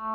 Hello, 0.00 0.14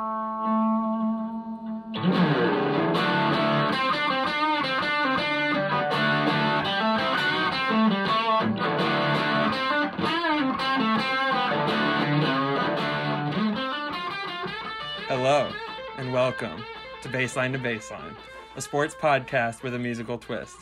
and 15.98 16.14
welcome 16.14 16.64
to 17.02 17.10
Baseline 17.10 17.52
to 17.52 17.60
Baseline, 17.60 18.16
a 18.56 18.62
sports 18.62 18.96
podcast 18.96 19.64
with 19.64 19.74
a 19.74 19.80
musical 19.80 20.18
twist. 20.18 20.56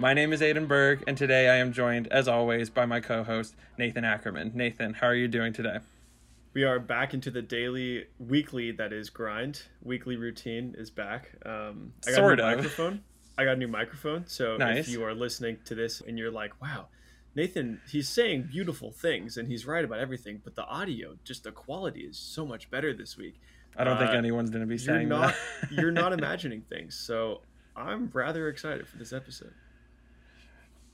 My 0.00 0.12
name 0.12 0.32
is 0.32 0.40
Aiden 0.40 0.66
Berg, 0.66 1.04
and 1.06 1.16
today 1.16 1.48
I 1.48 1.58
am 1.58 1.72
joined, 1.72 2.08
as 2.08 2.26
always, 2.26 2.68
by 2.68 2.84
my 2.84 2.98
co 2.98 3.22
host, 3.22 3.54
Nathan 3.78 4.04
Ackerman. 4.04 4.50
Nathan, 4.56 4.94
how 4.94 5.06
are 5.06 5.14
you 5.14 5.28
doing 5.28 5.52
today? 5.52 5.78
We 6.56 6.64
are 6.64 6.78
back 6.78 7.12
into 7.12 7.30
the 7.30 7.42
daily, 7.42 8.06
weekly, 8.18 8.70
that 8.72 8.90
is, 8.90 9.10
grind. 9.10 9.60
Weekly 9.82 10.16
routine 10.16 10.74
is 10.78 10.88
back. 10.90 11.28
Um, 11.44 11.92
I 12.06 12.12
got 12.12 12.16
Sort 12.16 12.40
a 12.40 12.44
new 12.46 12.48
of. 12.50 12.56
microphone. 12.56 13.02
I 13.36 13.44
got 13.44 13.52
a 13.52 13.56
new 13.58 13.68
microphone. 13.68 14.24
So 14.26 14.56
Nice. 14.56 14.78
if 14.78 14.88
you 14.88 15.04
are 15.04 15.12
listening 15.12 15.58
to 15.66 15.74
this 15.74 16.00
and 16.00 16.18
you're 16.18 16.30
like, 16.30 16.58
wow, 16.62 16.86
Nathan, 17.34 17.82
he's 17.90 18.08
saying 18.08 18.44
beautiful 18.50 18.90
things 18.90 19.36
and 19.36 19.48
he's 19.48 19.66
right 19.66 19.84
about 19.84 19.98
everything, 19.98 20.40
but 20.42 20.54
the 20.54 20.64
audio, 20.64 21.18
just 21.24 21.44
the 21.44 21.52
quality 21.52 22.00
is 22.04 22.16
so 22.16 22.46
much 22.46 22.70
better 22.70 22.94
this 22.94 23.18
week. 23.18 23.38
I 23.76 23.84
don't 23.84 23.98
think 23.98 24.12
Uh, 24.12 24.14
anyone's 24.14 24.48
going 24.48 24.62
to 24.62 24.66
be 24.66 24.76
You're 24.76 24.94
saying 24.96 25.10
not, 25.10 25.34
that. 25.60 25.72
you're 25.72 25.90
not 25.92 26.12
imagining 26.18 26.62
things. 26.62 26.94
So 26.94 27.42
I'm 27.76 28.08
rather 28.14 28.48
excited 28.48 28.88
for 28.88 28.96
this 28.96 29.12
episode. 29.12 29.52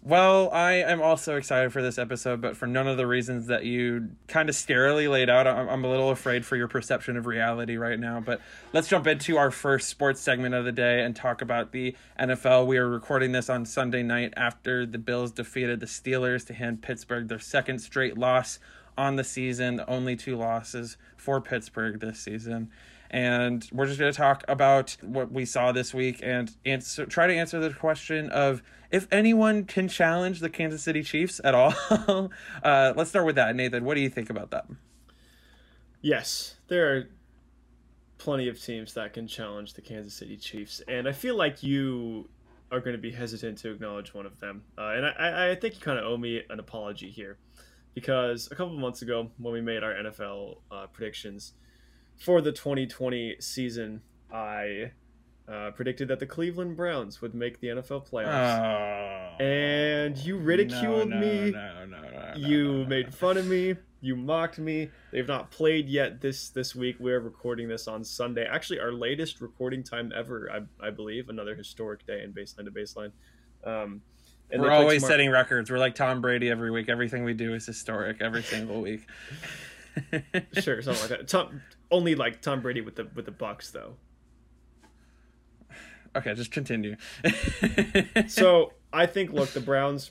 Well, 0.05 0.51
I 0.51 0.73
am 0.73 1.01
also 1.01 1.37
excited 1.37 1.73
for 1.73 1.81
this 1.81 1.97
episode, 1.97 2.41
but 2.41 2.57
for 2.57 2.67
none 2.67 2.89
of 2.89 2.97
the 2.97 3.07
reasons 3.07 3.47
that 3.47 3.65
you 3.65 4.11
kind 4.27 4.49
of 4.49 4.57
scarily 4.57 5.09
laid 5.09 5.31
out. 5.31 5.47
I'm, 5.47 5.69
I'm 5.69 5.85
a 5.85 5.89
little 5.89 6.11
afraid 6.11 6.45
for 6.45 6.57
your 6.57 6.67
perception 6.67 7.17
of 7.17 7.25
reality 7.25 7.77
right 7.77 8.01
now. 8.01 8.19
But 8.19 8.41
let's 8.73 8.89
jump 8.89 9.07
into 9.07 9.37
our 9.37 9.53
first 9.53 9.89
sports 9.89 10.21
segment 10.21 10.57
of 10.57 10.65
the 10.65 10.73
day 10.73 11.05
and 11.05 11.15
talk 11.15 11.41
about 11.41 11.71
the 11.71 11.95
NFL. 12.19 12.67
We 12.67 12.79
are 12.79 12.89
recording 12.89 13.31
this 13.31 13.49
on 13.49 13.65
Sunday 13.65 14.03
night 14.03 14.35
after 14.37 14.85
the 14.85 14.99
Bills 14.99 15.31
defeated 15.31 15.79
the 15.79 15.87
Steelers 15.87 16.45
to 16.47 16.55
hand 16.55 16.83
Pittsburgh 16.83 17.29
their 17.29 17.39
second 17.39 17.79
straight 17.79 18.19
loss 18.19 18.59
on 18.99 19.15
the 19.15 19.25
season, 19.25 19.81
only 19.87 20.17
two 20.17 20.37
losses 20.37 20.97
for 21.17 21.41
Pittsburgh 21.41 22.01
this 22.01 22.19
season. 22.19 22.73
And 23.09 23.69
we're 23.71 23.87
just 23.87 24.01
going 24.01 24.11
to 24.11 24.17
talk 24.17 24.43
about 24.49 24.97
what 25.03 25.31
we 25.31 25.45
saw 25.45 25.71
this 25.71 25.95
week 25.95 26.21
and 26.25 26.51
answer, 26.65 27.07
try 27.07 27.29
to 27.29 27.35
answer 27.35 27.61
the 27.61 27.71
question 27.71 28.31
of 28.31 28.63
if 28.93 29.09
anyone 29.11 29.65
can 29.65 29.89
challenge 29.89 30.41
the 30.41 30.51
Kansas 30.51 30.83
City 30.83 31.03
Chiefs 31.03 31.41
at 31.43 31.55
all. 31.55 31.75
uh, 32.63 32.93
let's 32.95 33.11
start 33.11 33.25
with 33.25 33.37
that. 33.37 33.57
Nathan, 33.57 33.85
what 33.85 33.95
do 33.95 34.01
you 34.01 34.11
think 34.11 34.31
about 34.31 34.51
that? 34.51 34.67
Yes, 36.03 36.57
there 36.69 36.95
are 36.95 37.09
plenty 38.19 38.49
of 38.49 38.63
teams 38.63 38.95
that 38.95 39.15
can 39.15 39.27
challenge 39.27 39.73
the 39.73 39.81
Kansas 39.81 40.15
City 40.15 40.37
Chiefs, 40.37 40.83
and 40.87 41.09
I 41.09 41.13
feel 41.13 41.37
like 41.37 41.63
you 41.63 42.29
are 42.71 42.81
going 42.81 42.95
to 42.95 43.03
be 43.03 43.11
hesitant 43.11 43.59
to 43.59 43.71
acknowledge 43.71 44.15
one 44.15 44.27
of 44.27 44.39
them. 44.41 44.63
Uh, 44.79 44.93
and 44.97 45.07
I- 45.07 45.51
I, 45.51 45.55
think 45.55 45.75
you 45.75 45.81
kind 45.81 45.99
of 45.99 46.05
owe 46.05 46.17
me 46.17 46.43
an 46.49 46.59
apology 46.61 47.11
here, 47.11 47.39
because 47.95 48.49
a 48.51 48.55
couple 48.55 48.77
months 48.77 49.03
ago 49.03 49.31
when 49.39 49.53
we 49.53 49.61
made 49.61 49.83
our 49.83 49.93
NFL 49.95 50.59
uh, 50.71 50.87
predictions 50.87 51.55
for 52.17 52.41
the 52.41 52.53
2020 52.53 53.37
season, 53.41 54.03
I 54.33 54.93
uh, 55.53 55.71
predicted 55.73 56.09
that 56.09 56.19
the 56.19 56.27
Cleveland 56.27 56.77
Browns 56.77 57.21
would 57.21 57.35
make 57.35 57.61
the 57.61 57.69
NFL 57.69 58.09
playoffs, 58.09 59.37
Oh, 59.39 59.45
and 59.45 60.17
you 60.17 60.39
ridiculed 60.39 61.11
no, 61.11 61.19
no, 61.19 61.21
me. 61.21 61.51
No, 61.51 61.85
no, 61.85 62.01
no, 62.01 62.11
no, 62.11 62.33
you 62.37 62.87
made 62.87 63.15
fun 63.15 63.37
of 63.37 63.47
me. 63.47 63.77
You 64.01 64.17
mocked 64.17 64.59
me. 64.59 64.91
They've 65.13 65.29
not 65.29 65.51
played 65.51 65.89
yet 65.89 66.21
this 66.21 66.49
this 66.49 66.75
week. 66.75 66.97
We're 66.99 67.21
recording 67.21 67.69
this 67.69 67.87
on 67.87 68.03
sunday. 68.03 68.45
Actually 68.45 68.81
our 68.81 68.93
latest 68.93 69.41
recording 69.41 69.85
time 69.85 70.11
ever 70.15 70.51
i, 70.51 70.87
I 70.87 70.91
believe. 70.91 71.29
Another 71.29 71.55
historic 71.55 72.05
day 72.05 72.23
in 72.25 72.33
baseline 72.33 72.65
to 72.65 72.73
baseline. 72.73 73.13
Um 73.65 74.01
and 74.51 74.61
We're 74.61 74.73
always 74.73 75.07
setting 75.07 75.31
records. 75.31 75.71
We're 75.71 75.79
like 75.79 75.95
Tom 75.95 76.21
Brady 76.21 76.51
every 76.51 76.71
week. 76.71 76.89
Everything 76.89 77.23
we 77.23 77.33
do 77.33 77.55
is 77.55 77.65
historic 77.65 78.21
every 78.21 78.43
single 78.43 78.83
week. 78.83 79.07
sure 80.55 80.83
something 80.83 81.11
like 81.11 81.21
that. 81.21 81.29
Tom 81.29 81.63
only 81.93 82.15
like 82.17 82.41
tom 82.41 82.63
brady 82.63 82.81
with 82.81 82.97
the 82.97 83.07
with 83.15 83.27
the 83.27 83.31
bucks 83.31 83.71
though 83.71 83.95
Okay, 86.15 86.35
just 86.35 86.51
continue. 86.51 86.97
so 88.29 88.73
i 88.93 89.07
think 89.07 89.33
look 89.33 89.51
the 89.51 89.61
browns 89.61 90.11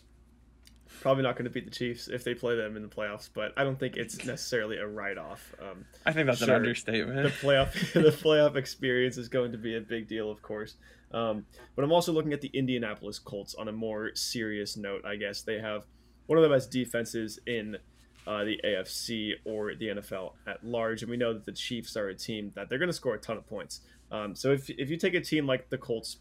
probably 1.01 1.23
not 1.23 1.35
going 1.35 1.45
to 1.45 1.49
beat 1.51 1.65
the 1.65 1.71
chiefs 1.71 2.07
if 2.07 2.23
they 2.23 2.33
play 2.33 2.55
them 2.55 2.75
in 2.75 2.81
the 2.83 2.87
playoffs 2.87 3.29
but 3.33 3.53
i 3.57 3.63
don't 3.63 3.79
think 3.79 3.95
it's 3.97 4.23
necessarily 4.25 4.77
a 4.77 4.87
write-off 4.87 5.53
um 5.61 5.85
I 6.05 6.11
think 6.11 6.27
that's 6.27 6.39
Sure. 6.39 6.49
an 6.49 6.55
understatement. 6.55 7.23
the 7.23 7.29
playoff 7.29 7.73
the 7.93 8.09
playoff 8.11 8.55
experience 8.55 9.17
is 9.17 9.29
going 9.29 9.51
to 9.51 9.57
be 9.57 9.75
a 9.77 9.81
big 9.81 10.07
deal, 10.07 10.31
of 10.31 10.41
course. 10.41 10.75
Um, 11.13 11.45
but 11.75 11.83
I'm 11.83 11.91
also 11.91 12.11
looking 12.11 12.33
at 12.33 12.41
the 12.41 12.49
Indianapolis 12.53 13.19
Colts 13.19 13.53
on 13.53 13.67
a 13.67 13.71
more 13.71 14.11
serious 14.15 14.77
note. 14.77 15.05
I 15.05 15.15
guess 15.17 15.41
they 15.43 15.59
have 15.59 15.85
one 16.25 16.37
of 16.39 16.43
the 16.43 16.49
best 16.49 16.71
defenses 16.71 17.37
in 17.45 17.77
uh, 18.25 18.43
the 18.45 18.59
AFC 18.63 19.33
or 19.45 19.75
the 19.75 19.87
NFL 19.89 20.33
at 20.47 20.63
large, 20.65 21.01
and 21.03 21.11
we 21.11 21.17
know 21.17 21.33
that 21.33 21.45
the 21.45 21.51
Chiefs 21.51 21.95
are 21.97 22.07
a 22.07 22.15
team 22.15 22.51
that 22.55 22.69
they're 22.69 22.79
going 22.79 22.89
to 22.89 22.93
score 22.93 23.13
a 23.15 23.19
ton 23.19 23.37
of 23.37 23.45
points. 23.47 23.81
Um, 24.11 24.35
so 24.35 24.51
if 24.51 24.69
if 24.69 24.89
you 24.89 24.97
take 24.97 25.13
a 25.13 25.21
team 25.21 25.47
like 25.47 25.69
the 25.69 25.77
Colts, 25.77 26.17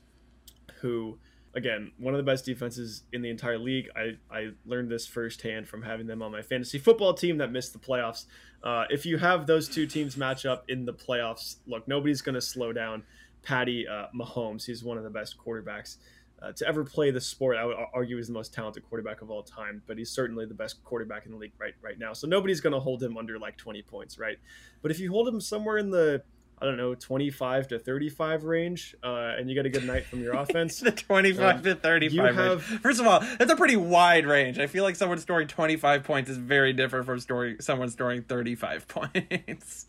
who 0.80 1.18
again 1.54 1.90
one 1.98 2.14
of 2.14 2.18
the 2.18 2.24
best 2.24 2.44
defenses 2.44 3.02
in 3.12 3.22
the 3.22 3.30
entire 3.30 3.58
league, 3.58 3.88
I 3.96 4.16
I 4.30 4.50
learned 4.64 4.90
this 4.90 5.06
firsthand 5.06 5.68
from 5.68 5.82
having 5.82 6.06
them 6.06 6.22
on 6.22 6.32
my 6.32 6.42
fantasy 6.42 6.78
football 6.78 7.14
team 7.14 7.38
that 7.38 7.50
missed 7.50 7.72
the 7.72 7.78
playoffs. 7.78 8.26
Uh, 8.62 8.84
if 8.90 9.06
you 9.06 9.18
have 9.18 9.46
those 9.46 9.68
two 9.68 9.86
teams 9.86 10.16
match 10.16 10.46
up 10.46 10.64
in 10.68 10.84
the 10.84 10.92
playoffs, 10.92 11.56
look, 11.66 11.88
nobody's 11.88 12.20
going 12.20 12.34
to 12.34 12.40
slow 12.40 12.72
down 12.72 13.02
Patty 13.42 13.88
uh, 13.88 14.06
Mahomes. 14.14 14.66
He's 14.66 14.84
one 14.84 14.98
of 14.98 15.04
the 15.04 15.10
best 15.10 15.36
quarterbacks 15.38 15.96
uh, 16.42 16.52
to 16.52 16.66
ever 16.66 16.84
play 16.84 17.10
the 17.10 17.20
sport. 17.20 17.56
I 17.56 17.64
would 17.64 17.76
argue 17.92 18.16
he's 18.16 18.26
the 18.26 18.32
most 18.32 18.52
talented 18.52 18.82
quarterback 18.88 19.22
of 19.22 19.30
all 19.30 19.42
time, 19.42 19.82
but 19.86 19.98
he's 19.98 20.10
certainly 20.10 20.46
the 20.46 20.54
best 20.54 20.82
quarterback 20.84 21.26
in 21.26 21.32
the 21.32 21.38
league 21.38 21.52
right 21.58 21.74
right 21.82 21.98
now. 21.98 22.12
So 22.12 22.26
nobody's 22.26 22.60
going 22.60 22.72
to 22.72 22.80
hold 22.80 23.02
him 23.02 23.16
under 23.16 23.38
like 23.38 23.56
20 23.56 23.82
points, 23.82 24.18
right? 24.18 24.38
But 24.82 24.90
if 24.90 25.00
you 25.00 25.10
hold 25.10 25.28
him 25.28 25.40
somewhere 25.40 25.78
in 25.78 25.90
the 25.90 26.22
I 26.62 26.66
don't 26.66 26.76
know, 26.76 26.94
25 26.94 27.68
to 27.68 27.78
35 27.78 28.44
range, 28.44 28.94
uh, 29.02 29.34
and 29.38 29.48
you 29.48 29.54
get 29.54 29.64
a 29.64 29.70
good 29.70 29.84
night 29.86 30.04
from 30.04 30.20
your 30.22 30.34
offense, 30.36 30.80
the 30.80 30.92
25 30.92 31.56
Um, 31.56 31.62
to 31.62 31.74
35 31.74 32.12
you 32.14 32.22
range. 32.22 32.36
have- 32.36 32.62
First 32.62 33.00
of 33.00 33.06
all, 33.06 33.20
that's 33.38 33.50
a 33.50 33.56
pretty 33.56 33.76
wide 33.76 34.26
range. 34.26 34.58
I 34.58 34.66
feel 34.66 34.84
like 34.84 34.96
someone 34.96 35.18
scoring 35.18 35.48
25 35.48 36.04
points 36.04 36.28
is 36.28 36.36
very 36.36 36.72
different 36.74 37.06
from 37.06 37.18
story, 37.20 37.56
someone 37.60 37.88
scoring 37.88 38.22
35 38.22 38.86
points. 38.88 39.86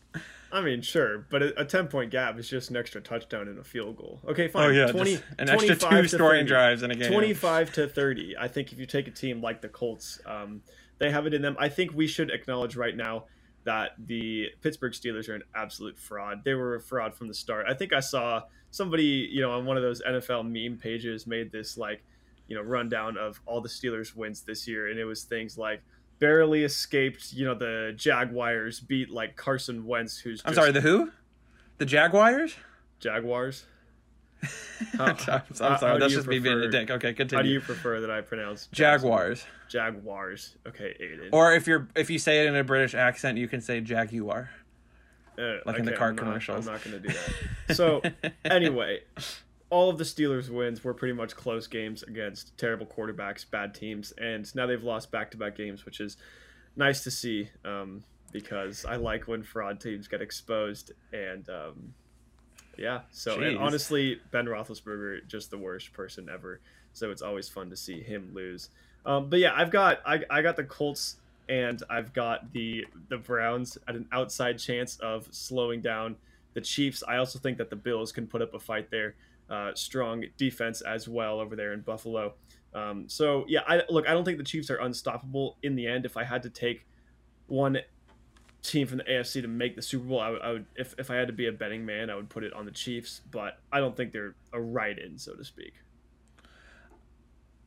I 0.50 0.60
mean, 0.60 0.82
sure, 0.82 1.26
but 1.30 1.42
a, 1.42 1.60
a 1.62 1.64
10 1.64 1.88
point 1.88 2.10
gap 2.10 2.38
is 2.38 2.48
just 2.48 2.70
an 2.70 2.76
extra 2.76 3.00
touchdown 3.00 3.48
and 3.48 3.58
a 3.58 3.64
field 3.64 3.96
goal. 3.96 4.20
Okay, 4.28 4.48
fine. 4.48 4.68
Oh, 4.68 4.70
yeah. 4.70 4.86
20, 4.92 5.14
an 5.38 5.48
extra 5.48 5.76
25 5.76 6.02
two 6.02 6.08
scoring 6.08 6.40
30. 6.40 6.48
drives 6.48 6.82
in 6.82 6.90
a 6.90 6.94
game. 6.94 7.10
25 7.10 7.72
to 7.74 7.88
30. 7.88 8.36
I 8.38 8.48
think 8.48 8.72
if 8.72 8.78
you 8.78 8.84
take 8.86 9.06
a 9.06 9.10
team 9.10 9.40
like 9.40 9.62
the 9.62 9.68
Colts, 9.68 10.20
um, 10.26 10.62
they 10.98 11.10
have 11.10 11.26
it 11.26 11.32
in 11.34 11.40
them. 11.42 11.56
I 11.58 11.68
think 11.70 11.92
we 11.94 12.06
should 12.06 12.30
acknowledge 12.30 12.76
right 12.76 12.94
now 12.96 13.24
that 13.64 13.92
the 13.98 14.48
Pittsburgh 14.60 14.92
Steelers 14.92 15.28
are 15.28 15.34
an 15.34 15.42
absolute 15.54 15.98
fraud. 15.98 16.42
They 16.44 16.54
were 16.54 16.74
a 16.74 16.80
fraud 16.80 17.14
from 17.14 17.28
the 17.28 17.34
start. 17.34 17.66
I 17.68 17.74
think 17.74 17.92
I 17.92 18.00
saw 18.00 18.42
somebody, 18.70 19.28
you 19.30 19.40
know, 19.40 19.52
on 19.52 19.64
one 19.64 19.76
of 19.76 19.82
those 19.82 20.02
NFL 20.02 20.50
meme 20.50 20.78
pages 20.78 21.26
made 21.26 21.52
this 21.52 21.76
like, 21.76 22.02
you 22.48 22.56
know, 22.56 22.62
rundown 22.62 23.16
of 23.16 23.40
all 23.46 23.60
the 23.60 23.68
Steelers 23.68 24.16
wins 24.16 24.42
this 24.42 24.66
year, 24.66 24.88
and 24.88 24.98
it 24.98 25.04
was 25.04 25.22
things 25.22 25.56
like 25.56 25.82
barely 26.18 26.64
escaped. 26.64 27.32
You 27.32 27.46
know, 27.46 27.54
the 27.54 27.94
Jaguars 27.96 28.80
beat 28.80 29.10
like 29.10 29.36
Carson 29.36 29.86
Wentz, 29.86 30.18
who's 30.18 30.42
I'm 30.44 30.50
just 30.50 30.60
sorry, 30.60 30.72
the 30.72 30.80
who? 30.80 31.10
The 31.78 31.86
Jaguars? 31.86 32.54
Jaguars. 32.98 33.64
How- 34.98 35.04
I'm 35.06 35.18
sorry, 35.18 35.42
I'm 35.60 35.78
sorry. 35.78 35.98
that's 36.00 36.12
just 36.12 36.26
me 36.26 36.38
being 36.38 36.58
a 36.58 36.68
dick. 36.68 36.90
Okay, 36.90 37.12
continue. 37.14 37.38
How 37.38 37.42
do 37.42 37.48
you 37.48 37.60
prefer 37.60 38.00
that 38.00 38.10
I 38.10 38.20
pronounce 38.20 38.66
Jaguars. 38.72 39.46
Jaguars. 39.68 40.56
Okay, 40.66 40.94
Aiden. 41.00 41.28
Or 41.32 41.52
if 41.54 41.66
you're 41.66 41.88
if 41.94 42.10
you 42.10 42.18
say 42.18 42.44
it 42.44 42.48
in 42.48 42.56
a 42.56 42.64
British 42.64 42.94
accent, 42.94 43.38
you 43.38 43.48
can 43.48 43.60
say 43.60 43.80
Jaguar. 43.80 44.50
Uh, 45.38 45.56
like 45.64 45.78
in 45.78 45.84
the 45.86 45.92
car 45.92 46.08
I'm 46.08 46.16
not- 46.16 46.24
commercials. 46.24 46.66
I'm 46.66 46.74
not 46.74 46.84
going 46.84 47.00
to 47.02 47.08
do 47.08 47.14
that. 47.14 47.74
So 47.76 48.02
anyway, 48.44 49.00
all 49.70 49.88
of 49.88 49.96
the 49.96 50.04
Steelers 50.04 50.50
wins 50.50 50.84
were 50.84 50.92
pretty 50.92 51.14
much 51.14 51.34
close 51.34 51.66
games 51.66 52.02
against 52.02 52.56
terrible 52.58 52.84
quarterbacks, 52.84 53.48
bad 53.50 53.74
teams, 53.74 54.12
and 54.18 54.52
now 54.54 54.66
they've 54.66 54.82
lost 54.82 55.10
back-to-back 55.10 55.56
games, 55.56 55.86
which 55.86 56.00
is 56.00 56.18
nice 56.76 57.02
to 57.04 57.10
see 57.10 57.48
um, 57.64 58.02
because 58.30 58.84
I 58.84 58.96
like 58.96 59.26
when 59.26 59.42
fraud 59.42 59.80
teams 59.80 60.06
get 60.06 60.20
exposed. 60.20 60.92
And 61.14 61.48
um, 61.48 61.94
yeah, 62.76 63.00
so 63.10 63.40
and 63.40 63.58
honestly, 63.58 64.20
Ben 64.30 64.46
Roethlisberger 64.46 65.26
just 65.26 65.50
the 65.50 65.58
worst 65.58 65.92
person 65.92 66.28
ever. 66.32 66.60
So 66.92 67.10
it's 67.10 67.22
always 67.22 67.48
fun 67.48 67.70
to 67.70 67.76
see 67.76 68.00
him 68.00 68.30
lose. 68.34 68.68
Um, 69.04 69.28
but 69.28 69.38
yeah, 69.38 69.52
I've 69.54 69.70
got 69.70 70.00
I, 70.06 70.20
I 70.30 70.42
got 70.42 70.56
the 70.56 70.64
Colts 70.64 71.16
and 71.48 71.82
I've 71.90 72.12
got 72.12 72.52
the 72.52 72.86
the 73.08 73.18
Browns 73.18 73.78
at 73.88 73.94
an 73.94 74.06
outside 74.12 74.58
chance 74.58 74.96
of 74.98 75.28
slowing 75.30 75.80
down 75.80 76.16
the 76.54 76.60
Chiefs. 76.60 77.02
I 77.06 77.16
also 77.16 77.38
think 77.38 77.58
that 77.58 77.70
the 77.70 77.76
Bills 77.76 78.12
can 78.12 78.26
put 78.26 78.42
up 78.42 78.54
a 78.54 78.58
fight 78.58 78.90
there. 78.90 79.14
Uh, 79.50 79.72
strong 79.74 80.24
defense 80.38 80.80
as 80.80 81.08
well 81.08 81.40
over 81.40 81.56
there 81.56 81.72
in 81.72 81.80
Buffalo. 81.80 82.34
Um, 82.74 83.08
so 83.08 83.44
yeah, 83.48 83.60
I 83.66 83.82
look. 83.88 84.08
I 84.08 84.12
don't 84.12 84.24
think 84.24 84.38
the 84.38 84.44
Chiefs 84.44 84.70
are 84.70 84.78
unstoppable 84.78 85.56
in 85.62 85.74
the 85.74 85.86
end. 85.86 86.06
If 86.06 86.16
I 86.16 86.24
had 86.24 86.42
to 86.44 86.50
take 86.50 86.86
one 87.48 87.78
team 88.62 88.86
from 88.86 88.98
the 88.98 89.04
AFC 89.04 89.42
to 89.42 89.48
make 89.48 89.76
the 89.76 89.82
Super 89.82 90.04
Bowl, 90.04 90.20
I 90.20 90.30
would, 90.30 90.42
I 90.42 90.52
would 90.52 90.66
if, 90.76 90.94
if 90.98 91.10
I 91.10 91.16
had 91.16 91.26
to 91.26 91.32
be 91.32 91.46
a 91.46 91.52
betting 91.52 91.84
man, 91.84 92.10
I 92.10 92.14
would 92.14 92.28
put 92.28 92.44
it 92.44 92.52
on 92.52 92.64
the 92.64 92.70
Chiefs, 92.70 93.20
but 93.30 93.58
I 93.72 93.80
don't 93.80 93.96
think 93.96 94.12
they're 94.12 94.34
a 94.52 94.60
right 94.60 94.98
in, 94.98 95.18
so 95.18 95.34
to 95.34 95.44
speak. 95.44 95.74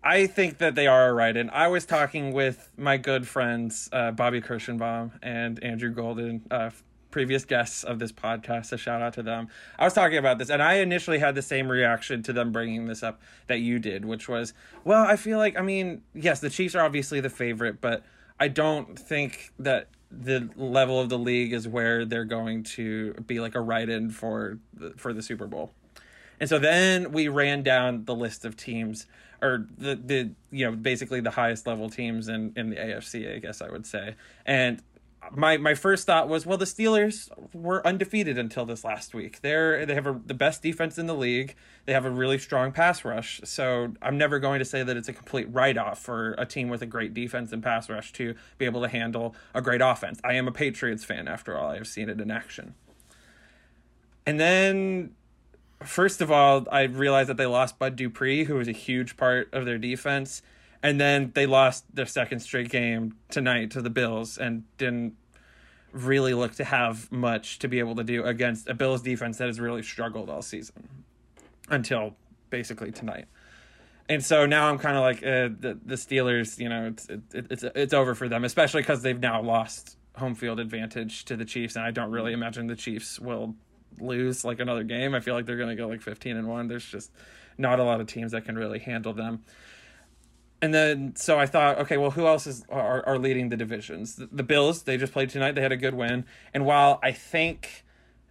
I 0.03 0.27
think 0.27 0.59
that 0.59 0.75
they 0.75 0.85
are 0.85 1.09
a 1.09 1.13
right 1.13 1.35
in. 1.35 1.49
I 1.49 1.67
was 1.67 1.85
talking 1.85 2.31
with 2.31 2.69
my 2.77 2.97
good 2.97 3.27
friends 3.27 3.89
uh, 3.91 4.11
Bobby 4.11 4.39
Kirschenbaum 4.39 5.11
and 5.23 5.61
Andrew 5.63 5.89
Golden, 5.89 6.43
uh, 6.51 6.69
previous 7.09 7.43
guests 7.43 7.83
of 7.83 7.97
this 7.97 8.11
podcast. 8.11 8.71
A 8.71 8.77
shout 8.77 9.01
out 9.01 9.13
to 9.13 9.23
them. 9.23 9.47
I 9.79 9.83
was 9.83 9.93
talking 9.93 10.17
about 10.17 10.37
this, 10.37 10.49
and 10.49 10.61
I 10.61 10.75
initially 10.75 11.17
had 11.17 11.33
the 11.33 11.41
same 11.41 11.67
reaction 11.67 12.21
to 12.23 12.33
them 12.33 12.51
bringing 12.51 12.85
this 12.85 13.01
up 13.01 13.19
that 13.47 13.61
you 13.61 13.79
did, 13.79 14.05
which 14.05 14.29
was, 14.29 14.53
well, 14.83 15.03
I 15.03 15.15
feel 15.15 15.39
like, 15.39 15.57
I 15.57 15.61
mean, 15.61 16.03
yes, 16.13 16.39
the 16.39 16.51
Chiefs 16.51 16.75
are 16.75 16.85
obviously 16.85 17.19
the 17.19 17.29
favorite, 17.29 17.81
but 17.81 18.03
I 18.39 18.47
don't 18.47 18.99
think 18.99 19.53
that 19.57 19.87
the 20.17 20.49
level 20.55 20.99
of 20.99 21.09
the 21.09 21.17
league 21.17 21.53
is 21.53 21.67
where 21.67 22.05
they're 22.05 22.25
going 22.25 22.63
to 22.63 23.13
be 23.25 23.39
like 23.39 23.55
a 23.55 23.61
write-in 23.61 24.09
for 24.09 24.59
the, 24.73 24.91
for 24.97 25.13
the 25.13 25.21
Super 25.21 25.47
Bowl. 25.47 25.71
And 26.39 26.49
so 26.49 26.59
then 26.59 27.11
we 27.11 27.27
ran 27.27 27.63
down 27.63 28.05
the 28.05 28.15
list 28.15 28.45
of 28.45 28.57
teams 28.57 29.07
or 29.41 29.67
the 29.77 29.95
the 29.95 30.31
you 30.51 30.65
know 30.65 30.75
basically 30.75 31.19
the 31.21 31.31
highest 31.31 31.67
level 31.67 31.89
teams 31.89 32.27
in 32.27 32.53
in 32.55 32.69
the 32.69 32.75
AFC, 32.75 33.35
I 33.35 33.39
guess 33.39 33.61
I 33.61 33.69
would 33.69 33.85
say. 33.85 34.15
And 34.45 34.81
my 35.31 35.57
my 35.57 35.73
first 35.73 36.05
thought 36.05 36.27
was, 36.27 36.45
well, 36.45 36.57
the 36.57 36.65
Steelers 36.65 37.29
were 37.53 37.85
undefeated 37.85 38.37
until 38.37 38.65
this 38.65 38.83
last 38.83 39.13
week. 39.13 39.41
They're 39.41 39.85
they 39.85 39.93
have 39.93 40.07
a, 40.07 40.19
the 40.25 40.33
best 40.33 40.61
defense 40.61 40.97
in 40.97 41.05
the 41.05 41.15
league. 41.15 41.55
They 41.85 41.93
have 41.93 42.05
a 42.05 42.09
really 42.09 42.37
strong 42.37 42.71
pass 42.71 43.05
rush. 43.05 43.41
So 43.43 43.93
I'm 44.01 44.17
never 44.17 44.39
going 44.39 44.59
to 44.59 44.65
say 44.65 44.83
that 44.83 44.97
it's 44.97 45.07
a 45.07 45.13
complete 45.13 45.47
write 45.51 45.77
off 45.77 45.99
for 45.99 46.33
a 46.37 46.45
team 46.45 46.69
with 46.69 46.81
a 46.81 46.85
great 46.85 47.13
defense 47.13 47.51
and 47.51 47.61
pass 47.63 47.89
rush 47.89 48.11
to 48.13 48.35
be 48.57 48.65
able 48.65 48.81
to 48.81 48.87
handle 48.87 49.35
a 49.53 49.61
great 49.61 49.81
offense. 49.81 50.19
I 50.23 50.33
am 50.33 50.47
a 50.47 50.51
Patriots 50.51 51.03
fan 51.03 51.27
after 51.27 51.57
all. 51.57 51.71
I 51.71 51.75
have 51.75 51.87
seen 51.87 52.09
it 52.09 52.19
in 52.19 52.31
action. 52.31 52.75
And 54.25 54.39
then 54.39 55.11
first 55.83 56.21
of 56.21 56.31
all, 56.31 56.65
I 56.71 56.83
realized 56.83 57.29
that 57.29 57.37
they 57.37 57.45
lost 57.45 57.77
Bud 57.77 57.95
Dupree, 57.95 58.45
who 58.45 58.55
was 58.55 58.67
a 58.67 58.73
huge 58.73 59.17
part 59.17 59.53
of 59.53 59.65
their 59.65 59.77
defense 59.77 60.41
and 60.85 61.01
then 61.01 61.31
they 61.33 61.47
lost 61.47 61.83
their 61.95 62.05
second 62.05 62.41
straight 62.41 62.69
game 62.69 63.15
tonight 63.31 63.71
to 63.71 63.81
the 63.81 63.89
Bills 63.89 64.37
and 64.37 64.63
didn't 64.77 65.15
really 65.91 66.35
look 66.35 66.53
to 66.53 66.63
have 66.63 67.11
much 67.11 67.57
to 67.57 67.67
be 67.67 67.79
able 67.79 67.95
to 67.95 68.03
do 68.03 68.23
against 68.23 68.69
a 68.69 68.75
Bills 68.75 69.01
defense 69.01 69.39
that 69.39 69.47
has 69.47 69.59
really 69.59 69.81
struggled 69.81 70.29
all 70.29 70.43
season 70.43 70.87
until 71.69 72.15
basically 72.51 72.91
tonight. 72.91 73.25
And 74.07 74.23
so 74.23 74.45
now 74.45 74.69
I'm 74.69 74.77
kind 74.77 74.95
of 74.95 75.01
like 75.01 75.17
uh, 75.23 75.49
the 75.59 75.79
the 75.83 75.95
Steelers, 75.95 76.59
you 76.59 76.69
know, 76.69 76.85
it's 76.85 77.09
it, 77.09 77.21
it's 77.33 77.63
it's 77.63 77.93
over 77.95 78.13
for 78.13 78.29
them, 78.29 78.43
especially 78.43 78.83
because 78.83 79.01
they've 79.01 79.19
now 79.19 79.41
lost 79.41 79.97
home 80.15 80.35
field 80.35 80.59
advantage 80.59 81.25
to 81.25 81.35
the 81.35 81.45
Chiefs, 81.45 81.75
and 81.75 81.83
I 81.83 81.89
don't 81.89 82.11
really 82.11 82.31
imagine 82.31 82.67
the 82.67 82.75
Chiefs 82.75 83.19
will 83.19 83.55
lose 83.99 84.45
like 84.45 84.59
another 84.59 84.83
game. 84.83 85.15
I 85.15 85.19
feel 85.19 85.33
like 85.33 85.47
they're 85.47 85.57
going 85.57 85.75
to 85.75 85.75
go 85.75 85.87
like 85.87 86.03
15 86.03 86.37
and 86.37 86.47
one. 86.47 86.67
There's 86.67 86.85
just 86.85 87.11
not 87.57 87.79
a 87.79 87.83
lot 87.83 88.01
of 88.01 88.05
teams 88.05 88.33
that 88.33 88.45
can 88.45 88.55
really 88.55 88.77
handle 88.77 89.13
them 89.13 89.43
and 90.61 90.73
then 90.73 91.15
so 91.15 91.37
I 91.37 91.45
thought, 91.45 91.79
okay, 91.79 91.97
well, 91.97 92.11
who 92.11 92.27
else 92.27 92.47
is 92.47 92.65
are, 92.69 93.05
are 93.05 93.19
leading 93.19 93.49
the 93.49 93.57
divisions? 93.57 94.15
The, 94.15 94.27
the, 94.31 94.43
Bills, 94.43 94.83
they 94.83 94.97
just 94.97 95.13
played 95.13 95.29
tonight. 95.29 95.53
They 95.53 95.61
had 95.61 95.71
a 95.71 95.77
good 95.77 95.93
win, 95.93 96.25
and 96.53 96.65
while 96.65 96.99
I 97.03 97.11
think 97.11 97.83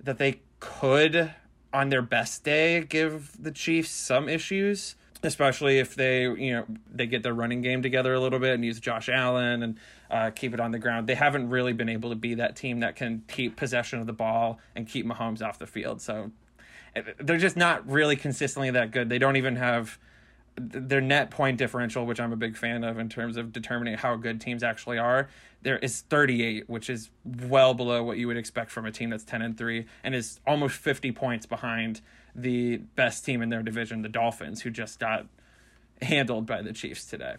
that 0.03 0.19
they 0.19 0.41
could, 0.61 1.33
on 1.73 1.91
their 1.91 2.03
best 2.03 2.45
day, 2.45 2.83
give 2.83 3.31
the 3.39 3.51
Chiefs 3.51 3.91
some 3.91 4.29
issues, 4.29 4.97
especially 5.23 5.79
if 5.79 5.95
they 5.95 6.23
you 6.23 6.53
know 6.53 6.67
they 6.91 7.07
get 7.07 7.23
their 7.23 7.35
running 7.35 7.61
game 7.61 7.83
together 7.83 8.15
a 8.15 8.21
little 8.21 8.39
bit 8.39 8.55
and 8.55 8.65
use 8.65 8.81
Josh 8.81 9.09
Allen 9.09 9.63
and 9.63 9.79
uh, 10.11 10.31
keep 10.31 10.55
it 10.55 10.61
on 10.61 10.71
the 10.71 10.79
ground. 10.79 11.07
They 11.07 11.15
haven't 11.15 11.51
really 11.51 11.73
been 11.73 11.89
able 11.89 12.11
to 12.11 12.17
be 12.17 12.35
that 12.35 12.57
team 12.57 12.81
that 12.81 12.97
can 12.97 13.23
keep 13.29 13.57
possession 13.57 14.01
of 14.01 14.07
the 14.07 14.13
ball 14.13 14.59
and 14.75 14.89
keep 14.89 15.07
Mahomes 15.07 15.43
off 15.43 15.59
the 15.59 15.67
field. 15.67 16.01
So 16.01 16.31
eh, 16.97 17.03
they're 17.19 17.39
just 17.39 17.57
not 17.57 17.89
really 17.89 18.17
consistently 18.17 18.71
that 18.71 18.91
good. 18.91 19.09
They 19.09 19.19
don't 19.19 19.37
even 19.37 19.57
have 19.57 19.99
their 20.57 21.01
net 21.01 21.31
point 21.31 21.59
differential, 21.59 22.07
which 22.07 22.21
I'm 22.21 22.33
a 22.33 22.37
big 22.37 22.57
fan 22.57 22.85
of 22.85 22.99
in 22.99 23.09
terms 23.09 23.37
of 23.37 23.53
determining 23.53 23.97
how 23.97 24.17
good 24.17 24.41
teams 24.41 24.63
actually 24.63 24.99
are, 24.99 25.29
there 25.63 25.79
is 25.79 26.03
38, 26.03 26.69
which 26.69 26.89
is 26.89 27.11
well 27.25 27.75
below 27.75 28.03
what 28.03 28.19
you 28.19 28.27
would 28.27 28.37
expect 28.37 28.71
from 28.71 28.87
a 28.87 28.93
team 28.93 29.11
that's 29.11 29.25
10 29.25 29.43
and 29.43 29.59
3 29.59 29.87
and 30.05 30.15
is 30.15 30.41
almost 30.47 30.77
50 30.77 31.13
points 31.13 31.47
behind 31.47 32.01
the 32.35 32.77
best 32.77 33.25
team 33.25 33.43
in 33.43 33.49
their 33.49 33.63
division, 33.63 34.03
the 34.03 34.09
Dolphins, 34.09 34.63
who 34.63 34.71
just 34.71 34.99
got 34.99 35.27
handled 36.03 36.47
by 36.47 36.63
the 36.63 36.73
Chiefs 36.73 37.05
today. 37.05 37.37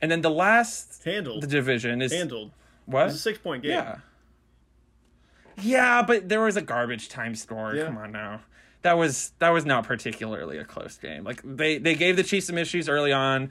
And 0.00 0.10
then 0.10 0.22
the 0.22 0.30
last 0.30 1.02
handled 1.04 1.42
the 1.42 1.46
division 1.46 2.02
is 2.02 2.12
handled. 2.12 2.50
What? 2.86 3.06
It's 3.06 3.16
a 3.16 3.18
six 3.18 3.38
point 3.38 3.62
game. 3.62 3.72
Yeah. 3.72 3.96
Yeah, 5.56 6.02
but 6.02 6.28
there 6.28 6.40
was 6.40 6.56
a 6.56 6.62
garbage 6.62 7.08
time 7.08 7.36
score. 7.36 7.74
Yeah. 7.74 7.86
Come 7.86 7.98
on 7.98 8.10
now 8.10 8.40
that 8.84 8.98
was 8.98 9.32
that 9.38 9.48
was 9.48 9.64
not 9.64 9.84
particularly 9.84 10.58
a 10.58 10.64
close 10.64 10.98
game. 10.98 11.24
Like 11.24 11.40
they 11.42 11.78
they 11.78 11.94
gave 11.94 12.16
the 12.16 12.22
Chiefs 12.22 12.46
some 12.46 12.58
issues 12.58 12.86
early 12.86 13.12
on, 13.12 13.50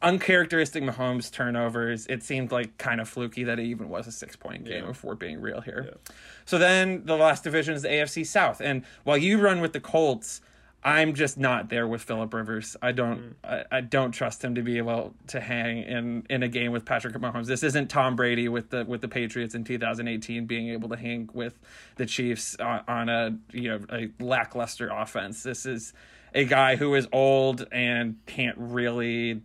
uncharacteristic 0.00 0.84
Mahomes 0.84 1.32
turnovers. 1.32 2.06
It 2.06 2.22
seemed 2.22 2.52
like 2.52 2.78
kind 2.78 3.00
of 3.00 3.08
fluky 3.08 3.42
that 3.44 3.58
it 3.58 3.64
even 3.64 3.88
was 3.88 4.06
a 4.06 4.12
six 4.12 4.36
point 4.36 4.64
game 4.64 4.84
yeah. 4.84 4.90
if 4.90 5.02
we're 5.02 5.16
being 5.16 5.40
real 5.40 5.60
here. 5.60 5.88
Yeah. 5.88 6.14
So 6.44 6.58
then 6.58 7.04
the 7.04 7.16
last 7.16 7.42
division 7.42 7.74
is 7.74 7.82
the 7.82 7.88
AFC 7.88 8.24
South, 8.24 8.60
and 8.60 8.84
while 9.02 9.18
you 9.18 9.38
run 9.38 9.60
with 9.60 9.72
the 9.72 9.80
Colts, 9.80 10.40
I'm 10.84 11.14
just 11.14 11.36
not 11.36 11.70
there 11.70 11.88
with 11.88 12.02
Philip 12.02 12.32
Rivers. 12.32 12.76
I 12.80 12.92
don't 12.92 13.18
mm. 13.18 13.34
I, 13.42 13.78
I, 13.78 13.80
don't 13.80 14.12
trust 14.12 14.44
him 14.44 14.54
to 14.54 14.62
be 14.62 14.78
able 14.78 15.14
to 15.28 15.40
hang 15.40 15.82
in 15.82 16.24
in 16.30 16.42
a 16.44 16.48
game 16.48 16.70
with 16.70 16.84
Patrick 16.84 17.14
Mahomes. 17.16 17.46
This 17.46 17.64
isn't 17.64 17.88
Tom 17.88 18.14
Brady 18.14 18.48
with 18.48 18.70
the 18.70 18.84
with 18.84 19.00
the 19.00 19.08
Patriots 19.08 19.54
in 19.54 19.64
2018 19.64 20.46
being 20.46 20.68
able 20.68 20.88
to 20.90 20.96
hang 20.96 21.28
with 21.32 21.58
the 21.96 22.06
Chiefs 22.06 22.56
on, 22.56 22.82
on 22.86 23.08
a 23.08 23.36
you 23.52 23.70
know 23.70 23.80
a 23.90 24.10
lackluster 24.22 24.88
offense. 24.88 25.42
This 25.42 25.66
is 25.66 25.92
a 26.32 26.44
guy 26.44 26.76
who 26.76 26.94
is 26.94 27.08
old 27.12 27.66
and 27.72 28.16
can't 28.26 28.56
really 28.58 29.42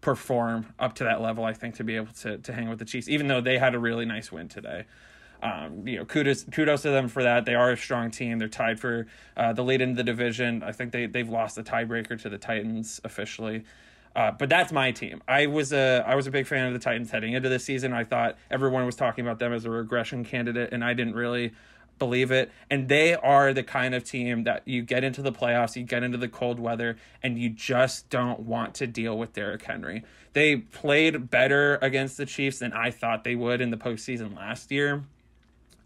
perform 0.00 0.72
up 0.78 0.94
to 0.94 1.04
that 1.04 1.20
level. 1.20 1.44
I 1.44 1.52
think 1.52 1.74
to 1.74 1.84
be 1.84 1.96
able 1.96 2.14
to 2.20 2.38
to 2.38 2.52
hang 2.54 2.70
with 2.70 2.78
the 2.78 2.86
Chiefs, 2.86 3.08
even 3.08 3.28
though 3.28 3.42
they 3.42 3.58
had 3.58 3.74
a 3.74 3.78
really 3.78 4.06
nice 4.06 4.32
win 4.32 4.48
today 4.48 4.86
um, 5.42 5.86
you 5.86 5.96
know, 5.96 6.04
kudos 6.04 6.44
kudos 6.44 6.82
to 6.82 6.90
them 6.90 7.08
for 7.08 7.22
that. 7.22 7.44
They 7.44 7.54
are 7.54 7.70
a 7.70 7.76
strong 7.76 8.10
team. 8.10 8.38
They're 8.38 8.48
tied 8.48 8.78
for 8.78 9.06
uh, 9.36 9.52
the 9.52 9.62
lead 9.62 9.80
in 9.80 9.94
the 9.94 10.04
division. 10.04 10.62
I 10.62 10.72
think 10.72 10.92
they 10.92 11.06
they've 11.06 11.28
lost 11.28 11.56
the 11.56 11.62
tiebreaker 11.62 12.20
to 12.22 12.28
the 12.28 12.38
Titans 12.38 13.00
officially. 13.04 13.64
Uh, 14.14 14.32
but 14.32 14.48
that's 14.48 14.72
my 14.72 14.90
team. 14.90 15.22
I 15.28 15.46
was 15.46 15.72
a 15.72 16.04
I 16.06 16.14
was 16.14 16.26
a 16.26 16.30
big 16.30 16.46
fan 16.46 16.66
of 16.66 16.72
the 16.72 16.78
Titans 16.78 17.10
heading 17.10 17.32
into 17.32 17.48
this 17.48 17.64
season. 17.64 17.92
I 17.92 18.04
thought 18.04 18.36
everyone 18.50 18.84
was 18.84 18.96
talking 18.96 19.24
about 19.24 19.38
them 19.38 19.52
as 19.52 19.64
a 19.64 19.70
regression 19.70 20.24
candidate, 20.24 20.72
and 20.72 20.84
I 20.84 20.94
didn't 20.94 21.14
really 21.14 21.52
believe 21.98 22.30
it. 22.30 22.50
And 22.70 22.88
they 22.88 23.14
are 23.14 23.52
the 23.52 23.62
kind 23.62 23.94
of 23.94 24.04
team 24.04 24.44
that 24.44 24.66
you 24.66 24.82
get 24.82 25.04
into 25.04 25.22
the 25.22 25.32
playoffs, 25.32 25.76
you 25.76 25.84
get 25.84 26.02
into 26.02 26.18
the 26.18 26.28
cold 26.28 26.58
weather, 26.58 26.96
and 27.22 27.38
you 27.38 27.50
just 27.50 28.08
don't 28.08 28.40
want 28.40 28.74
to 28.76 28.86
deal 28.86 29.16
with 29.16 29.34
Derrick 29.34 29.62
Henry. 29.62 30.02
They 30.32 30.56
played 30.56 31.30
better 31.30 31.78
against 31.82 32.16
the 32.16 32.26
Chiefs 32.26 32.58
than 32.58 32.72
I 32.72 32.90
thought 32.90 33.22
they 33.22 33.36
would 33.36 33.60
in 33.60 33.70
the 33.70 33.76
postseason 33.76 34.34
last 34.34 34.72
year 34.72 35.04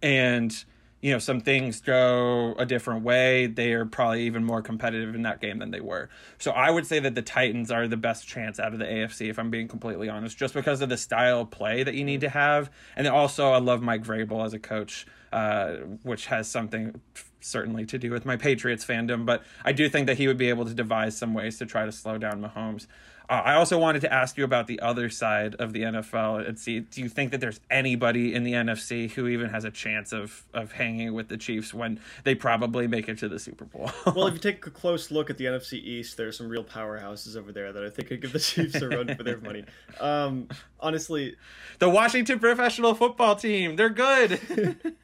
and 0.05 0.65
you 1.01 1.11
know 1.13 1.19
some 1.19 1.41
things 1.41 1.81
go 1.81 2.55
a 2.59 2.67
different 2.67 3.03
way. 3.03 3.47
They 3.47 3.73
are 3.73 3.87
probably 3.87 4.25
even 4.25 4.45
more 4.45 4.63
competitive 4.63 5.15
in 5.15 5.23
that 5.23 5.41
game 5.41 5.59
than 5.59 5.71
they 5.71 5.81
were. 5.81 6.09
So 6.39 6.53
i 6.53 6.71
would 6.71 6.87
say 6.87 7.01
that 7.01 7.15
the 7.15 7.23
titans 7.23 7.71
are 7.71 7.89
the 7.89 7.97
best 7.97 8.29
chance 8.29 8.61
out 8.61 8.73
of 8.73 8.79
the 8.79 8.85
afc 8.85 9.29
if 9.29 9.39
i'm 9.39 9.51
being 9.51 9.67
completely 9.67 10.09
honest 10.09 10.37
just 10.39 10.55
because 10.55 10.81
of 10.83 10.89
the 10.89 10.97
style 10.97 11.41
of 11.41 11.51
play 11.51 11.83
that 11.83 11.95
you 11.95 12.05
need 12.05 12.21
to 12.21 12.29
have. 12.29 12.71
And 12.97 13.07
then 13.07 13.13
also 13.13 13.51
i 13.51 13.59
love 13.59 13.83
mike 13.83 14.05
vrabel 14.05 14.45
as 14.45 14.53
a 14.53 14.59
coach 14.59 15.07
uh, 15.33 15.79
which 16.05 16.27
has 16.27 16.49
something 16.49 17.01
certainly 17.41 17.85
to 17.85 17.99
do 17.99 18.13
with 18.13 18.25
my 18.25 18.37
patriots 18.37 18.85
fandom. 18.85 19.27
But 19.27 19.43
i 19.65 19.73
do 19.73 19.89
think 19.89 20.07
that 20.07 20.19
he 20.19 20.27
would 20.27 20.39
be 20.39 20.51
able 20.51 20.67
to 20.67 20.75
devise 20.75 21.17
some 21.17 21.33
ways 21.35 21.59
to 21.59 21.67
try 21.67 21.87
to 21.87 21.93
slow 21.93 22.19
down 22.19 22.43
mahomes 22.43 22.87
uh, 23.28 23.40
I 23.45 23.54
also 23.54 23.78
wanted 23.78 24.00
to 24.02 24.12
ask 24.12 24.37
you 24.37 24.45
about 24.45 24.66
the 24.66 24.81
other 24.81 25.09
side 25.09 25.54
of 25.57 25.73
the 25.73 25.83
NFL 25.83 26.47
and 26.47 26.59
see 26.59 26.81
do 26.81 27.00
you 27.00 27.09
think 27.09 27.31
that 27.31 27.40
there's 27.40 27.61
anybody 27.71 28.35
in 28.35 28.45
the 28.45 28.52
NFC 28.52 29.11
who 29.11 29.28
even 29.28 29.50
has 29.50 29.64
a 29.64 29.71
chance 29.71 30.12
of 30.12 30.45
of 30.52 30.73
hanging 30.73 31.14
with 31.14 31.28
the 31.28 31.37
Chiefs 31.37 31.73
when 31.73 32.00
they 32.25 32.35
probably 32.35 32.87
make 32.87 33.09
it 33.09 33.19
to 33.19 33.28
the 33.28 33.38
Super 33.38 33.64
Bowl? 33.64 33.90
well, 34.14 34.26
if 34.26 34.35
you 34.35 34.40
take 34.40 34.66
a 34.66 34.71
close 34.71 35.11
look 35.11 35.31
at 35.31 35.38
the 35.38 35.47
NFC 35.47 35.75
East, 35.75 36.16
there's 36.16 36.37
some 36.37 36.49
real 36.49 36.64
powerhouses 36.64 37.37
over 37.37 37.52
there 37.52 37.73
that 37.73 37.83
I 37.83 37.90
think 37.90 38.09
could 38.09 38.21
give 38.21 38.33
the 38.33 38.38
Chiefs 38.38 38.76
a 38.76 38.88
run 38.88 39.14
for 39.14 39.23
their 39.23 39.38
money. 39.38 39.64
Um, 40.00 40.49
honestly, 40.81 41.37
the 41.78 41.88
Washington 41.88 42.38
professional 42.38 42.95
football 42.95 43.37
team, 43.37 43.76
they're 43.76 43.88
good. 43.90 44.40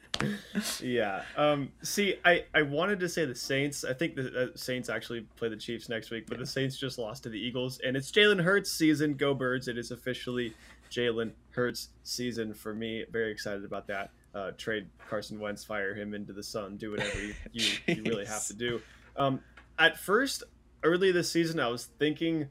yeah. 0.81 1.23
Um, 1.37 1.71
see, 1.81 2.15
I, 2.25 2.45
I 2.53 2.61
wanted 2.61 2.99
to 2.99 3.09
say 3.09 3.25
the 3.25 3.35
Saints. 3.35 3.83
I 3.83 3.93
think 3.93 4.15
the 4.15 4.43
uh, 4.43 4.47
Saints 4.55 4.89
actually 4.89 5.21
play 5.35 5.49
the 5.49 5.57
Chiefs 5.57 5.89
next 5.89 6.11
week, 6.11 6.25
but 6.27 6.39
the 6.39 6.45
Saints 6.45 6.77
just 6.77 6.97
lost 6.97 7.23
to 7.23 7.29
the 7.29 7.39
Eagles, 7.39 7.79
and 7.85 7.95
it's 7.95 8.11
Jalen 8.11 8.41
Hurts 8.41 8.71
season. 8.71 9.15
Go 9.15 9.33
Birds! 9.33 9.67
It 9.67 9.77
is 9.77 9.91
officially 9.91 10.53
Jalen 10.91 11.31
Hurts 11.51 11.89
season 12.03 12.53
for 12.53 12.73
me. 12.73 13.05
Very 13.11 13.31
excited 13.31 13.65
about 13.65 13.87
that. 13.87 14.11
Uh, 14.33 14.51
trade 14.57 14.87
Carson 15.09 15.39
Wentz, 15.39 15.63
fire 15.63 15.93
him 15.93 16.13
into 16.13 16.33
the 16.33 16.43
sun, 16.43 16.77
do 16.77 16.91
whatever 16.91 17.21
you, 17.21 17.33
you, 17.51 17.71
you 17.87 18.03
really 18.03 18.25
have 18.25 18.45
to 18.47 18.53
do. 18.57 18.81
Um, 19.17 19.41
at 19.77 19.97
first, 19.97 20.43
early 20.83 21.11
this 21.11 21.31
season, 21.31 21.59
I 21.59 21.67
was 21.67 21.85
thinking 21.99 22.47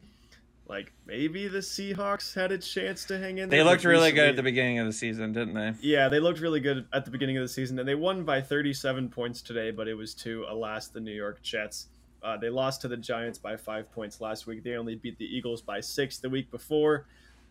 like 0.70 0.92
maybe 1.04 1.48
the 1.48 1.58
Seahawks 1.58 2.32
had 2.32 2.52
a 2.52 2.58
chance 2.58 3.04
to 3.06 3.18
hang 3.18 3.38
in. 3.38 3.48
They 3.48 3.64
looked 3.64 3.82
but 3.82 3.88
really 3.88 4.12
good 4.12 4.28
at 4.28 4.36
the 4.36 4.42
beginning 4.42 4.78
of 4.78 4.86
the 4.86 4.92
season, 4.92 5.32
didn't 5.32 5.54
they? 5.54 5.74
Yeah, 5.80 6.08
they 6.08 6.20
looked 6.20 6.38
really 6.38 6.60
good 6.60 6.86
at 6.92 7.04
the 7.04 7.10
beginning 7.10 7.36
of 7.36 7.42
the 7.42 7.48
season, 7.48 7.76
and 7.80 7.88
they 7.88 7.96
won 7.96 8.22
by 8.22 8.40
37 8.40 9.08
points 9.08 9.42
today, 9.42 9.72
but 9.72 9.88
it 9.88 9.94
was 9.94 10.14
to, 10.14 10.46
alas, 10.48 10.86
the 10.86 11.00
New 11.00 11.12
York 11.12 11.42
Jets. 11.42 11.88
Uh, 12.22 12.36
they 12.36 12.50
lost 12.50 12.82
to 12.82 12.88
the 12.88 12.96
Giants 12.96 13.36
by 13.36 13.56
five 13.56 13.90
points 13.90 14.20
last 14.20 14.46
week. 14.46 14.62
They 14.62 14.76
only 14.76 14.94
beat 14.94 15.18
the 15.18 15.24
Eagles 15.24 15.60
by 15.60 15.80
six 15.80 16.18
the 16.18 16.30
week 16.30 16.52
before, 16.52 17.06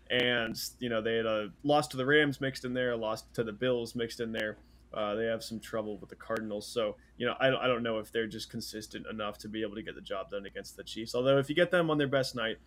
and 0.10 0.58
you 0.80 0.88
know 0.88 1.02
they 1.02 1.18
had 1.18 1.26
a 1.26 1.50
loss 1.64 1.90
to 1.90 1.98
the 1.98 2.06
Rams 2.06 2.40
mixed 2.40 2.64
in 2.64 2.74
there, 2.74 2.92
a 2.92 2.98
loss 2.98 3.24
to 3.34 3.44
the 3.44 3.52
Bills 3.52 3.96
mixed 3.96 4.22
in 4.22 4.32
there. 4.32 4.58
Uh, 4.94 5.14
they 5.16 5.26
have 5.26 5.44
some 5.44 5.60
trouble 5.60 5.98
with 5.98 6.10
the 6.10 6.16
Cardinals, 6.16 6.66
so 6.66 6.96
you 7.18 7.26
know 7.26 7.34
I 7.40 7.48
I 7.48 7.68
don't 7.68 7.84
know 7.84 8.00
if 8.00 8.12
they're 8.12 8.28
just 8.28 8.50
consistent 8.50 9.08
enough 9.08 9.38
to 9.40 9.50
be 9.50 9.62
able 9.62 9.76
to 9.76 9.84
get 9.84 9.96
the 9.96 10.02
job 10.02 10.30
done 10.30 10.46
against 10.46 10.78
the 10.78 10.84
Chiefs. 10.84 11.16
Although 11.16 11.38
if 11.40 11.50
you 11.50 11.56
get 11.56 11.72
them 11.72 11.90
on 11.90 11.98
their 11.98 12.08
best 12.08 12.36
night, 12.36 12.58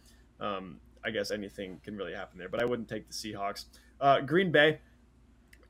um, 0.41 0.81
I 1.05 1.11
guess 1.11 1.31
anything 1.31 1.81
can 1.85 1.97
really 1.97 2.15
happen 2.15 2.39
there. 2.39 2.49
But 2.49 2.63
I 2.63 2.65
wouldn't 2.65 2.89
take 2.89 3.09
the 3.09 3.15
Seahawks. 3.15 3.65
Uh, 4.01 4.21
Green 4.21 4.53
Bay 4.53 4.81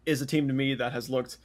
is 0.06 0.20
a 0.22 0.26
team 0.26 0.48
to 0.48 0.54
me 0.54 0.74
that 0.74 0.92
has 0.92 1.08
looked 1.08 1.38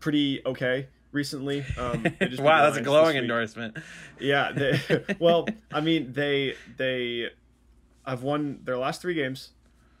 pretty 0.00 0.42
okay 0.46 0.88
recently. 1.12 1.64
Um, 1.78 2.04
wow, 2.38 2.64
that's 2.64 2.76
a 2.76 2.82
glowing 2.82 3.16
endorsement. 3.16 3.78
Yeah, 4.20 4.52
they, 4.52 5.04
well, 5.18 5.46
I 5.72 5.80
mean 5.80 6.12
they 6.12 6.54
they 6.76 7.28
have 8.06 8.22
won 8.22 8.60
their 8.64 8.76
last 8.76 9.00
three 9.00 9.14
games, 9.14 9.50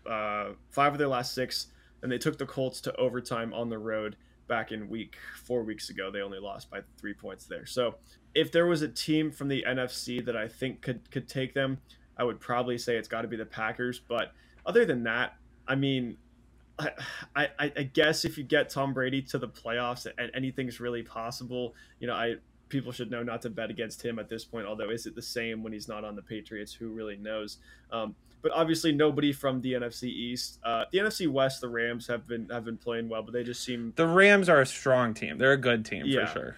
uh, 0.08 0.50
five 0.70 0.92
of 0.92 0.98
their 0.98 1.08
last 1.08 1.34
six, 1.34 1.68
and 2.02 2.12
they 2.12 2.18
took 2.18 2.38
the 2.38 2.46
Colts 2.46 2.80
to 2.82 2.94
overtime 2.96 3.54
on 3.54 3.70
the 3.70 3.78
road 3.78 4.16
back 4.46 4.72
in 4.72 4.88
week 4.88 5.16
four 5.44 5.62
weeks 5.62 5.88
ago. 5.88 6.10
They 6.10 6.20
only 6.20 6.38
lost 6.38 6.70
by 6.70 6.80
three 6.98 7.14
points 7.14 7.46
there. 7.46 7.64
So 7.64 7.94
if 8.34 8.52
there 8.52 8.66
was 8.66 8.82
a 8.82 8.88
team 8.88 9.30
from 9.30 9.48
the 9.48 9.64
NFC 9.66 10.24
that 10.24 10.36
I 10.36 10.48
think 10.48 10.82
could 10.82 11.10
could 11.10 11.28
take 11.28 11.54
them, 11.54 11.78
I 12.16 12.24
would 12.24 12.40
probably 12.40 12.78
say 12.78 12.96
it's 12.96 13.08
got 13.08 13.22
to 13.22 13.28
be 13.28 13.36
the 13.36 13.46
Packers. 13.46 14.00
But 14.00 14.32
other 14.66 14.84
than 14.84 15.04
that, 15.04 15.36
I 15.66 15.74
mean. 15.74 16.16
I, 16.76 16.90
I, 17.36 17.72
I 17.76 17.82
guess 17.84 18.24
if 18.24 18.36
you 18.36 18.42
get 18.42 18.68
Tom 18.68 18.92
Brady 18.92 19.22
to 19.22 19.38
the 19.38 19.46
playoffs 19.46 20.08
and 20.18 20.28
anything's 20.34 20.80
really 20.80 21.04
possible, 21.04 21.72
you 22.00 22.08
know, 22.08 22.14
I 22.14 22.34
people 22.68 22.90
should 22.90 23.12
know 23.12 23.22
not 23.22 23.42
to 23.42 23.50
bet 23.50 23.70
against 23.70 24.04
him 24.04 24.18
at 24.18 24.28
this 24.28 24.44
point. 24.44 24.66
Although, 24.66 24.90
is 24.90 25.06
it 25.06 25.14
the 25.14 25.22
same 25.22 25.62
when 25.62 25.72
he's 25.72 25.86
not 25.86 26.04
on 26.04 26.16
the 26.16 26.22
Patriots? 26.22 26.72
Who 26.72 26.88
really 26.88 27.16
knows? 27.16 27.58
Um, 27.92 28.16
but 28.42 28.50
obviously, 28.52 28.90
nobody 28.90 29.32
from 29.32 29.60
the 29.60 29.74
NFC 29.74 30.08
East, 30.08 30.58
uh, 30.64 30.86
the 30.90 30.98
NFC 30.98 31.28
West, 31.28 31.60
the 31.60 31.68
Rams 31.68 32.08
have 32.08 32.26
been 32.26 32.48
have 32.50 32.64
been 32.64 32.76
playing 32.76 33.08
well, 33.08 33.22
but 33.22 33.32
they 33.32 33.44
just 33.44 33.62
seem 33.62 33.92
The 33.94 34.08
Rams 34.08 34.48
are 34.48 34.60
a 34.60 34.66
strong 34.66 35.14
team. 35.14 35.38
They're 35.38 35.52
a 35.52 35.56
good 35.56 35.84
team 35.84 36.02
Yeah. 36.06 36.26
for 36.26 36.32
sure. 36.32 36.56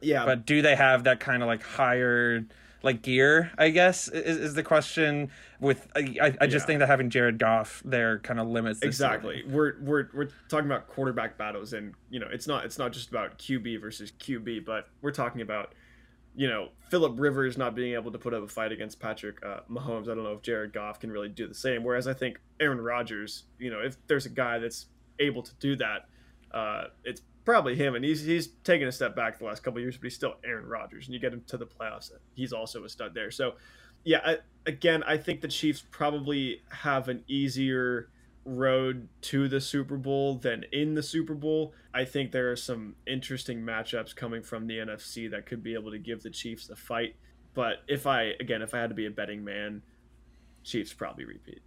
yeah. 0.00 0.24
But 0.24 0.46
do 0.46 0.62
they 0.62 0.76
have 0.76 1.02
that 1.04 1.18
kind 1.18 1.42
of 1.42 1.48
like 1.48 1.64
higher 1.64 2.44
like 2.84 3.02
gear? 3.02 3.50
I 3.58 3.70
guess 3.70 4.08
is, 4.08 4.36
is 4.36 4.54
the 4.54 4.62
question. 4.62 5.30
With 5.58 5.88
I, 5.96 6.34
I 6.40 6.46
just 6.46 6.64
Yeah. 6.64 6.66
think 6.66 6.78
that 6.80 6.86
having 6.88 7.10
Jared 7.10 7.38
Goff 7.38 7.82
there 7.84 8.18
kind 8.18 8.38
of 8.38 8.46
limits 8.48 8.82
exactly 8.82 9.42
we're, 9.46 9.74
we're 9.80 10.08
we're 10.12 10.28
talking 10.48 10.66
about 10.66 10.88
quarterback 10.88 11.38
battles 11.38 11.72
and 11.72 11.94
you 12.10 12.20
know 12.20 12.28
it's 12.30 12.46
not 12.46 12.64
it's 12.66 12.78
not 12.78 12.92
just 12.92 13.08
about 13.08 13.38
qb 13.38 13.80
versus 13.80 14.12
qb 14.12 14.62
but 14.64 14.88
we're 15.00 15.10
talking 15.10 15.40
about 15.40 15.74
you 16.36 16.46
know 16.46 16.68
philip 16.90 17.14
rivers 17.16 17.56
not 17.56 17.74
being 17.74 17.94
able 17.94 18.12
to 18.12 18.18
put 18.18 18.34
up 18.34 18.42
a 18.42 18.48
fight 18.48 18.72
against 18.72 19.00
patrick 19.00 19.36
uh, 19.46 19.60
mahomes 19.70 20.02
i 20.02 20.14
don't 20.14 20.24
know 20.24 20.34
if 20.34 20.42
jared 20.42 20.72
goff 20.72 21.00
can 21.00 21.10
really 21.10 21.28
do 21.28 21.46
the 21.46 21.54
same 21.54 21.82
whereas 21.82 22.06
i 22.06 22.12
think 22.12 22.38
aaron 22.60 22.80
rodgers 22.80 23.44
you 23.58 23.70
know 23.70 23.78
if 23.78 23.96
there's 24.06 24.26
a 24.26 24.30
guy 24.30 24.58
that's 24.58 24.86
able 25.18 25.42
to 25.42 25.54
do 25.60 25.76
that 25.76 26.08
uh, 26.52 26.84
it's 27.04 27.22
probably 27.44 27.76
him 27.76 27.94
and 27.94 28.04
he's 28.04 28.24
he's 28.24 28.48
taken 28.64 28.88
a 28.88 28.92
step 28.92 29.14
back 29.14 29.38
the 29.38 29.44
last 29.44 29.62
couple 29.62 29.80
years 29.80 29.96
but 29.96 30.04
he's 30.04 30.14
still 30.14 30.34
aaron 30.44 30.66
rodgers 30.66 31.06
and 31.06 31.14
you 31.14 31.20
get 31.20 31.32
him 31.32 31.42
to 31.46 31.56
the 31.56 31.66
playoffs 31.66 32.10
he's 32.34 32.52
also 32.52 32.84
a 32.84 32.88
stud 32.88 33.14
there 33.14 33.30
so 33.30 33.54
yeah 34.04 34.20
I, 34.24 34.38
again 34.66 35.02
i 35.06 35.16
think 35.16 35.40
the 35.40 35.48
chiefs 35.48 35.84
probably 35.90 36.62
have 36.70 37.08
an 37.08 37.22
easier 37.28 38.08
road 38.44 39.08
to 39.22 39.48
the 39.48 39.60
Super 39.60 39.96
Bowl 39.96 40.36
than 40.36 40.64
in 40.72 40.94
the 40.94 41.02
Super 41.02 41.34
Bowl. 41.34 41.72
I 41.92 42.04
think 42.04 42.32
there 42.32 42.50
are 42.50 42.56
some 42.56 42.96
interesting 43.06 43.60
matchups 43.62 44.14
coming 44.14 44.42
from 44.42 44.66
the 44.66 44.78
NFC 44.78 45.30
that 45.30 45.46
could 45.46 45.62
be 45.62 45.74
able 45.74 45.90
to 45.90 45.98
give 45.98 46.22
the 46.22 46.30
Chiefs 46.30 46.68
a 46.68 46.76
fight. 46.76 47.16
But 47.54 47.78
if 47.88 48.06
I 48.06 48.32
again, 48.40 48.62
if 48.62 48.74
I 48.74 48.80
had 48.80 48.90
to 48.90 48.94
be 48.94 49.06
a 49.06 49.10
betting 49.10 49.44
man, 49.44 49.82
Chiefs 50.62 50.92
probably 50.92 51.24
repeat. 51.24 51.62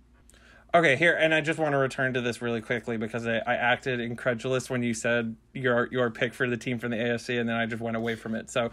Okay, 0.76 0.98
here, 0.98 1.14
and 1.14 1.34
I 1.34 1.40
just 1.40 1.60
want 1.60 1.74
to 1.74 1.78
return 1.78 2.14
to 2.14 2.22
this 2.22 2.42
really 2.42 2.60
quickly 2.60 2.98
because 2.98 3.26
I, 3.26 3.38
I 3.38 3.56
acted 3.56 4.02
incredulous 4.02 4.70
when 4.70 4.84
you 4.84 4.94
said 4.94 5.36
your 5.54 5.88
your 5.92 6.10
pick 6.12 6.34
for 6.34 6.48
the 6.50 6.58
team 6.58 6.78
from 6.78 6.92
the 6.92 6.98
AFC, 6.98 7.40
and 7.40 7.48
then 7.48 7.56
I 7.56 7.66
just 7.66 7.82
went 7.82 7.96
away 7.96 8.16
from 8.16 8.36
it. 8.36 8.50
So, 8.50 8.72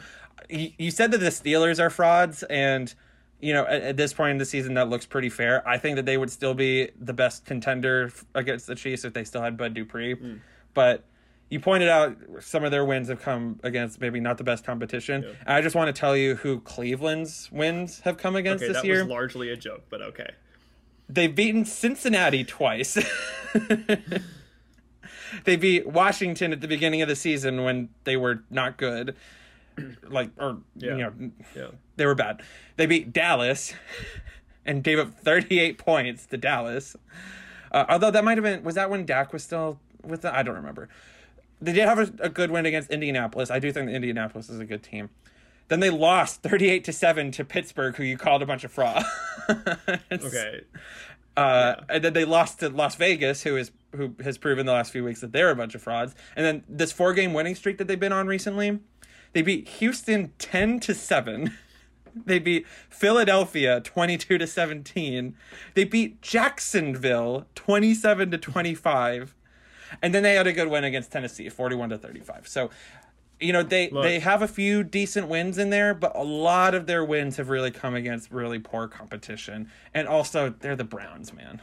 you, 0.50 0.72
you 0.76 0.90
said 0.90 1.12
that 1.12 1.18
the 1.18 1.28
Steelers 1.28 1.78
are 1.78 1.90
frauds, 1.90 2.42
and 2.44 2.92
you 3.40 3.52
know 3.52 3.64
at, 3.66 3.82
at 3.82 3.96
this 3.96 4.12
point 4.12 4.32
in 4.32 4.38
the 4.38 4.44
season 4.44 4.74
that 4.74 4.88
looks 4.88 5.06
pretty 5.06 5.28
fair. 5.28 5.66
I 5.68 5.78
think 5.78 5.94
that 5.94 6.04
they 6.04 6.16
would 6.16 6.30
still 6.30 6.54
be 6.54 6.90
the 6.98 7.12
best 7.12 7.44
contender 7.44 8.12
against 8.34 8.66
the 8.66 8.74
Chiefs 8.74 9.04
if 9.04 9.12
they 9.12 9.24
still 9.24 9.42
had 9.42 9.56
Bud 9.56 9.74
Dupree, 9.74 10.14
mm. 10.14 10.40
but. 10.74 11.04
You 11.50 11.60
pointed 11.60 11.90
out 11.90 12.16
some 12.40 12.64
of 12.64 12.70
their 12.72 12.86
wins 12.86 13.08
have 13.08 13.20
come 13.20 13.60
against 13.62 14.00
maybe 14.00 14.18
not 14.18 14.38
the 14.38 14.44
best 14.44 14.64
competition. 14.64 15.22
Yeah. 15.22 15.56
I 15.58 15.60
just 15.60 15.76
want 15.76 15.94
to 15.94 16.00
tell 16.00 16.16
you 16.16 16.36
who 16.36 16.58
Cleveland's 16.58 17.52
wins 17.52 18.00
have 18.00 18.16
come 18.16 18.34
against 18.34 18.64
Okay, 18.64 18.72
this 18.72 18.82
that 18.82 18.88
year. 18.88 19.04
was 19.04 19.10
largely 19.10 19.50
a 19.50 19.56
joke, 19.56 19.82
but 19.88 20.00
okay. 20.00 20.30
They've 21.08 21.34
beaten 21.34 21.64
Cincinnati 21.64 22.44
twice. 22.44 22.98
they 25.44 25.56
beat 25.56 25.86
Washington 25.86 26.52
at 26.52 26.60
the 26.60 26.68
beginning 26.68 27.02
of 27.02 27.08
the 27.08 27.16
season 27.16 27.62
when 27.64 27.88
they 28.04 28.16
were 28.16 28.42
not 28.50 28.76
good. 28.76 29.14
Like, 30.08 30.30
or, 30.38 30.58
Yeah. 30.76 30.90
you 30.96 31.02
know, 31.02 31.12
Yeah. 31.54 31.66
they 31.96 32.06
were 32.06 32.14
bad. 32.14 32.42
They 32.76 32.86
beat 32.86 33.12
Dallas 33.12 33.74
and 34.64 34.82
gave 34.84 34.98
up 34.98 35.12
38 35.14 35.78
points 35.78 36.26
to 36.26 36.36
Dallas. 36.36 36.96
Uh, 37.72 37.84
although 37.88 38.10
that 38.10 38.24
might 38.24 38.38
have 38.38 38.44
been, 38.44 38.62
was 38.62 38.76
that 38.76 38.88
when 38.88 39.04
Dak 39.04 39.32
was 39.32 39.42
still 39.42 39.80
with 40.04 40.22
them? 40.22 40.32
I 40.34 40.42
don't 40.42 40.54
remember. 40.54 40.88
They 41.60 41.72
did 41.72 41.86
have 41.88 41.98
a, 41.98 42.10
a 42.20 42.28
good 42.28 42.50
win 42.50 42.66
against 42.66 42.90
Indianapolis. 42.90 43.50
I 43.50 43.58
do 43.58 43.72
think 43.72 43.86
that 43.88 43.94
Indianapolis 43.94 44.48
is 44.48 44.60
a 44.60 44.64
good 44.64 44.82
team. 44.82 45.10
Then 45.68 45.80
they 45.80 45.90
lost 45.90 46.42
38 46.42 46.84
to 46.84 46.92
7 46.92 47.30
to 47.32 47.44
Pittsburgh, 47.44 47.96
who 47.96 48.02
you 48.02 48.16
called 48.18 48.42
a 48.42 48.46
bunch 48.46 48.64
of 48.64 48.72
frauds. 48.72 49.06
Okay. 50.10 50.62
Uh, 51.36 51.74
and 51.88 52.04
then 52.04 52.12
they 52.12 52.24
lost 52.24 52.60
to 52.60 52.68
Las 52.68 52.94
Vegas, 52.94 53.42
who 53.42 53.56
is 53.56 53.72
who 53.94 54.14
has 54.22 54.38
proven 54.38 54.66
the 54.66 54.72
last 54.72 54.92
few 54.92 55.04
weeks 55.04 55.20
that 55.20 55.32
they're 55.32 55.50
a 55.50 55.56
bunch 55.56 55.74
of 55.74 55.82
frauds. 55.82 56.14
And 56.36 56.46
then 56.46 56.64
this 56.68 56.92
four 56.92 57.12
game 57.12 57.32
winning 57.32 57.54
streak 57.54 57.78
that 57.78 57.88
they've 57.88 57.98
been 57.98 58.12
on 58.12 58.26
recently, 58.26 58.78
they 59.32 59.42
beat 59.42 59.68
Houston 59.68 60.32
ten 60.38 60.80
to 60.80 60.94
seven. 60.94 61.56
They 62.26 62.38
beat 62.38 62.64
Philadelphia 62.88 63.80
twenty 63.80 64.16
two 64.16 64.38
to 64.38 64.46
seventeen. 64.46 65.34
They 65.74 65.82
beat 65.82 66.22
Jacksonville 66.22 67.46
twenty 67.56 67.92
seven 67.92 68.30
to 68.30 68.38
twenty 68.38 68.76
five. 68.76 69.34
And 70.00 70.14
then 70.14 70.22
they 70.22 70.34
had 70.34 70.46
a 70.46 70.52
good 70.52 70.68
win 70.68 70.84
against 70.84 71.10
Tennessee, 71.10 71.48
forty 71.48 71.74
one 71.74 71.88
to 71.88 71.98
thirty 71.98 72.20
five. 72.20 72.46
So 72.46 72.70
you 73.40 73.52
know 73.52 73.62
they 73.62 73.90
Look. 73.90 74.04
they 74.04 74.20
have 74.20 74.42
a 74.42 74.48
few 74.48 74.82
decent 74.84 75.28
wins 75.28 75.58
in 75.58 75.70
there 75.70 75.94
but 75.94 76.14
a 76.16 76.22
lot 76.22 76.74
of 76.74 76.86
their 76.86 77.04
wins 77.04 77.36
have 77.36 77.48
really 77.48 77.70
come 77.70 77.94
against 77.94 78.30
really 78.30 78.58
poor 78.58 78.88
competition 78.88 79.70
and 79.92 80.08
also 80.08 80.54
they're 80.60 80.76
the 80.76 80.84
browns 80.84 81.32
man 81.32 81.60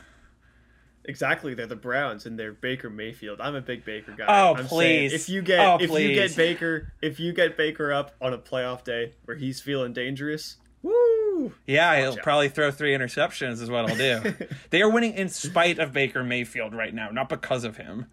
Exactly, 1.03 1.55
they're 1.55 1.65
the 1.65 1.75
Browns 1.75 2.27
and 2.27 2.37
they're 2.37 2.53
Baker 2.53 2.87
Mayfield. 2.87 3.41
I'm 3.41 3.55
a 3.55 3.61
big 3.61 3.83
Baker 3.83 4.11
guy. 4.15 4.25
Oh, 4.27 4.53
I'm 4.53 4.67
saying 4.67 5.09
please. 5.09 5.13
if 5.13 5.29
you 5.29 5.41
get 5.41 5.59
Oh, 5.59 5.77
if 5.81 5.89
you 5.89 6.13
get. 6.13 6.35
Baker 6.35 6.93
if 7.01 7.19
you 7.19 7.33
get 7.33 7.57
Baker 7.57 7.91
up 7.91 8.13
on 8.21 8.33
a 8.33 8.37
playoff 8.37 8.83
day 8.83 9.13
where 9.25 9.35
he's 9.35 9.59
feeling 9.59 9.93
dangerous, 9.93 10.57
woo! 10.83 11.53
yeah 11.65 11.97
he'll 11.99 12.11
out. 12.11 12.19
probably 12.21 12.49
throw 12.49 12.71
three 12.71 12.93
interceptions 12.93 13.61
is 13.61 13.69
what 13.69 13.89
i'll 13.89 13.95
do 13.95 14.33
they 14.69 14.81
are 14.81 14.89
winning 14.89 15.13
in 15.13 15.27
spite 15.29 15.79
of 15.79 15.91
baker 15.91 16.23
mayfield 16.23 16.73
right 16.73 16.93
now 16.93 17.09
not 17.09 17.29
because 17.29 17.63
of 17.63 17.77
him 17.77 18.05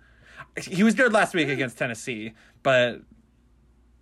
he 0.62 0.82
was 0.82 0.94
good 0.94 1.12
last 1.12 1.34
week 1.34 1.48
against 1.48 1.76
tennessee 1.76 2.32
but 2.62 3.02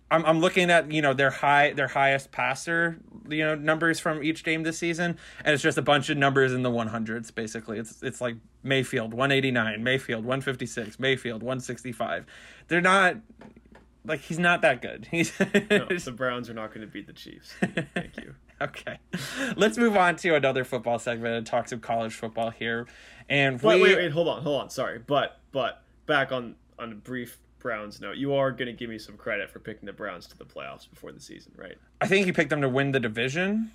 I'm, 0.09 0.25
I'm 0.25 0.39
looking 0.39 0.69
at 0.69 0.91
you 0.91 1.01
know 1.01 1.13
their 1.13 1.31
high 1.31 1.73
their 1.73 1.87
highest 1.87 2.31
passer 2.31 2.97
you 3.29 3.43
know 3.43 3.55
numbers 3.55 3.99
from 3.99 4.23
each 4.23 4.43
game 4.43 4.63
this 4.63 4.77
season 4.77 5.17
and 5.43 5.53
it's 5.53 5.63
just 5.63 5.77
a 5.77 5.81
bunch 5.81 6.09
of 6.09 6.17
numbers 6.17 6.53
in 6.53 6.63
the 6.63 6.71
100s 6.71 7.33
basically 7.33 7.77
it's 7.79 8.01
it's 8.01 8.21
like 8.21 8.35
Mayfield 8.63 9.13
189 9.13 9.83
Mayfield 9.83 10.23
156 10.23 10.99
Mayfield 10.99 11.43
165 11.43 12.25
they're 12.67 12.81
not 12.81 13.17
like 14.05 14.21
he's 14.21 14.39
not 14.39 14.61
that 14.61 14.81
good 14.81 15.07
he's 15.11 15.37
No, 15.39 15.85
the 15.89 16.13
Browns 16.15 16.49
are 16.49 16.53
not 16.53 16.73
going 16.73 16.81
to 16.81 16.87
beat 16.87 17.07
the 17.07 17.13
Chiefs. 17.13 17.53
Thank 17.93 18.17
you. 18.17 18.35
okay 18.61 18.97
let's 19.55 19.77
move 19.77 19.95
on 19.95 20.15
to 20.15 20.33
another 20.33 20.63
football 20.63 20.97
segment 20.97 21.35
and 21.35 21.45
talk 21.45 21.67
some 21.67 21.79
college 21.79 22.15
football 22.15 22.49
here 22.49 22.87
and 23.29 23.61
Wait, 23.61 23.75
we 23.75 23.83
wait, 23.83 23.97
wait, 23.97 24.11
hold 24.11 24.27
on, 24.27 24.41
hold 24.41 24.61
on. 24.61 24.69
Sorry, 24.69 24.99
but 24.99 25.39
but 25.51 25.83
back 26.05 26.31
on 26.31 26.55
on 26.79 26.91
a 26.91 26.95
brief 26.95 27.37
Browns 27.59 27.99
note, 27.99 28.17
you 28.17 28.33
are 28.33 28.51
going 28.51 28.67
to 28.67 28.73
give 28.73 28.89
me 28.89 28.97
some 28.99 29.17
credit 29.17 29.49
for 29.49 29.59
picking 29.59 29.85
the 29.85 29.93
Browns 29.93 30.27
to 30.27 30.37
the 30.37 30.45
playoffs 30.45 30.89
before 30.89 31.11
the 31.11 31.19
season, 31.19 31.53
right? 31.57 31.77
I 32.01 32.07
think 32.07 32.27
you 32.27 32.33
picked 32.33 32.49
them 32.49 32.61
to 32.61 32.69
win 32.69 32.91
the 32.91 32.99
division, 32.99 33.71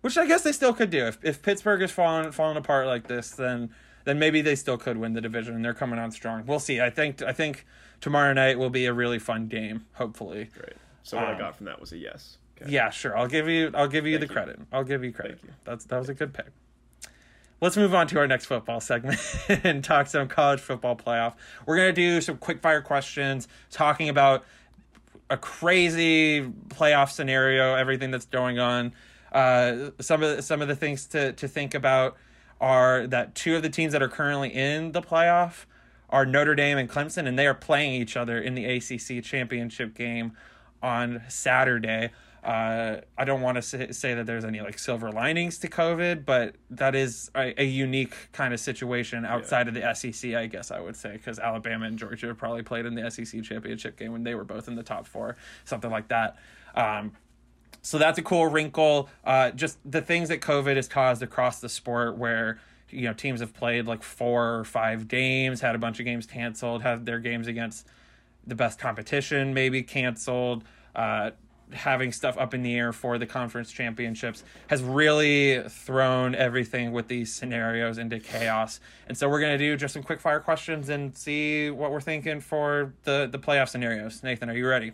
which 0.00 0.16
I 0.16 0.26
guess 0.26 0.42
they 0.42 0.52
still 0.52 0.72
could 0.72 0.90
do. 0.90 1.06
If 1.06 1.18
if 1.24 1.42
Pittsburgh 1.42 1.82
is 1.82 1.90
falling 1.90 2.30
falling 2.32 2.56
apart 2.56 2.86
like 2.86 3.08
this, 3.08 3.30
then 3.30 3.70
then 4.04 4.18
maybe 4.18 4.40
they 4.42 4.54
still 4.56 4.76
could 4.78 4.96
win 4.96 5.12
the 5.14 5.20
division. 5.20 5.54
and 5.54 5.64
They're 5.64 5.74
coming 5.74 5.98
on 5.98 6.10
strong. 6.10 6.44
We'll 6.46 6.58
see. 6.58 6.80
I 6.80 6.90
think 6.90 7.22
I 7.22 7.32
think 7.32 7.66
tomorrow 8.00 8.32
night 8.32 8.58
will 8.58 8.70
be 8.70 8.86
a 8.86 8.92
really 8.92 9.18
fun 9.18 9.46
game. 9.48 9.86
Hopefully, 9.94 10.48
Great. 10.56 10.74
So 11.02 11.16
what 11.16 11.26
I 11.26 11.32
Um, 11.32 11.38
got 11.38 11.56
from 11.56 11.66
that 11.66 11.80
was 11.80 11.92
a 11.92 11.98
yes. 11.98 12.38
Okay. 12.60 12.70
yeah, 12.70 12.90
sure. 12.90 13.16
I'll 13.16 13.26
give 13.28 13.48
you 13.48 13.70
I'll 13.74 13.88
give 13.88 14.06
you 14.06 14.18
Thank 14.18 14.28
the 14.28 14.32
you. 14.34 14.36
credit. 14.40 14.60
I'll 14.72 14.84
give 14.84 15.02
you 15.04 15.12
credit. 15.12 15.40
Thank 15.40 15.50
you. 15.50 15.54
That's 15.64 15.84
that 15.86 15.98
was 15.98 16.08
a 16.08 16.14
good 16.14 16.32
pick. 16.32 16.46
Let's 17.62 17.76
move 17.76 17.94
on 17.94 18.08
to 18.08 18.18
our 18.18 18.26
next 18.26 18.46
football 18.46 18.80
segment 18.80 19.18
and 19.48 19.82
talk 19.82 20.08
some 20.08 20.28
college 20.28 20.60
football 20.60 20.96
playoff. 20.96 21.34
We're 21.64 21.76
gonna 21.76 21.92
do 21.92 22.20
some 22.20 22.36
quick 22.36 22.60
fire 22.60 22.82
questions 22.82 23.48
talking 23.70 24.10
about 24.10 24.44
a 25.30 25.38
crazy 25.38 26.42
playoff 26.68 27.10
scenario, 27.10 27.74
everything 27.74 28.10
that's 28.10 28.26
going 28.26 28.58
on. 28.58 28.92
Uh, 29.30 29.90
some 30.00 30.22
of 30.22 30.36
the, 30.36 30.42
some 30.42 30.60
of 30.60 30.68
the 30.68 30.76
things 30.76 31.06
to 31.06 31.32
to 31.34 31.48
think 31.48 31.72
about 31.72 32.16
are 32.60 33.06
that 33.06 33.34
two 33.34 33.56
of 33.56 33.62
the 33.62 33.70
teams 33.70 33.92
that 33.92 34.02
are 34.02 34.08
currently 34.08 34.50
in 34.50 34.92
the 34.92 35.00
playoff 35.00 35.64
are 36.10 36.26
Notre 36.26 36.54
Dame 36.54 36.76
and 36.76 36.90
Clemson, 36.90 37.26
and 37.26 37.38
they 37.38 37.46
are 37.46 37.54
playing 37.54 37.94
each 37.94 38.16
other 38.16 38.38
in 38.38 38.54
the 38.54 38.64
ACC 38.66 39.24
championship 39.24 39.94
game 39.94 40.32
on 40.82 41.22
Saturday. 41.28 42.10
Uh, 42.42 43.00
I 43.16 43.24
don't 43.24 43.40
want 43.40 43.54
to 43.54 43.62
say, 43.62 43.92
say, 43.92 44.14
that 44.14 44.26
there's 44.26 44.44
any 44.44 44.60
like 44.60 44.78
silver 44.78 45.12
linings 45.12 45.58
to 45.58 45.68
COVID, 45.68 46.24
but 46.24 46.56
that 46.70 46.96
is 46.96 47.30
a, 47.36 47.60
a 47.60 47.64
unique 47.64 48.14
kind 48.32 48.52
of 48.52 48.58
situation 48.58 49.24
outside 49.24 49.66
yeah. 49.66 49.90
of 49.90 50.00
the 50.00 50.12
SEC, 50.12 50.34
I 50.34 50.46
guess 50.46 50.72
I 50.72 50.80
would 50.80 50.96
say, 50.96 51.12
because 51.12 51.38
Alabama 51.38 51.86
and 51.86 51.96
Georgia 51.96 52.34
probably 52.34 52.64
played 52.64 52.84
in 52.84 52.96
the 52.96 53.08
SEC 53.10 53.44
championship 53.44 53.96
game 53.96 54.10
when 54.10 54.24
they 54.24 54.34
were 54.34 54.42
both 54.42 54.66
in 54.66 54.74
the 54.74 54.82
top 54.82 55.06
four, 55.06 55.36
something 55.64 55.90
like 55.90 56.08
that. 56.08 56.36
Um, 56.74 57.12
so 57.80 57.98
that's 57.98 58.18
a 58.18 58.22
cool 58.22 58.46
wrinkle. 58.46 59.08
Uh, 59.24 59.50
just 59.50 59.78
the 59.88 60.00
things 60.00 60.28
that 60.28 60.40
COVID 60.40 60.74
has 60.76 60.88
caused 60.88 61.22
across 61.22 61.60
the 61.60 61.68
sport, 61.68 62.16
where 62.16 62.58
you 62.90 63.02
know 63.02 63.12
teams 63.12 63.40
have 63.40 63.54
played 63.54 63.86
like 63.86 64.02
four 64.02 64.56
or 64.58 64.64
five 64.64 65.06
games, 65.06 65.60
had 65.60 65.76
a 65.76 65.78
bunch 65.78 66.00
of 66.00 66.06
games 66.06 66.26
canceled, 66.26 66.82
had 66.82 67.06
their 67.06 67.18
games 67.20 67.46
against 67.46 67.86
the 68.46 68.54
best 68.54 68.78
competition 68.78 69.54
maybe 69.54 69.82
canceled. 69.82 70.64
Uh, 70.94 71.30
having 71.74 72.12
stuff 72.12 72.36
up 72.38 72.54
in 72.54 72.62
the 72.62 72.74
air 72.74 72.92
for 72.92 73.18
the 73.18 73.26
conference 73.26 73.70
championships 73.70 74.44
has 74.68 74.82
really 74.82 75.62
thrown 75.68 76.34
everything 76.34 76.92
with 76.92 77.08
these 77.08 77.32
scenarios 77.32 77.98
into 77.98 78.18
chaos. 78.18 78.80
And 79.08 79.16
so 79.16 79.28
we're 79.28 79.40
going 79.40 79.58
to 79.58 79.64
do 79.64 79.76
just 79.76 79.94
some 79.94 80.02
quick 80.02 80.20
fire 80.20 80.40
questions 80.40 80.88
and 80.88 81.16
see 81.16 81.70
what 81.70 81.90
we're 81.90 82.00
thinking 82.00 82.40
for 82.40 82.94
the 83.04 83.28
the 83.30 83.38
playoff 83.38 83.68
scenarios. 83.68 84.22
Nathan, 84.22 84.50
are 84.50 84.56
you 84.56 84.68
ready? 84.68 84.92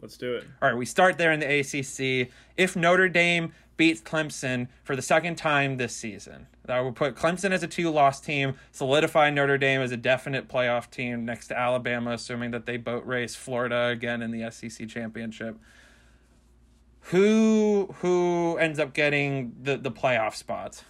Let's 0.00 0.18
do 0.18 0.34
it. 0.34 0.44
All 0.60 0.68
right, 0.68 0.76
we 0.76 0.84
start 0.84 1.16
there 1.16 1.32
in 1.32 1.40
the 1.40 1.60
ACC. 1.60 2.30
If 2.58 2.76
Notre 2.76 3.08
Dame 3.08 3.52
beats 3.76 4.00
Clemson 4.00 4.68
for 4.82 4.96
the 4.96 5.02
second 5.02 5.36
time 5.36 5.76
this 5.76 5.94
season, 5.94 6.46
that 6.66 6.80
would 6.80 6.94
put 6.94 7.14
Clemson 7.14 7.50
as 7.50 7.62
a 7.62 7.66
two 7.66 7.90
loss 7.90 8.20
team, 8.20 8.54
solidify 8.72 9.30
Notre 9.30 9.58
Dame 9.58 9.80
as 9.80 9.92
a 9.92 9.96
definite 9.96 10.48
playoff 10.48 10.90
team 10.90 11.24
next 11.24 11.48
to 11.48 11.58
Alabama, 11.58 12.12
assuming 12.12 12.50
that 12.52 12.66
they 12.66 12.76
boat 12.76 13.06
race 13.06 13.34
Florida 13.34 13.88
again 13.88 14.22
in 14.22 14.30
the 14.30 14.50
SEC 14.50 14.88
championship. 14.88 15.58
Who 17.08 17.94
who 18.00 18.56
ends 18.58 18.78
up 18.78 18.94
getting 18.94 19.54
the, 19.62 19.76
the 19.76 19.90
playoff 19.90 20.34
spots 20.34 20.84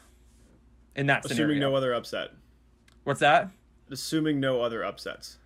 in 0.94 1.06
that 1.06 1.24
Assuming 1.24 1.36
scenario? 1.36 1.70
no 1.70 1.74
other 1.74 1.92
upset. 1.92 2.30
What's 3.02 3.20
that? 3.20 3.50
Assuming 3.90 4.38
no 4.38 4.60
other 4.62 4.84
upsets. 4.84 5.38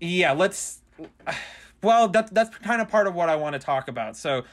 Yeah, 0.00 0.32
let's 0.32 0.80
well 1.82 2.08
that 2.08 2.32
that's 2.32 2.56
kind 2.58 2.80
of 2.80 2.88
part 2.88 3.06
of 3.06 3.14
what 3.14 3.28
I 3.28 3.36
want 3.36 3.54
to 3.54 3.58
talk 3.58 3.88
about. 3.88 4.16
So, 4.16 4.44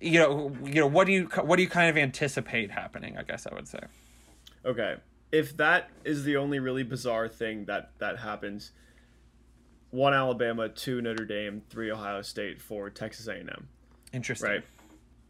you 0.00 0.18
know, 0.18 0.52
you 0.64 0.74
know, 0.74 0.86
what 0.86 1.06
do 1.06 1.12
you 1.12 1.28
what 1.42 1.56
do 1.56 1.62
you 1.62 1.68
kind 1.68 1.90
of 1.90 1.96
anticipate 1.96 2.70
happening, 2.70 3.16
I 3.16 3.22
guess 3.22 3.46
I 3.46 3.54
would 3.54 3.68
say. 3.68 3.80
Okay. 4.64 4.96
If 5.32 5.56
that 5.56 5.90
is 6.04 6.24
the 6.24 6.36
only 6.36 6.60
really 6.60 6.82
bizarre 6.82 7.28
thing 7.28 7.64
that 7.66 7.90
that 7.98 8.18
happens, 8.18 8.72
one 9.90 10.14
Alabama, 10.14 10.68
two 10.68 11.00
Notre 11.00 11.24
Dame, 11.24 11.62
three 11.70 11.90
Ohio 11.90 12.22
State, 12.22 12.60
four 12.60 12.90
Texas 12.90 13.26
A&M. 13.26 13.68
Interesting. 14.12 14.50
Right. 14.50 14.64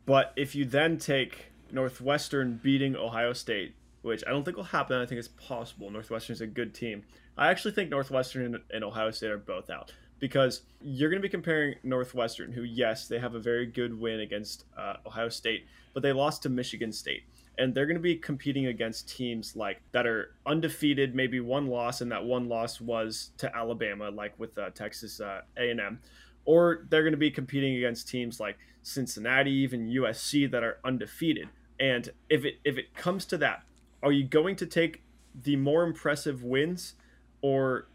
But 0.06 0.32
if 0.36 0.54
you 0.54 0.64
then 0.64 0.98
take 0.98 1.46
Northwestern 1.70 2.60
beating 2.62 2.96
Ohio 2.96 3.32
State, 3.32 3.74
which 4.02 4.22
I 4.26 4.30
don't 4.30 4.44
think 4.44 4.56
will 4.56 4.64
happen, 4.64 5.00
I 5.00 5.06
think 5.06 5.18
it's 5.18 5.28
possible. 5.28 5.90
Northwestern 5.90 6.34
is 6.34 6.40
a 6.40 6.46
good 6.46 6.74
team. 6.74 7.04
I 7.36 7.50
actually 7.50 7.72
think 7.72 7.90
Northwestern 7.90 8.62
and 8.70 8.84
Ohio 8.84 9.10
State 9.10 9.30
are 9.30 9.38
both 9.38 9.70
out 9.70 9.92
because 10.18 10.62
you're 10.80 11.10
going 11.10 11.20
to 11.20 11.26
be 11.26 11.30
comparing 11.30 11.76
Northwestern, 11.82 12.52
who, 12.52 12.62
yes, 12.62 13.08
they 13.08 13.18
have 13.18 13.34
a 13.34 13.40
very 13.40 13.66
good 13.66 13.98
win 13.98 14.20
against 14.20 14.64
uh, 14.76 14.94
Ohio 15.06 15.28
State, 15.28 15.66
but 15.92 16.02
they 16.02 16.12
lost 16.12 16.42
to 16.42 16.48
Michigan 16.48 16.92
State 16.92 17.22
and 17.58 17.74
they're 17.74 17.86
going 17.86 17.96
to 17.96 18.02
be 18.02 18.16
competing 18.16 18.66
against 18.66 19.08
teams 19.08 19.54
like 19.54 19.80
that 19.92 20.06
are 20.06 20.34
undefeated, 20.46 21.14
maybe 21.14 21.40
one 21.40 21.68
loss, 21.68 22.00
and 22.00 22.10
that 22.10 22.24
one 22.24 22.48
loss 22.48 22.80
was 22.80 23.30
to 23.38 23.54
Alabama, 23.56 24.10
like 24.10 24.38
with 24.38 24.56
uh, 24.58 24.70
Texas 24.70 25.20
uh, 25.20 25.42
A&M, 25.56 26.00
or 26.44 26.84
they're 26.90 27.02
going 27.02 27.12
to 27.12 27.18
be 27.18 27.30
competing 27.30 27.76
against 27.76 28.08
teams 28.08 28.40
like 28.40 28.58
Cincinnati, 28.82 29.52
even 29.52 29.88
USC 29.88 30.50
that 30.50 30.64
are 30.64 30.78
undefeated. 30.84 31.48
And 31.78 32.10
if 32.28 32.44
it 32.44 32.54
if 32.64 32.76
it 32.76 32.94
comes 32.94 33.24
to 33.26 33.38
that, 33.38 33.62
are 34.02 34.12
you 34.12 34.24
going 34.24 34.56
to 34.56 34.66
take 34.66 35.02
the 35.34 35.56
more 35.56 35.84
impressive 35.84 36.42
wins 36.42 36.94
or 37.40 37.88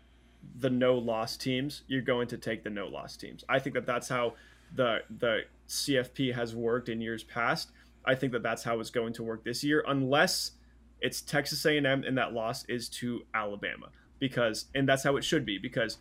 the 0.60 0.70
no 0.70 0.98
loss 0.98 1.38
teams? 1.38 1.84
You're 1.88 2.02
going 2.02 2.28
to 2.28 2.38
take 2.38 2.64
the 2.64 2.70
no 2.70 2.88
loss 2.88 3.18
teams. 3.18 3.44
I 3.50 3.60
think 3.60 3.76
that 3.76 3.86
that's 3.86 4.10
how 4.10 4.34
the 4.76 5.00
the 5.20 5.42
CFP 5.68 6.34
has 6.34 6.56
worked 6.56 6.90
in 6.90 7.02
years 7.02 7.24
past 7.24 7.72
I 8.06 8.16
think 8.16 8.32
that 8.34 8.44
that's 8.44 8.64
how 8.64 8.80
it's 8.80 8.90
going 8.90 9.14
to 9.14 9.24
work 9.24 9.44
this 9.44 9.64
year, 9.64 9.84
unless 9.88 10.52
it's 11.02 11.22
Texas 11.22 11.66
A&M 11.66 11.86
and 11.86 12.18
that 12.18 12.34
loss 12.34 12.66
is 12.66 12.90
to 12.90 13.22
Alabama, 13.34 13.90
because 14.20 14.66
and 14.74 14.88
that's 14.88 15.04
how 15.04 15.16
it 15.16 15.24
should 15.24 15.46
be 15.46 15.58
because 15.58 15.98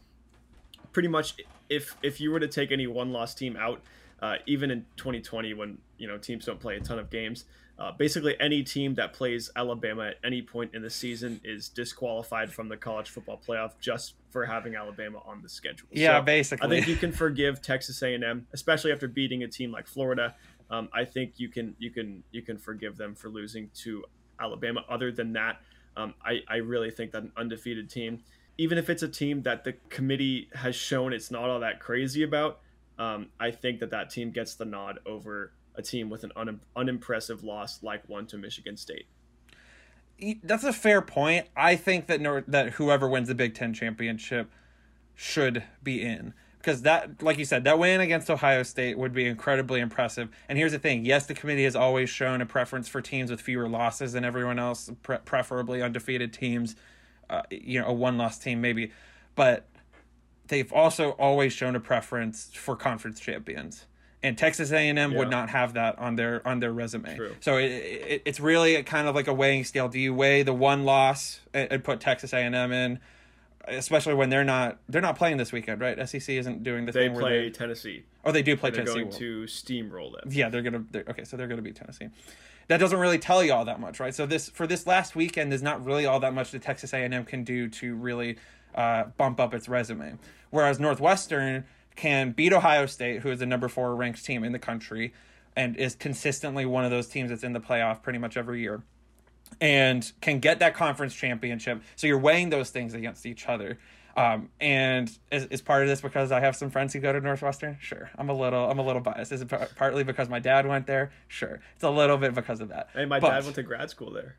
pretty 0.92 1.08
much 1.08 1.34
if 1.68 1.96
if 2.02 2.20
you 2.20 2.30
were 2.30 2.40
to 2.40 2.48
take 2.48 2.72
any 2.72 2.86
one 2.86 3.12
loss 3.12 3.34
team 3.34 3.56
out, 3.56 3.82
uh, 4.22 4.36
even 4.46 4.70
in 4.70 4.86
2020 4.96 5.54
when 5.54 5.78
you 5.98 6.08
know 6.08 6.18
teams 6.18 6.44
don't 6.44 6.60
play 6.60 6.76
a 6.76 6.80
ton 6.80 6.98
of 6.98 7.10
games, 7.10 7.44
uh, 7.78 7.92
basically 7.92 8.34
any 8.40 8.62
team 8.62 8.94
that 8.96 9.12
plays 9.12 9.50
Alabama 9.54 10.08
at 10.08 10.16
any 10.24 10.42
point 10.42 10.74
in 10.74 10.82
the 10.82 10.90
season 10.90 11.40
is 11.44 11.68
disqualified 11.68 12.52
from 12.52 12.68
the 12.68 12.76
college 12.76 13.08
football 13.08 13.40
playoff 13.46 13.72
just 13.80 14.14
for 14.30 14.44
having 14.44 14.74
Alabama 14.74 15.20
on 15.24 15.42
the 15.42 15.48
schedule. 15.48 15.88
Yeah, 15.92 16.18
so 16.18 16.24
basically. 16.24 16.66
I 16.66 16.70
think 16.70 16.88
you 16.88 16.96
can 16.96 17.12
forgive 17.12 17.62
Texas 17.62 18.02
A&M, 18.02 18.46
especially 18.52 18.92
after 18.92 19.06
beating 19.06 19.44
a 19.44 19.48
team 19.48 19.70
like 19.70 19.86
Florida 19.86 20.34
um, 20.70 20.88
I 20.92 21.04
think 21.04 21.34
you 21.36 21.48
can 21.48 21.74
you 21.78 21.90
can 21.90 22.22
you 22.30 22.42
can 22.42 22.58
forgive 22.58 22.96
them 22.96 23.14
for 23.14 23.28
losing 23.28 23.70
to 23.82 24.04
Alabama. 24.40 24.84
Other 24.88 25.10
than 25.10 25.32
that, 25.32 25.60
um, 25.96 26.14
I 26.24 26.40
I 26.48 26.56
really 26.56 26.90
think 26.90 27.12
that 27.12 27.22
an 27.22 27.32
undefeated 27.36 27.88
team, 27.90 28.20
even 28.58 28.78
if 28.78 28.90
it's 28.90 29.02
a 29.02 29.08
team 29.08 29.42
that 29.42 29.64
the 29.64 29.74
committee 29.88 30.48
has 30.54 30.74
shown 30.76 31.12
it's 31.12 31.30
not 31.30 31.48
all 31.48 31.60
that 31.60 31.80
crazy 31.80 32.22
about, 32.22 32.60
um, 32.98 33.28
I 33.40 33.50
think 33.50 33.80
that 33.80 33.90
that 33.90 34.10
team 34.10 34.30
gets 34.30 34.54
the 34.54 34.66
nod 34.66 34.98
over 35.06 35.52
a 35.78 35.82
team 35.82 36.10
with 36.10 36.24
an 36.24 36.32
un- 36.36 36.60
unimpressive 36.76 37.42
loss 37.42 37.82
like 37.82 38.06
one 38.08 38.26
to 38.26 38.36
Michigan 38.36 38.76
State. 38.76 39.06
That's 40.42 40.64
a 40.64 40.72
fair 40.72 41.00
point. 41.00 41.46
I 41.56 41.76
think 41.76 42.08
that 42.08 42.44
that 42.48 42.70
whoever 42.72 43.08
wins 43.08 43.28
the 43.28 43.36
Big 43.36 43.54
Ten 43.54 43.72
championship 43.72 44.50
should 45.14 45.62
be 45.82 46.02
in 46.02 46.34
because 46.58 46.82
that, 46.82 47.22
like 47.22 47.38
you 47.38 47.44
said, 47.44 47.62
that 47.64 47.78
win 47.78 48.00
against 48.00 48.28
Ohio 48.28 48.64
State 48.64 48.98
would 48.98 49.12
be 49.12 49.26
incredibly 49.26 49.80
impressive. 49.80 50.28
And 50.48 50.58
here's 50.58 50.72
the 50.72 50.78
thing: 50.80 51.04
yes, 51.04 51.26
the 51.26 51.34
committee 51.34 51.62
has 51.64 51.76
always 51.76 52.10
shown 52.10 52.40
a 52.40 52.46
preference 52.46 52.88
for 52.88 53.00
teams 53.00 53.30
with 53.30 53.40
fewer 53.40 53.68
losses 53.68 54.12
than 54.12 54.24
everyone 54.24 54.58
else, 54.58 54.90
pre- 55.04 55.18
preferably 55.18 55.80
undefeated 55.80 56.32
teams. 56.32 56.74
Uh, 57.30 57.42
you 57.50 57.78
know, 57.78 57.86
a 57.86 57.92
one-loss 57.92 58.38
team 58.38 58.58
maybe, 58.60 58.90
but 59.34 59.68
they've 60.48 60.72
also 60.72 61.10
always 61.10 61.52
shown 61.52 61.76
a 61.76 61.80
preference 61.80 62.50
for 62.54 62.74
conference 62.74 63.20
champions. 63.20 63.84
And 64.20 64.36
Texas 64.36 64.72
A&M 64.72 64.96
yeah. 64.96 65.06
would 65.16 65.30
not 65.30 65.48
have 65.50 65.74
that 65.74 65.96
on 65.98 66.16
their 66.16 66.46
on 66.46 66.58
their 66.58 66.72
resume. 66.72 67.14
True. 67.14 67.36
So 67.40 67.56
it, 67.56 67.70
it, 67.70 68.22
it's 68.24 68.40
really 68.40 68.82
kind 68.82 69.06
of 69.06 69.14
like 69.14 69.28
a 69.28 69.32
weighing 69.32 69.62
scale. 69.62 69.88
Do 69.88 70.00
you 70.00 70.12
weigh 70.12 70.42
the 70.42 70.52
one 70.52 70.84
loss 70.84 71.38
and, 71.54 71.70
and 71.70 71.84
put 71.84 72.00
Texas 72.00 72.32
A&M 72.32 72.72
in? 72.72 72.98
especially 73.70 74.14
when 74.14 74.30
they're 74.30 74.44
not 74.44 74.78
they're 74.88 75.02
not 75.02 75.16
playing 75.16 75.36
this 75.36 75.52
weekend, 75.52 75.80
right? 75.80 76.08
SEC 76.08 76.28
isn't 76.28 76.62
doing 76.62 76.86
the 76.86 76.92
they 76.92 77.06
thing. 77.06 77.14
They 77.14 77.20
play 77.20 77.50
Tennessee. 77.50 78.04
Oh, 78.24 78.32
they 78.32 78.42
do 78.42 78.56
play 78.56 78.70
they're 78.70 78.84
Tennessee. 78.84 79.02
Going 79.02 79.12
to 79.12 79.42
steamroll 79.44 80.12
them. 80.12 80.30
Yeah, 80.32 80.48
they're 80.48 80.62
gonna. 80.62 80.84
They're, 80.90 81.04
okay, 81.08 81.24
so 81.24 81.36
they're 81.36 81.46
gonna 81.46 81.62
beat 81.62 81.76
Tennessee. 81.76 82.08
That 82.68 82.78
doesn't 82.78 82.98
really 82.98 83.18
tell 83.18 83.42
you 83.42 83.52
all 83.52 83.64
that 83.64 83.80
much, 83.80 84.00
right? 84.00 84.14
So 84.14 84.26
this 84.26 84.48
for 84.48 84.66
this 84.66 84.86
last 84.86 85.16
weekend 85.16 85.52
is 85.52 85.62
not 85.62 85.84
really 85.84 86.06
all 86.06 86.20
that 86.20 86.34
much 86.34 86.50
that 86.52 86.62
Texas 86.62 86.92
A 86.92 86.98
and 86.98 87.14
M 87.14 87.24
can 87.24 87.44
do 87.44 87.68
to 87.68 87.94
really 87.94 88.36
uh, 88.74 89.04
bump 89.16 89.40
up 89.40 89.54
its 89.54 89.68
resume. 89.68 90.18
Whereas 90.50 90.80
Northwestern 90.80 91.64
can 91.98 92.30
beat 92.30 92.52
Ohio 92.52 92.86
State, 92.86 93.22
who 93.22 93.30
is 93.30 93.40
the 93.40 93.46
number 93.46 93.68
four 93.68 93.94
ranked 93.96 94.24
team 94.24 94.44
in 94.44 94.52
the 94.52 94.58
country, 94.58 95.12
and 95.56 95.76
is 95.76 95.96
consistently 95.96 96.64
one 96.64 96.84
of 96.84 96.92
those 96.92 97.08
teams 97.08 97.30
that's 97.30 97.42
in 97.42 97.52
the 97.52 97.60
playoff 97.60 98.02
pretty 98.02 98.20
much 98.20 98.36
every 98.36 98.60
year 98.60 98.82
and 99.60 100.12
can 100.20 100.38
get 100.38 100.60
that 100.60 100.74
conference 100.74 101.12
championship. 101.12 101.82
So 101.96 102.06
you're 102.06 102.18
weighing 102.18 102.50
those 102.50 102.70
things 102.70 102.94
against 102.94 103.26
each 103.26 103.48
other. 103.48 103.78
Um, 104.16 104.48
and 104.60 105.10
is, 105.32 105.46
is 105.46 105.60
part 105.60 105.82
of 105.82 105.88
this 105.88 106.00
because 106.00 106.30
I 106.30 106.38
have 106.38 106.54
some 106.54 106.70
friends 106.70 106.92
who 106.92 107.00
go 107.00 107.12
to 107.12 107.20
Northwestern? 107.20 107.78
Sure. 107.80 108.10
I'm 108.16 108.28
a 108.28 108.32
little 108.32 108.70
I'm 108.70 108.78
a 108.78 108.84
little 108.84 109.02
biased. 109.02 109.32
Is 109.32 109.42
it 109.42 109.48
partly 109.76 110.04
because 110.04 110.28
my 110.28 110.38
dad 110.38 110.66
went 110.66 110.86
there? 110.86 111.10
Sure. 111.26 111.60
It's 111.74 111.84
a 111.84 111.90
little 111.90 112.16
bit 112.16 112.32
because 112.34 112.60
of 112.60 112.68
that. 112.68 112.90
Hey, 112.94 113.06
my 113.06 113.18
but, 113.18 113.30
dad 113.30 113.42
went 113.42 113.56
to 113.56 113.62
grad 113.64 113.90
school 113.90 114.12
there. 114.12 114.36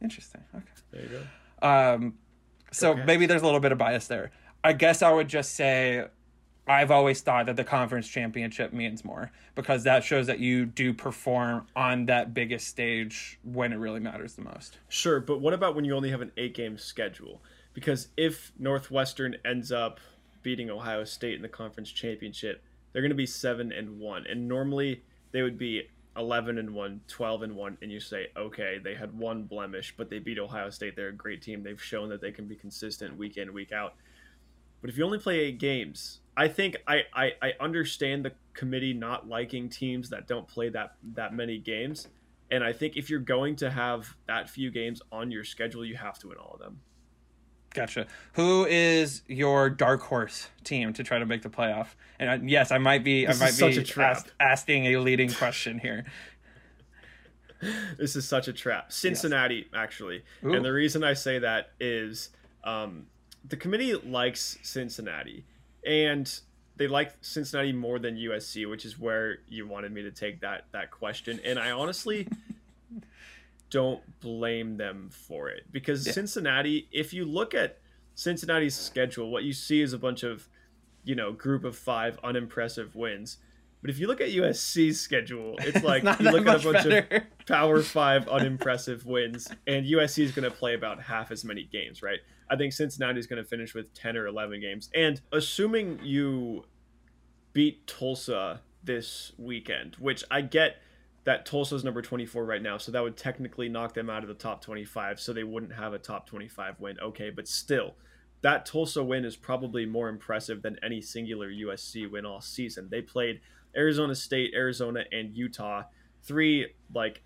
Interesting. 0.00 0.42
Okay. 0.54 0.64
There 0.92 1.02
you 1.02 1.08
go. 1.60 1.68
Um, 1.68 2.14
so 2.72 2.92
okay. 2.92 3.04
maybe 3.04 3.26
there's 3.26 3.42
a 3.42 3.46
little 3.46 3.60
bit 3.60 3.72
of 3.72 3.78
bias 3.78 4.06
there. 4.06 4.32
I 4.64 4.72
guess 4.72 5.02
I 5.02 5.12
would 5.12 5.28
just 5.28 5.54
say 5.54 6.06
I've 6.68 6.90
always 6.90 7.20
thought 7.20 7.46
that 7.46 7.56
the 7.56 7.64
conference 7.64 8.08
championship 8.08 8.72
means 8.72 9.04
more 9.04 9.30
because 9.54 9.84
that 9.84 10.02
shows 10.02 10.26
that 10.26 10.40
you 10.40 10.66
do 10.66 10.92
perform 10.92 11.66
on 11.76 12.06
that 12.06 12.34
biggest 12.34 12.66
stage 12.66 13.38
when 13.44 13.72
it 13.72 13.76
really 13.76 14.00
matters 14.00 14.34
the 14.34 14.42
most. 14.42 14.78
Sure, 14.88 15.20
but 15.20 15.40
what 15.40 15.54
about 15.54 15.76
when 15.76 15.84
you 15.84 15.94
only 15.94 16.10
have 16.10 16.22
an 16.22 16.32
eight 16.36 16.54
game 16.54 16.76
schedule? 16.76 17.40
Because 17.72 18.08
if 18.16 18.52
Northwestern 18.58 19.36
ends 19.44 19.70
up 19.70 20.00
beating 20.42 20.70
Ohio 20.70 21.04
State 21.04 21.34
in 21.34 21.42
the 21.42 21.48
conference 21.48 21.90
championship, 21.90 22.64
they're 22.92 23.02
going 23.02 23.10
to 23.10 23.16
be 23.16 23.26
7 23.26 23.70
and 23.72 24.00
1. 24.00 24.26
And 24.26 24.48
normally 24.48 25.02
they 25.30 25.42
would 25.42 25.58
be 25.58 25.88
11 26.16 26.58
and 26.58 26.74
1, 26.74 27.00
12 27.06 27.42
and 27.42 27.54
1 27.54 27.78
and 27.82 27.92
you 27.92 28.00
say, 28.00 28.28
"Okay, 28.36 28.78
they 28.82 28.94
had 28.94 29.16
one 29.16 29.42
blemish, 29.44 29.94
but 29.96 30.08
they 30.08 30.18
beat 30.18 30.38
Ohio 30.38 30.70
State. 30.70 30.96
They're 30.96 31.08
a 31.08 31.12
great 31.12 31.42
team. 31.42 31.62
They've 31.62 31.82
shown 31.82 32.08
that 32.08 32.20
they 32.20 32.32
can 32.32 32.46
be 32.46 32.56
consistent 32.56 33.16
week 33.16 33.36
in, 33.36 33.52
week 33.52 33.70
out." 33.70 33.94
But 34.80 34.90
if 34.90 34.96
you 34.96 35.04
only 35.04 35.18
play 35.18 35.40
8 35.40 35.58
games, 35.58 36.20
I 36.36 36.48
think 36.48 36.76
I, 36.86 37.02
I, 37.14 37.32
I 37.42 37.52
understand 37.60 38.24
the 38.24 38.32
committee 38.52 38.92
not 38.92 39.28
liking 39.28 39.68
teams 39.68 40.10
that 40.10 40.26
don't 40.26 40.46
play 40.46 40.68
that 40.70 40.96
that 41.14 41.32
many 41.34 41.58
games. 41.58 42.08
And 42.50 42.62
I 42.62 42.72
think 42.72 42.96
if 42.96 43.10
you're 43.10 43.18
going 43.20 43.56
to 43.56 43.70
have 43.70 44.14
that 44.26 44.48
few 44.48 44.70
games 44.70 45.02
on 45.10 45.30
your 45.30 45.44
schedule, 45.44 45.84
you 45.84 45.96
have 45.96 46.18
to 46.20 46.28
win 46.28 46.36
all 46.38 46.52
of 46.54 46.60
them. 46.60 46.80
Gotcha. 47.74 48.06
Who 48.34 48.64
is 48.66 49.22
your 49.26 49.68
dark 49.68 50.00
horse 50.00 50.48
team 50.64 50.92
to 50.94 51.02
try 51.02 51.18
to 51.18 51.26
make 51.26 51.42
the 51.42 51.50
playoff? 51.50 51.88
And 52.18 52.30
uh, 52.30 52.38
yes, 52.46 52.70
I 52.70 52.78
might 52.78 53.02
be 53.04 53.26
This 53.26 53.40
I 53.40 53.46
might 53.46 53.54
such 53.54 53.72
be 53.72 53.78
a 53.78 53.84
trap. 53.84 54.16
ask- 54.16 54.32
asking 54.40 54.86
a 54.86 54.96
leading 54.98 55.30
question 55.32 55.78
here. 55.78 56.04
This 57.98 58.16
is 58.16 58.28
such 58.28 58.48
a 58.48 58.52
trap. 58.52 58.92
Cincinnati, 58.92 59.66
actually. 59.74 60.24
Ooh. 60.44 60.52
And 60.52 60.62
the 60.62 60.72
reason 60.72 61.02
I 61.02 61.14
say 61.14 61.38
that 61.38 61.70
is 61.80 62.28
um, 62.64 63.06
the 63.48 63.56
committee 63.56 63.94
likes 63.94 64.58
Cincinnati. 64.62 65.46
And 65.86 66.30
they 66.76 66.88
like 66.88 67.12
Cincinnati 67.20 67.72
more 67.72 67.98
than 67.98 68.16
USC, 68.16 68.68
which 68.68 68.84
is 68.84 68.98
where 68.98 69.38
you 69.48 69.66
wanted 69.66 69.92
me 69.92 70.02
to 70.02 70.10
take 70.10 70.40
that 70.40 70.66
that 70.72 70.90
question. 70.90 71.40
And 71.44 71.58
I 71.58 71.70
honestly 71.70 72.28
don't 73.70 74.02
blame 74.20 74.76
them 74.76 75.08
for 75.10 75.48
it 75.48 75.64
because 75.72 76.06
Yeah. 76.06 76.12
Cincinnati, 76.12 76.88
if 76.92 77.12
you 77.12 77.24
look 77.24 77.54
at 77.54 77.78
Cincinnati's 78.14 78.74
schedule, 78.74 79.30
what 79.30 79.44
you 79.44 79.52
see 79.52 79.80
is 79.82 79.92
a 79.92 79.98
bunch 79.98 80.22
of, 80.22 80.48
you 81.04 81.14
know, 81.14 81.32
group 81.32 81.64
of 81.64 81.76
five 81.76 82.18
unimpressive 82.24 82.94
wins. 82.94 83.38
But 83.80 83.90
if 83.90 83.98
you 83.98 84.06
look 84.08 84.20
at 84.20 84.30
USC's 84.30 85.00
schedule, 85.00 85.56
it's 85.60 85.84
like 85.84 86.02
not 86.02 86.20
you 86.20 86.30
look 86.30 86.46
at 86.46 86.64
a 86.64 86.72
bunch 86.72 86.86
of. 86.86 87.22
Power 87.46 87.80
Five 87.80 88.26
unimpressive 88.28 89.06
wins, 89.06 89.48
and 89.66 89.86
USC 89.86 90.24
is 90.24 90.32
going 90.32 90.50
to 90.50 90.56
play 90.56 90.74
about 90.74 91.00
half 91.00 91.30
as 91.30 91.44
many 91.44 91.62
games, 91.62 92.02
right? 92.02 92.18
I 92.50 92.56
think 92.56 92.72
Cincinnati 92.72 93.20
is 93.20 93.26
going 93.26 93.42
to 93.42 93.48
finish 93.48 93.74
with 93.74 93.94
ten 93.94 94.16
or 94.16 94.26
eleven 94.26 94.60
games, 94.60 94.90
and 94.94 95.20
assuming 95.32 96.00
you 96.02 96.64
beat 97.52 97.86
Tulsa 97.86 98.60
this 98.82 99.32
weekend, 99.38 99.94
which 99.96 100.24
I 100.30 100.40
get 100.40 100.76
that 101.22 101.46
Tulsa's 101.46 101.84
number 101.84 102.02
twenty 102.02 102.26
four 102.26 102.44
right 102.44 102.62
now, 102.62 102.78
so 102.78 102.90
that 102.90 103.02
would 103.02 103.16
technically 103.16 103.68
knock 103.68 103.94
them 103.94 104.10
out 104.10 104.22
of 104.22 104.28
the 104.28 104.34
top 104.34 104.60
twenty 104.60 104.84
five, 104.84 105.20
so 105.20 105.32
they 105.32 105.44
wouldn't 105.44 105.74
have 105.74 105.92
a 105.92 105.98
top 105.98 106.26
twenty 106.28 106.48
five 106.48 106.80
win. 106.80 106.98
Okay, 107.00 107.30
but 107.30 107.46
still. 107.46 107.94
That 108.42 108.66
Tulsa 108.66 109.02
win 109.02 109.24
is 109.24 109.34
probably 109.34 109.86
more 109.86 110.08
impressive 110.08 110.62
than 110.62 110.76
any 110.82 111.00
singular 111.00 111.48
USC 111.48 112.08
win 112.08 112.26
all 112.26 112.40
season. 112.40 112.88
They 112.90 113.00
played 113.00 113.40
Arizona 113.76 114.14
State, 114.14 114.52
Arizona, 114.54 115.04
and 115.12 115.36
Utah. 115.36 115.82
Three, 116.22 116.74
like, 116.94 117.22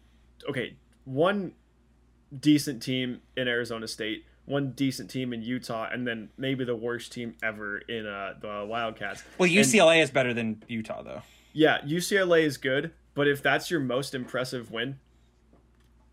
okay, 0.48 0.76
one 1.04 1.52
decent 2.38 2.82
team 2.82 3.20
in 3.36 3.48
Arizona 3.48 3.88
State, 3.88 4.24
one 4.44 4.72
decent 4.72 5.10
team 5.10 5.32
in 5.32 5.42
Utah, 5.42 5.88
and 5.90 6.06
then 6.06 6.28
maybe 6.36 6.64
the 6.64 6.76
worst 6.76 7.12
team 7.12 7.34
ever 7.42 7.78
in 7.78 8.06
uh, 8.06 8.34
the 8.40 8.66
Wildcats. 8.68 9.22
Well, 9.38 9.48
And- 9.48 9.58
UCLA 9.58 10.02
is 10.02 10.10
better 10.10 10.34
than 10.34 10.62
Utah 10.68 11.02
though. 11.02 11.22
yeah, 11.52 11.78
UCLA 11.82 12.42
is 12.44 12.56
good, 12.56 12.92
but 13.14 13.26
if 13.28 13.42
that's 13.42 13.70
your 13.70 13.80
most 13.80 14.14
impressive 14.14 14.70
win, 14.70 14.98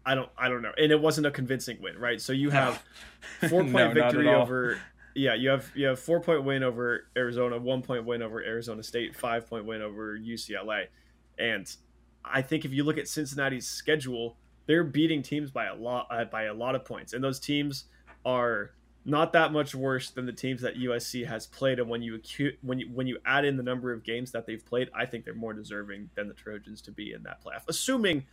I 0.06 0.16
don't, 0.16 0.30
I 0.38 0.48
don't 0.48 0.62
know. 0.62 0.72
And 0.78 0.92
it 0.92 1.02
wasn't 1.02 1.28
a 1.28 1.32
convincing 1.32 1.82
win, 1.82 1.98
right? 1.98 2.22
So 2.22 2.32
you 2.32 2.50
have 2.52 2.82
four 3.50 3.64
point 3.64 3.76
at 3.78 3.94
victory 3.94 4.30
over. 4.30 4.80
Yeah, 5.18 5.34
you 5.34 5.50
have 5.50 5.72
you 5.74 5.88
have 5.88 6.00
four 6.00 6.22
point 6.22 6.44
win 6.44 6.62
over 6.62 7.08
Arizona, 7.18 7.58
one 7.58 7.82
point 7.82 8.06
win 8.06 8.22
over 8.22 8.40
Arizona 8.44 8.84
State, 8.84 9.16
five 9.16 9.50
point 9.50 9.66
win 9.66 9.82
over 9.82 10.16
UCLA, 10.16 10.86
and 11.40 11.76
I 12.24 12.44
think 12.44 12.66
if 12.66 12.72
you 12.72 12.84
look 12.84 13.00
at 13.00 13.08
Cincinnati's 13.08 13.66
schedule, 13.66 14.38
they're 14.68 14.84
beating 14.84 15.24
teams 15.24 15.50
by 15.50 15.66
a 15.66 15.76
lot 15.76 16.06
uh, 16.12 16.26
by 16.26 16.44
a 16.44 16.54
lot 16.54 16.76
of 16.76 16.86
points, 16.86 17.14
and 17.14 17.24
those 17.24 17.40
teams 17.40 17.86
are 18.26 18.76
not 19.06 19.34
that 19.34 19.52
much 19.52 19.74
worse 19.74 20.12
than 20.12 20.28
the 20.28 20.34
teams 20.34 20.62
that 20.62 20.78
USC 20.78 21.26
has 21.26 21.48
played. 21.48 21.80
And 21.80 21.90
when 21.90 22.04
you 22.04 22.20
acu- 22.20 22.58
when 22.62 22.78
you 22.78 22.88
when 22.94 23.08
you 23.08 23.18
add 23.26 23.44
in 23.44 23.58
the 23.58 23.64
number 23.64 23.92
of 23.92 24.04
games 24.04 24.32
that 24.34 24.46
they've 24.46 24.64
played, 24.64 24.92
I 24.94 25.08
think 25.08 25.26
they're 25.26 25.34
more 25.34 25.54
deserving 25.54 26.12
than 26.14 26.28
the 26.28 26.36
Trojans 26.36 26.80
to 26.84 26.92
be 26.92 27.14
in 27.14 27.24
that 27.24 27.44
playoff, 27.44 27.64
assuming 27.68 28.24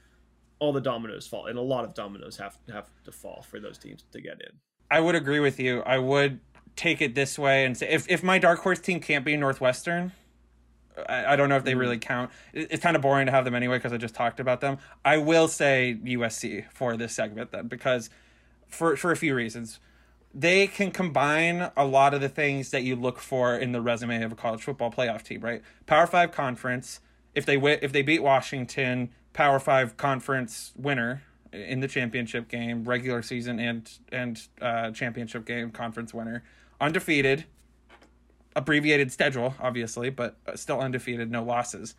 all 0.58 0.74
the 0.74 0.82
dominoes 0.82 1.26
fall, 1.26 1.46
and 1.46 1.58
a 1.58 1.62
lot 1.62 1.84
of 1.84 1.94
dominoes 1.94 2.36
have 2.36 2.58
have 2.70 2.90
to 3.04 3.12
fall 3.12 3.40
for 3.48 3.58
those 3.58 3.78
teams 3.78 4.04
to 4.12 4.20
get 4.20 4.42
in. 4.42 4.50
I 4.90 5.00
would 5.00 5.14
agree 5.14 5.40
with 5.40 5.58
you. 5.58 5.80
I 5.80 5.96
would 5.96 6.40
take 6.76 7.00
it 7.00 7.14
this 7.14 7.38
way 7.38 7.64
and 7.64 7.76
say 7.76 7.88
if, 7.88 8.08
if 8.10 8.22
my 8.22 8.38
dark 8.38 8.60
horse 8.60 8.80
team 8.80 9.00
can't 9.00 9.24
be 9.24 9.36
Northwestern, 9.36 10.12
I, 11.08 11.32
I 11.32 11.36
don't 11.36 11.48
know 11.48 11.56
if 11.56 11.64
they 11.64 11.74
really 11.74 11.98
count. 11.98 12.30
It- 12.52 12.68
It's 12.70 12.82
kind 12.82 12.96
of 12.96 13.02
boring 13.02 13.26
to 13.26 13.32
have 13.32 13.44
them 13.44 13.54
anyway 13.54 13.78
because 13.78 13.92
I 13.92 13.96
just 13.96 14.14
talked 14.14 14.40
about 14.40 14.60
them. 14.60 14.78
I 15.04 15.18
will 15.18 15.48
say 15.48 15.96
USC 16.04 16.66
for 16.72 16.96
this 16.96 17.14
segment 17.14 17.50
then 17.52 17.68
because 17.68 18.10
for 18.68 18.96
for 18.96 19.10
a 19.12 19.16
few 19.16 19.34
reasons. 19.34 19.80
They 20.36 20.66
can 20.66 20.90
combine 20.90 21.70
a 21.76 21.84
lot 21.84 22.12
of 22.12 22.20
the 22.20 22.28
things 22.28 22.72
that 22.72 22.82
you 22.82 22.96
look 22.96 23.20
for 23.20 23.54
in 23.56 23.70
the 23.70 23.80
resume 23.80 24.20
of 24.24 24.32
a 24.32 24.34
college 24.34 24.64
football 24.64 24.90
playoff 24.90 25.22
team, 25.22 25.40
right? 25.42 25.62
Power 25.86 26.08
5 26.08 26.32
conference, 26.32 26.98
if 27.36 27.46
they 27.46 27.54
wi- 27.54 27.78
if 27.82 27.92
they 27.92 28.02
beat 28.02 28.20
Washington, 28.20 29.10
Power 29.32 29.60
5 29.60 29.96
conference 29.96 30.72
winner 30.74 31.22
in 31.52 31.78
the 31.78 31.86
championship 31.86 32.48
game, 32.48 32.82
regular 32.82 33.22
season 33.22 33.60
and 33.60 33.88
and 34.10 34.42
uh, 34.60 34.90
championship 34.90 35.44
game 35.44 35.70
conference 35.70 36.12
winner, 36.12 36.42
undefeated, 36.84 37.44
abbreviated 38.54 39.10
schedule, 39.10 39.54
obviously, 39.60 40.10
but 40.10 40.36
uh, 40.46 40.56
still 40.56 40.80
undefeated, 40.80 41.30
no 41.30 41.42
losses. 41.42 41.94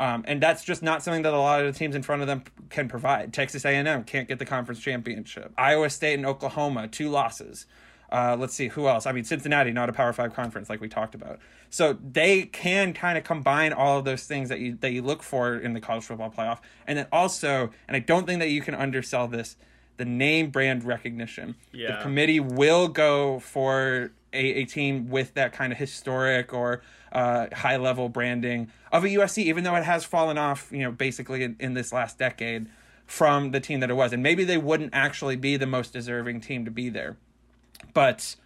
Um, 0.00 0.24
and 0.26 0.42
that's 0.42 0.64
just 0.64 0.82
not 0.82 1.02
something 1.02 1.22
that 1.22 1.34
a 1.34 1.38
lot 1.38 1.64
of 1.64 1.72
the 1.72 1.78
teams 1.78 1.94
in 1.94 2.02
front 2.02 2.22
of 2.22 2.28
them 2.28 2.42
can 2.70 2.88
provide. 2.88 3.32
Texas 3.32 3.64
A&M 3.64 4.04
can't 4.04 4.26
get 4.26 4.38
the 4.38 4.46
conference 4.46 4.80
championship. 4.80 5.52
Iowa 5.56 5.90
State 5.90 6.14
and 6.14 6.26
Oklahoma, 6.26 6.88
two 6.88 7.08
losses. 7.08 7.66
Uh, 8.10 8.36
let's 8.38 8.52
see 8.52 8.68
who 8.68 8.88
else. 8.88 9.06
I 9.06 9.12
mean, 9.12 9.24
Cincinnati, 9.24 9.70
not 9.70 9.88
a 9.88 9.92
Power 9.92 10.12
Five 10.12 10.34
conference 10.34 10.68
like 10.68 10.80
we 10.80 10.88
talked 10.88 11.14
about. 11.14 11.38
So 11.70 11.94
they 11.94 12.42
can 12.42 12.92
kind 12.92 13.16
of 13.16 13.24
combine 13.24 13.72
all 13.72 13.98
of 13.98 14.04
those 14.04 14.24
things 14.24 14.50
that 14.50 14.60
you 14.60 14.76
that 14.80 14.92
you 14.92 15.00
look 15.00 15.22
for 15.22 15.56
in 15.56 15.72
the 15.72 15.80
college 15.80 16.04
football 16.04 16.30
playoff, 16.30 16.58
and 16.86 16.98
then 16.98 17.06
also, 17.10 17.70
and 17.88 17.96
I 17.96 18.00
don't 18.00 18.26
think 18.26 18.40
that 18.40 18.50
you 18.50 18.60
can 18.60 18.74
undersell 18.74 19.28
this, 19.28 19.56
the 19.96 20.04
name 20.04 20.50
brand 20.50 20.84
recognition. 20.84 21.54
Yeah. 21.72 21.96
The 21.96 22.02
committee 22.02 22.40
will 22.40 22.88
go 22.88 23.38
for 23.38 24.12
a, 24.32 24.60
a 24.60 24.64
team 24.64 25.08
with 25.08 25.34
that 25.34 25.52
kind 25.52 25.72
of 25.72 25.78
historic 25.78 26.52
or 26.52 26.82
uh, 27.12 27.46
high 27.52 27.76
level 27.76 28.08
branding 28.08 28.70
of 28.90 29.04
a 29.04 29.08
USC, 29.08 29.44
even 29.44 29.64
though 29.64 29.74
it 29.74 29.84
has 29.84 30.04
fallen 30.04 30.38
off, 30.38 30.70
you 30.72 30.80
know, 30.80 30.90
basically 30.92 31.42
in, 31.42 31.56
in 31.60 31.74
this 31.74 31.92
last 31.92 32.18
decade 32.18 32.68
from 33.06 33.50
the 33.50 33.60
team 33.60 33.80
that 33.80 33.90
it 33.90 33.94
was. 33.94 34.12
And 34.12 34.22
maybe 34.22 34.44
they 34.44 34.56
wouldn't 34.56 34.94
actually 34.94 35.36
be 35.36 35.56
the 35.56 35.66
most 35.66 35.92
deserving 35.92 36.40
team 36.40 36.64
to 36.64 36.70
be 36.70 36.88
there. 36.88 37.16
But 37.92 38.36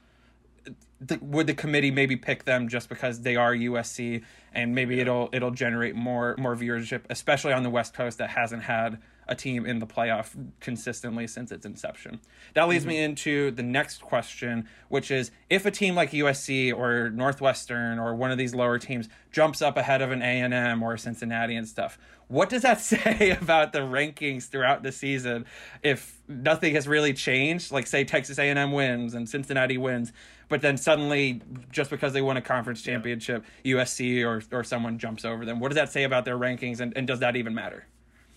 the, 1.01 1.19
would 1.21 1.47
the 1.47 1.55
committee 1.55 1.91
maybe 1.91 2.17
pick 2.17 2.45
them 2.45 2.69
just 2.69 2.89
because 2.89 3.21
they 3.21 3.37
are 3.37 3.55
USC 3.55 4.25
and 4.53 4.75
maybe 4.75 4.99
it'll 5.01 5.29
it'll 5.33 5.51
generate 5.51 5.95
more 5.95 6.35
more 6.39 6.57
viewership, 6.57 7.03
especially 7.11 7.53
on 7.53 7.63
the 7.63 7.71
West 7.71 7.95
Coast 7.95 8.19
that 8.19 8.31
hasn't 8.31 8.63
had 8.63 8.99
a 9.29 9.35
team 9.35 9.67
in 9.67 9.79
the 9.79 9.87
playoff 9.87 10.35
consistently 10.61 11.27
since 11.27 11.51
its 11.51 11.67
inception. 11.67 12.21
That 12.55 12.69
leads 12.69 12.87
me 12.87 12.95
mm-hmm. 12.95 13.05
into 13.05 13.51
the 13.51 13.63
next 13.63 14.01
question, 14.01 14.69
which 14.89 15.11
is 15.11 15.31
if 15.51 15.67
a 15.67 15.71
team 15.71 15.95
like 15.95 16.13
USC 16.13 16.73
or 16.77 17.11
Northwestern 17.11 17.99
or 17.99 18.15
one 18.15 18.31
of 18.31 18.39
these 18.39 18.55
lower 18.55 18.79
teams 18.79 19.09
jumps 19.33 19.61
up 19.61 19.77
ahead 19.77 20.03
of 20.03 20.13
an 20.13 20.23
A&M 20.23 20.83
or 20.83 20.97
Cincinnati 20.97 21.57
and 21.57 21.67
stuff, 21.67 21.99
what 22.29 22.49
does 22.49 22.63
that 22.63 22.81
say 22.81 23.37
about 23.41 23.73
the 23.73 23.81
rankings 23.81 24.49
throughout 24.49 24.83
the 24.83 24.93
season 24.93 25.47
if 25.83 26.21
nothing 26.29 26.75
has 26.75 26.87
really 26.87 27.13
changed? 27.13 27.73
Like 27.73 27.87
say 27.87 28.05
Texas 28.05 28.39
A&M 28.39 28.73
wins 28.73 29.15
and 29.15 29.29
Cincinnati 29.29 29.79
wins, 29.79 30.13
but 30.49 30.61
then 30.61 30.77
suddenly 30.77 31.43
just 31.73 31.91
because 31.91 32.13
they 32.13 32.23
won 32.23 32.37
a 32.37 32.43
conference 32.43 32.83
championship, 32.83 33.45
USC 33.65 34.25
or 34.25 34.43
or 34.57 34.63
someone 34.63 34.99
jumps 34.99 35.25
over 35.25 35.45
them. 35.45 35.59
What 35.61 35.69
does 35.69 35.77
that 35.77 35.93
say 35.93 36.05
about 36.05 36.25
their 36.25 36.39
rankings 36.39 36.81
and, 36.81 36.97
and 36.97 37.07
does 37.07 37.21
that 37.21 37.37
even 37.37 37.55
matter? 37.55 37.87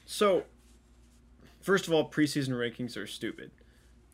So, 0.06 0.46
first 1.70 1.86
of 1.86 1.94
all, 1.94 2.10
preseason 2.10 2.50
rankings 2.50 2.98
are 2.98 3.06
stupid. 3.06 3.52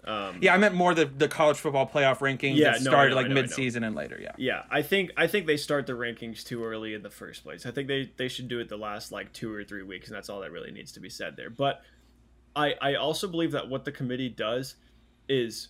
Um, 0.03 0.39
Yeah, 0.41 0.53
I 0.53 0.57
meant 0.57 0.75
more 0.75 0.93
the, 0.93 1.05
the 1.05 1.29
college 1.29 1.55
football 1.55 1.87
playoff 1.87 2.17
rankings 2.17 2.57
Yeah, 2.57 2.73
that 2.73 2.81
no, 2.81 2.91
started 2.91 3.11
know, 3.11 3.15
like 3.15 3.29
mid 3.29 3.49
season 3.49 3.85
and 3.85 3.95
later. 3.95 4.19
Yeah. 4.21 4.33
Yeah, 4.37 4.63
I 4.69 4.81
think 4.81 5.11
I 5.15 5.27
think 5.27 5.47
they 5.47 5.55
start 5.55 5.87
the 5.87 5.93
rankings 5.93 6.43
too 6.43 6.65
early 6.65 6.93
in 6.93 7.01
the 7.01 7.09
first 7.09 7.43
place. 7.43 7.65
I 7.65 7.71
think 7.71 7.87
they 7.87 8.11
they 8.17 8.27
should 8.27 8.49
do 8.49 8.59
it 8.59 8.67
the 8.67 8.77
last 8.77 9.13
like 9.13 9.31
two 9.31 9.53
or 9.53 9.63
three 9.63 9.83
weeks, 9.83 10.09
and 10.09 10.15
that's 10.17 10.29
all 10.29 10.41
that 10.41 10.51
really 10.51 10.71
needs 10.71 10.91
to 10.91 10.99
be 10.99 11.09
said 11.09 11.37
there. 11.37 11.49
But 11.49 11.81
I 12.57 12.75
I 12.81 12.95
also 12.95 13.25
believe 13.25 13.53
that 13.53 13.69
what 13.69 13.85
the 13.85 13.91
committee 13.93 14.29
does 14.29 14.75
is 15.29 15.69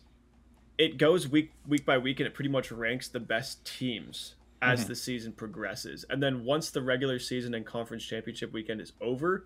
it 0.79 0.97
goes 0.97 1.27
week 1.27 1.51
week 1.67 1.85
by 1.85 1.99
week, 1.99 2.19
and 2.19 2.25
it 2.25 2.33
pretty 2.33 2.49
much 2.49 2.71
ranks 2.71 3.07
the 3.07 3.19
best 3.19 3.63
teams 3.63 4.33
as 4.61 4.79
mm-hmm. 4.79 4.89
the 4.89 4.95
season 4.95 5.31
progresses. 5.33 6.03
And 6.09 6.21
then 6.21 6.43
once 6.43 6.71
the 6.71 6.81
regular 6.81 7.19
season 7.19 7.53
and 7.53 7.63
conference 7.63 8.03
championship 8.03 8.53
weekend 8.53 8.81
is 8.81 8.93
over, 8.99 9.45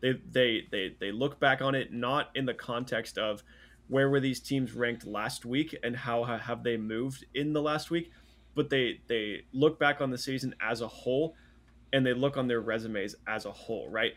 they 0.00 0.14
they 0.30 0.66
they 0.70 0.94
they 0.98 1.12
look 1.12 1.40
back 1.40 1.62
on 1.62 1.74
it 1.74 1.92
not 1.92 2.30
in 2.34 2.46
the 2.46 2.54
context 2.54 3.18
of 3.18 3.42
where 3.88 4.10
were 4.10 4.20
these 4.20 4.40
teams 4.40 4.72
ranked 4.72 5.06
last 5.06 5.44
week 5.44 5.76
and 5.82 5.96
how 5.96 6.24
have 6.24 6.62
they 6.62 6.76
moved 6.76 7.24
in 7.34 7.52
the 7.52 7.62
last 7.62 7.90
week, 7.90 8.10
but 8.54 8.70
they 8.70 9.00
they 9.06 9.42
look 9.52 9.78
back 9.78 10.00
on 10.00 10.10
the 10.10 10.18
season 10.18 10.54
as 10.60 10.80
a 10.80 10.88
whole 10.88 11.34
and 11.92 12.04
they 12.04 12.12
look 12.12 12.36
on 12.36 12.48
their 12.48 12.60
resumes 12.60 13.14
as 13.26 13.44
a 13.44 13.52
whole, 13.52 13.88
right? 13.88 14.14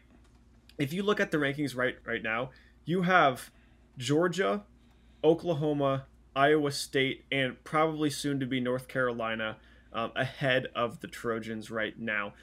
If 0.77 0.93
you 0.93 1.03
look 1.03 1.19
at 1.19 1.31
the 1.31 1.37
rankings 1.37 1.75
right 1.75 1.97
right 2.05 2.23
now, 2.23 2.49
you 2.85 3.03
have 3.03 3.51
Georgia, 3.97 4.63
Oklahoma, 5.23 6.05
Iowa 6.35 6.71
State, 6.71 7.25
and 7.31 7.63
probably 7.63 8.09
soon 8.09 8.39
to 8.39 8.45
be 8.45 8.59
North 8.59 8.87
Carolina 8.87 9.57
um, 9.93 10.11
ahead 10.15 10.67
of 10.75 11.01
the 11.01 11.07
Trojans 11.07 11.69
right 11.69 11.97
now. 11.99 12.33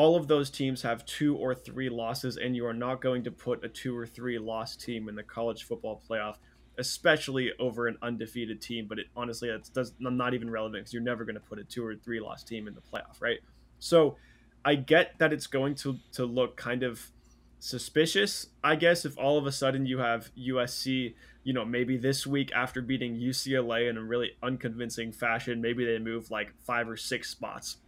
All 0.00 0.16
of 0.16 0.28
those 0.28 0.48
teams 0.48 0.80
have 0.80 1.04
two 1.04 1.36
or 1.36 1.54
three 1.54 1.90
losses, 1.90 2.38
and 2.38 2.56
you 2.56 2.64
are 2.64 2.72
not 2.72 3.02
going 3.02 3.22
to 3.24 3.30
put 3.30 3.62
a 3.62 3.68
two 3.68 3.94
or 3.94 4.06
three 4.06 4.38
loss 4.38 4.74
team 4.74 5.10
in 5.10 5.14
the 5.14 5.22
college 5.22 5.64
football 5.64 6.02
playoff, 6.08 6.36
especially 6.78 7.50
over 7.58 7.86
an 7.86 7.98
undefeated 8.00 8.62
team. 8.62 8.86
But 8.88 8.98
it 8.98 9.06
honestly, 9.14 9.50
that's 9.50 9.68
does 9.68 9.92
not 10.00 10.32
even 10.32 10.48
relevant 10.48 10.84
because 10.84 10.94
you're 10.94 11.02
never 11.02 11.26
going 11.26 11.34
to 11.34 11.40
put 11.40 11.58
a 11.58 11.64
two 11.64 11.84
or 11.84 11.94
three 11.96 12.18
loss 12.18 12.42
team 12.42 12.66
in 12.66 12.74
the 12.74 12.80
playoff, 12.80 13.20
right? 13.20 13.40
So, 13.78 14.16
I 14.64 14.76
get 14.76 15.18
that 15.18 15.34
it's 15.34 15.46
going 15.46 15.74
to 15.76 15.98
to 16.12 16.24
look 16.24 16.56
kind 16.56 16.82
of 16.82 17.10
suspicious, 17.58 18.46
I 18.64 18.76
guess, 18.76 19.04
if 19.04 19.18
all 19.18 19.36
of 19.36 19.44
a 19.44 19.52
sudden 19.52 19.84
you 19.84 19.98
have 19.98 20.30
USC 20.34 21.12
you 21.42 21.52
know, 21.52 21.64
maybe 21.64 21.96
this 21.96 22.26
week 22.26 22.52
after 22.52 22.82
beating 22.82 23.16
UCLA 23.16 23.88
in 23.88 23.96
a 23.96 24.02
really 24.02 24.32
unconvincing 24.42 25.12
fashion, 25.12 25.60
maybe 25.60 25.84
they 25.84 25.98
move 25.98 26.30
like 26.30 26.52
five 26.66 26.88
or 26.88 26.96
six 26.96 27.30
spots, 27.30 27.78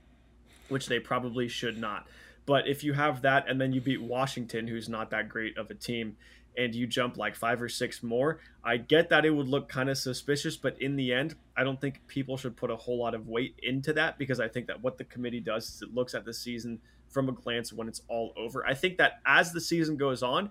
which 0.73 0.87
they 0.87 0.99
probably 0.99 1.49
should 1.49 1.79
not. 1.79 2.07
But 2.45 2.67
if 2.67 2.83
you 2.83 2.93
have 2.95 3.23
that 3.23 3.49
and 3.49 3.61
then 3.61 3.73
you 3.73 3.81
beat 3.81 4.03
Washington, 4.03 4.67
who's 4.67 4.89
not 4.89 5.11
that 5.11 5.29
great 5.29 5.57
of 5.57 5.71
a 5.71 5.75
team, 5.75 6.17
and 6.57 6.75
you 6.75 6.87
jump 6.87 7.17
like 7.17 7.35
five 7.35 7.63
or 7.63 7.69
six 7.69 8.03
more, 8.03 8.41
I 8.63 8.77
get 8.77 9.09
that 9.11 9.25
it 9.25 9.31
would 9.31 9.49
look 9.49 9.69
kind 9.69 9.89
of 9.89 9.97
suspicious, 9.97 10.57
but 10.57 10.81
in 10.83 10.97
the 10.97 11.13
end, 11.13 11.35
I 11.57 11.65
don't 11.65 11.81
think 11.81 12.07
people 12.09 12.37
should 12.37 12.57
put 12.57 12.71
a 12.71 12.77
whole 12.77 12.99
lot 12.99 13.15
of 13.15 13.29
weight 13.29 13.55
into 13.63 13.93
that 13.95 14.19
because 14.19 14.41
I 14.41 14.49
think 14.49 14.67
that 14.67 14.83
what 14.83 14.99
the 14.99 15.05
committee 15.05 15.41
does 15.41 15.69
is 15.69 15.83
it 15.83 15.95
looks 15.95 16.15
at 16.15 16.25
the 16.25 16.35
season 16.35 16.81
from 17.09 17.29
a 17.29 17.33
glance 17.33 17.73
when 17.73 17.89
it's 17.89 18.03
all 18.09 18.33
over. 18.37 18.67
I 18.67 18.75
think 18.75 18.99
that 18.99 19.21
as 19.25 19.53
the 19.53 19.61
season 19.61 19.97
goes 19.97 20.23
on, 20.23 20.51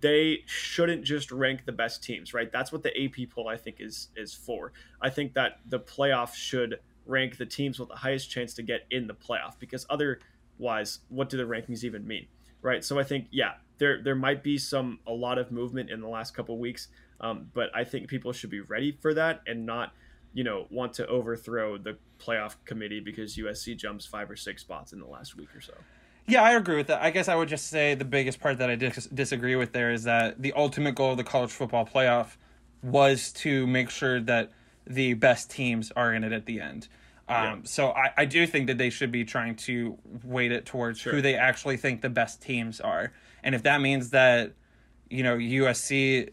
they 0.00 0.42
shouldn't 0.46 1.04
just 1.04 1.30
rank 1.30 1.64
the 1.64 1.72
best 1.72 2.02
teams, 2.02 2.32
right? 2.32 2.50
That's 2.50 2.72
what 2.72 2.82
the 2.82 3.04
AP 3.04 3.28
poll 3.30 3.48
I 3.48 3.56
think 3.56 3.76
is 3.80 4.08
is 4.16 4.32
for. 4.32 4.72
I 5.00 5.10
think 5.10 5.34
that 5.34 5.58
the 5.68 5.80
playoff 5.80 6.34
should 6.34 6.78
rank 7.06 7.36
the 7.36 7.46
teams 7.46 7.78
with 7.78 7.88
the 7.88 7.96
highest 7.96 8.30
chance 8.30 8.54
to 8.54 8.62
get 8.62 8.86
in 8.90 9.06
the 9.06 9.14
playoff 9.14 9.58
because 9.58 9.86
otherwise, 9.90 11.00
what 11.08 11.28
do 11.28 11.36
the 11.36 11.44
rankings 11.44 11.84
even 11.84 12.06
mean, 12.06 12.26
right? 12.60 12.84
So 12.84 12.98
I 12.98 13.04
think 13.04 13.26
yeah, 13.30 13.54
there 13.78 14.02
there 14.02 14.14
might 14.14 14.42
be 14.42 14.58
some 14.58 15.00
a 15.06 15.12
lot 15.12 15.38
of 15.38 15.50
movement 15.50 15.90
in 15.90 16.00
the 16.00 16.08
last 16.08 16.34
couple 16.34 16.58
weeks, 16.58 16.88
um, 17.20 17.50
but 17.54 17.70
I 17.74 17.84
think 17.84 18.08
people 18.08 18.32
should 18.32 18.50
be 18.50 18.60
ready 18.60 18.96
for 19.00 19.14
that 19.14 19.42
and 19.46 19.66
not 19.66 19.92
you 20.32 20.44
know 20.44 20.66
want 20.70 20.94
to 20.94 21.06
overthrow 21.06 21.78
the 21.78 21.96
playoff 22.18 22.56
committee 22.64 23.00
because 23.00 23.36
USC 23.36 23.76
jumps 23.76 24.06
five 24.06 24.30
or 24.30 24.36
six 24.36 24.62
spots 24.62 24.92
in 24.92 25.00
the 25.00 25.06
last 25.06 25.36
week 25.36 25.54
or 25.54 25.60
so. 25.60 25.74
Yeah, 26.26 26.42
I 26.42 26.52
agree 26.52 26.76
with 26.76 26.86
that. 26.86 27.02
I 27.02 27.10
guess 27.10 27.28
I 27.28 27.34
would 27.34 27.48
just 27.48 27.66
say 27.66 27.94
the 27.94 28.04
biggest 28.04 28.38
part 28.38 28.58
that 28.58 28.70
I 28.70 28.76
dis- 28.76 29.08
disagree 29.12 29.56
with 29.56 29.72
there 29.72 29.90
is 29.90 30.04
that 30.04 30.40
the 30.40 30.52
ultimate 30.52 30.94
goal 30.94 31.12
of 31.12 31.16
the 31.16 31.24
college 31.24 31.50
football 31.50 31.84
playoff 31.84 32.36
was 32.82 33.32
to 33.32 33.66
make 33.66 33.90
sure 33.90 34.20
that 34.20 34.50
the 34.86 35.14
best 35.14 35.50
teams 35.50 35.92
are 35.92 36.12
in 36.12 36.24
it 36.24 36.32
at 36.32 36.46
the 36.46 36.60
end. 36.60 36.88
Um, 37.28 37.36
yeah. 37.44 37.56
So 37.64 37.90
I, 37.90 38.10
I 38.18 38.24
do 38.24 38.46
think 38.46 38.66
that 38.66 38.78
they 38.78 38.90
should 38.90 39.12
be 39.12 39.24
trying 39.24 39.56
to 39.56 39.98
weight 40.24 40.52
it 40.52 40.66
towards 40.66 41.00
sure. 41.00 41.12
who 41.12 41.22
they 41.22 41.34
actually 41.34 41.76
think 41.76 42.02
the 42.02 42.10
best 42.10 42.42
teams 42.42 42.80
are. 42.80 43.12
And 43.42 43.54
if 43.54 43.62
that 43.62 43.80
means 43.80 44.10
that, 44.10 44.52
you 45.08 45.22
know, 45.22 45.36
USC 45.36 46.30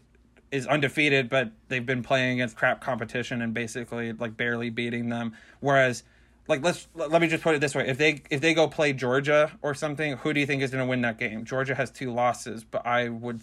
is 0.50 0.66
undefeated, 0.66 1.28
but 1.28 1.52
they've 1.68 1.86
been 1.86 2.02
playing 2.02 2.34
against 2.34 2.56
crap 2.56 2.80
competition 2.80 3.40
and 3.40 3.54
basically 3.54 4.12
like 4.12 4.36
barely 4.36 4.70
beating 4.70 5.08
them, 5.08 5.34
whereas– 5.60 6.02
like 6.50 6.64
let's 6.64 6.88
let 6.94 7.20
me 7.20 7.28
just 7.28 7.42
put 7.42 7.54
it 7.54 7.60
this 7.60 7.74
way 7.74 7.88
if 7.88 7.96
they 7.96 8.20
if 8.28 8.40
they 8.40 8.52
go 8.52 8.68
play 8.68 8.92
Georgia 8.92 9.52
or 9.62 9.72
something 9.72 10.16
who 10.18 10.34
do 10.34 10.40
you 10.40 10.46
think 10.46 10.62
is 10.62 10.70
going 10.70 10.84
to 10.84 10.88
win 10.88 11.00
that 11.02 11.16
game 11.16 11.44
Georgia 11.44 11.74
has 11.74 11.90
two 11.90 12.12
losses 12.12 12.64
but 12.64 12.84
I 12.84 13.08
would 13.08 13.40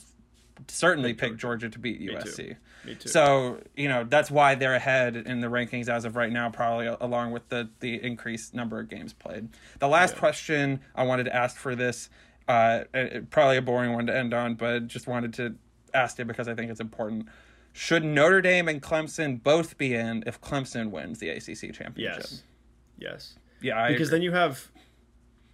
certainly 0.68 1.14
pick 1.14 1.38
Georgia 1.38 1.70
to 1.70 1.80
beat 1.80 2.02
USC 2.02 2.38
Me 2.38 2.46
too. 2.46 2.56
Me 2.86 2.96
too. 2.96 3.10
so 3.10 3.60
you 3.76 3.88
know 3.88 4.04
that's 4.04 4.32
why 4.32 4.56
they're 4.56 4.76
ahead 4.76 5.16
in 5.16 5.42
the 5.42 5.48
rankings 5.48 5.90
as 5.90 6.06
of 6.06 6.16
right 6.16 6.32
now 6.32 6.50
probably 6.50 6.88
along 6.88 7.32
with 7.32 7.48
the 7.50 7.70
the 7.80 8.04
increased 8.04 8.54
number 8.54 8.80
of 8.80 8.90
games 8.90 9.14
played 9.14 9.50
the 9.80 9.88
last 9.88 10.14
yeah. 10.14 10.20
question 10.20 10.80
I 10.96 11.04
wanted 11.04 11.26
to 11.26 11.36
ask 11.36 11.58
for 11.58 11.76
this 11.76 12.10
uh 12.48 12.84
probably 13.30 13.58
a 13.58 13.62
boring 13.62 13.94
one 13.94 14.08
to 14.08 14.16
end 14.16 14.34
on 14.34 14.56
but 14.56 14.88
just 14.88 15.08
wanted 15.08 15.34
to 15.36 15.56
ask 15.94 16.20
it 16.20 16.28
because 16.28 16.48
I 16.48 16.56
think 16.56 16.72
it's 16.72 16.80
important 16.80 17.28
should 17.74 18.04
Notre 18.04 18.42
Dame 18.42 18.68
and 18.68 18.82
Clemson 18.82 19.42
both 19.42 19.78
be 19.78 19.94
in 19.94 20.24
if 20.26 20.40
Clemson 20.42 20.90
wins 20.92 21.20
the 21.20 21.30
ACC 21.30 21.74
championship 21.74 22.18
yes 22.22 22.44
Yes. 22.98 23.36
Yeah, 23.62 23.82
I 23.82 23.92
because 23.92 24.10
agree. 24.10 24.18
then 24.18 24.24
you 24.24 24.32
have 24.34 24.72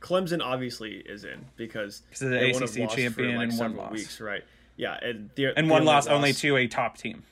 Clemson 0.02 0.42
obviously 0.44 0.96
is 0.96 1.24
in 1.24 1.46
because 1.56 2.02
they 2.20 2.52
the 2.52 2.64
ACC 2.64 2.90
champion 2.90 3.38
like 3.38 3.50
and 3.50 3.60
one 3.60 3.76
loss. 3.76 3.92
Weeks, 3.92 4.20
right? 4.20 4.44
Yeah, 4.76 4.98
and 5.02 5.30
the, 5.36 5.58
and 5.58 5.70
one 5.70 5.86
loss 5.86 6.08
only 6.08 6.34
to 6.34 6.58
a 6.58 6.68
top 6.68 6.98
team. 6.98 7.24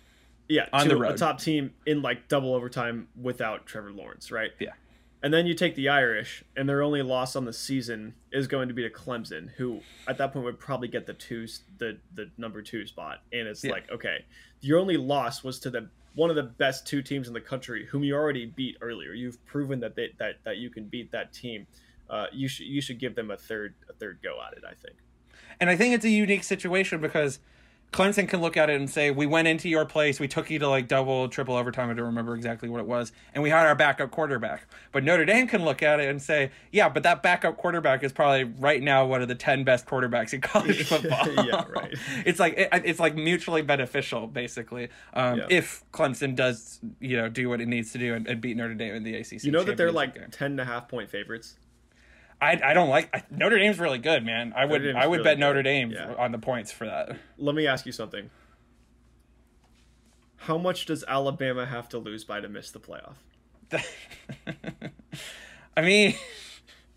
Yeah, 0.47 0.67
on 0.73 0.87
the 0.87 0.97
road, 0.97 1.15
a 1.15 1.17
top 1.17 1.39
team 1.39 1.73
in 1.85 2.01
like 2.01 2.27
double 2.27 2.53
overtime 2.53 3.07
without 3.19 3.65
Trevor 3.65 3.91
Lawrence, 3.91 4.31
right? 4.31 4.51
Yeah. 4.59 4.73
And 5.23 5.31
then 5.33 5.45
you 5.45 5.53
take 5.53 5.75
the 5.75 5.89
Irish, 5.89 6.43
and 6.57 6.67
their 6.67 6.81
only 6.81 7.03
loss 7.03 7.35
on 7.35 7.45
the 7.45 7.53
season 7.53 8.15
is 8.31 8.47
going 8.47 8.67
to 8.69 8.73
be 8.73 8.81
to 8.81 8.89
Clemson, 8.89 9.51
who 9.51 9.81
at 10.07 10.17
that 10.17 10.33
point 10.33 10.45
would 10.45 10.59
probably 10.59 10.87
get 10.87 11.05
the 11.05 11.13
two, 11.13 11.47
the 11.77 11.97
the 12.15 12.29
number 12.37 12.61
two 12.61 12.85
spot. 12.87 13.19
And 13.31 13.47
it's 13.47 13.63
yeah. 13.63 13.71
like, 13.71 13.89
okay, 13.91 14.25
your 14.61 14.79
only 14.79 14.97
loss 14.97 15.43
was 15.43 15.59
to 15.59 15.69
the 15.69 15.89
one 16.15 16.29
of 16.29 16.35
the 16.35 16.43
best 16.43 16.85
two 16.85 17.01
teams 17.01 17.27
in 17.27 17.33
the 17.33 17.41
country, 17.41 17.85
whom 17.85 18.03
you 18.03 18.15
already 18.15 18.45
beat 18.45 18.77
earlier. 18.81 19.13
You've 19.13 19.43
proven 19.45 19.79
that 19.81 19.95
they, 19.95 20.09
that 20.19 20.35
that 20.43 20.57
you 20.57 20.69
can 20.69 20.85
beat 20.85 21.11
that 21.11 21.31
team. 21.33 21.67
Uh, 22.09 22.25
you 22.33 22.47
should 22.47 22.65
you 22.65 22.81
should 22.81 22.99
give 22.99 23.15
them 23.15 23.31
a 23.31 23.37
third 23.37 23.75
a 23.89 23.93
third 23.93 24.19
go 24.21 24.39
at 24.45 24.57
it. 24.57 24.63
I 24.65 24.73
think. 24.73 24.97
And 25.61 25.69
I 25.69 25.77
think 25.77 25.93
it's 25.93 26.03
a 26.03 26.09
unique 26.09 26.43
situation 26.43 26.99
because 26.99 27.39
Clemson 27.93 28.27
can 28.27 28.39
look 28.39 28.55
at 28.55 28.69
it 28.69 28.79
and 28.79 28.89
say, 28.89 29.11
"We 29.11 29.25
went 29.25 29.49
into 29.49 29.67
your 29.67 29.85
place, 29.85 30.19
we 30.19 30.27
took 30.27 30.49
you 30.49 30.59
to 30.59 30.67
like 30.67 30.87
double, 30.87 31.27
triple 31.27 31.55
overtime. 31.55 31.89
I 31.89 31.93
don't 31.93 32.05
remember 32.05 32.35
exactly 32.35 32.69
what 32.69 32.79
it 32.79 32.87
was, 32.87 33.11
and 33.33 33.43
we 33.43 33.49
had 33.49 33.67
our 33.67 33.75
backup 33.75 34.11
quarterback." 34.11 34.65
But 34.93 35.03
Notre 35.03 35.25
Dame 35.25 35.45
can 35.45 35.65
look 35.65 35.83
at 35.83 35.99
it 35.99 36.09
and 36.09 36.21
say, 36.21 36.51
"Yeah, 36.71 36.87
but 36.87 37.03
that 37.03 37.21
backup 37.21 37.57
quarterback 37.57 38.01
is 38.01 38.13
probably 38.13 38.45
right 38.45 38.81
now 38.81 39.05
one 39.05 39.21
of 39.21 39.27
the 39.27 39.35
ten 39.35 39.65
best 39.65 39.85
quarterbacks 39.85 40.33
in 40.33 40.39
college 40.41 40.83
football." 40.87 41.45
yeah, 41.45 41.65
right. 41.67 41.93
it's 42.25 42.39
like 42.39 42.53
it, 42.57 42.69
it's 42.85 42.99
like 42.99 43.15
mutually 43.15 43.61
beneficial, 43.61 44.25
basically. 44.25 44.87
Um, 45.13 45.39
yeah. 45.39 45.47
If 45.49 45.83
Clemson 45.91 46.33
does, 46.33 46.79
you 47.01 47.17
know, 47.17 47.27
do 47.27 47.49
what 47.49 47.59
it 47.59 47.67
needs 47.67 47.91
to 47.91 47.97
do 47.97 48.13
and, 48.13 48.25
and 48.25 48.39
beat 48.39 48.55
Notre 48.55 48.73
Dame 48.73 48.95
in 48.95 49.03
the 49.03 49.15
ACC, 49.15 49.43
you 49.43 49.51
know 49.51 49.63
that 49.65 49.75
they're 49.75 49.91
like 49.91 50.15
game. 50.15 50.29
ten 50.31 50.51
and 50.51 50.61
a 50.61 50.65
half 50.65 50.87
point 50.87 51.09
favorites. 51.09 51.57
I, 52.41 52.59
I 52.63 52.73
don't 52.73 52.89
like 52.89 53.09
I, 53.13 53.23
Notre 53.29 53.59
Dame's 53.59 53.79
really 53.79 53.99
good, 53.99 54.25
man. 54.25 54.53
I 54.55 54.65
would 54.65 54.95
I 54.95 55.05
would 55.05 55.17
really 55.17 55.23
bet 55.23 55.35
good. 55.35 55.41
Notre 55.41 55.61
Dame 55.63 55.91
yeah. 55.91 56.15
on 56.17 56.31
the 56.31 56.39
points 56.39 56.71
for 56.71 56.85
that. 56.85 57.17
Let 57.37 57.55
me 57.55 57.67
ask 57.67 57.85
you 57.85 57.91
something. 57.91 58.31
How 60.37 60.57
much 60.57 60.87
does 60.87 61.03
Alabama 61.07 61.67
have 61.67 61.87
to 61.89 61.99
lose 61.99 62.23
by 62.23 62.41
to 62.41 62.49
miss 62.49 62.71
the 62.71 62.79
playoff? 62.79 63.13
I 65.77 65.81
mean, 65.81 66.15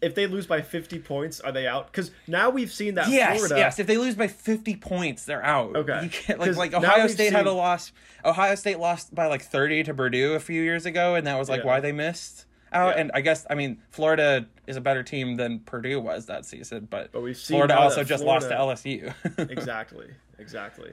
if 0.00 0.14
they 0.14 0.26
lose 0.26 0.46
by 0.46 0.62
50 0.62 0.98
points, 1.00 1.40
are 1.40 1.52
they 1.52 1.66
out? 1.66 1.92
Because 1.92 2.10
now 2.26 2.48
we've 2.48 2.72
seen 2.72 2.94
that 2.94 3.10
yes, 3.10 3.36
Florida. 3.36 3.56
Yes, 3.58 3.78
if 3.78 3.86
they 3.86 3.98
lose 3.98 4.14
by 4.14 4.28
50 4.28 4.76
points, 4.76 5.26
they're 5.26 5.44
out. 5.44 5.76
Okay. 5.76 6.10
like 6.38 6.56
like 6.56 6.72
Ohio 6.72 7.06
State 7.06 7.26
seen... 7.26 7.32
had 7.34 7.46
a 7.46 7.52
loss. 7.52 7.92
Ohio 8.24 8.54
State 8.54 8.78
lost 8.78 9.14
by 9.14 9.26
like 9.26 9.42
30 9.42 9.84
to 9.84 9.94
Purdue 9.94 10.32
a 10.32 10.40
few 10.40 10.62
years 10.62 10.86
ago, 10.86 11.14
and 11.14 11.26
that 11.26 11.38
was 11.38 11.50
like 11.50 11.60
yeah. 11.60 11.66
why 11.66 11.80
they 11.80 11.92
missed 11.92 12.46
out. 12.74 12.94
Yeah. 12.94 13.02
And 13.02 13.10
I 13.14 13.20
guess 13.20 13.46
I 13.48 13.54
mean 13.54 13.78
Florida 13.90 14.46
is 14.66 14.76
a 14.76 14.80
better 14.80 15.02
team 15.02 15.36
than 15.36 15.60
Purdue 15.60 16.00
was 16.00 16.26
that 16.26 16.44
season, 16.44 16.88
but, 16.90 17.12
but 17.12 17.22
we've 17.22 17.36
seen 17.36 17.56
Florida 17.56 17.78
also 17.78 18.04
just 18.04 18.24
lost 18.24 18.48
to 18.48 18.54
LSU. 18.54 19.14
exactly, 19.50 20.08
exactly. 20.38 20.92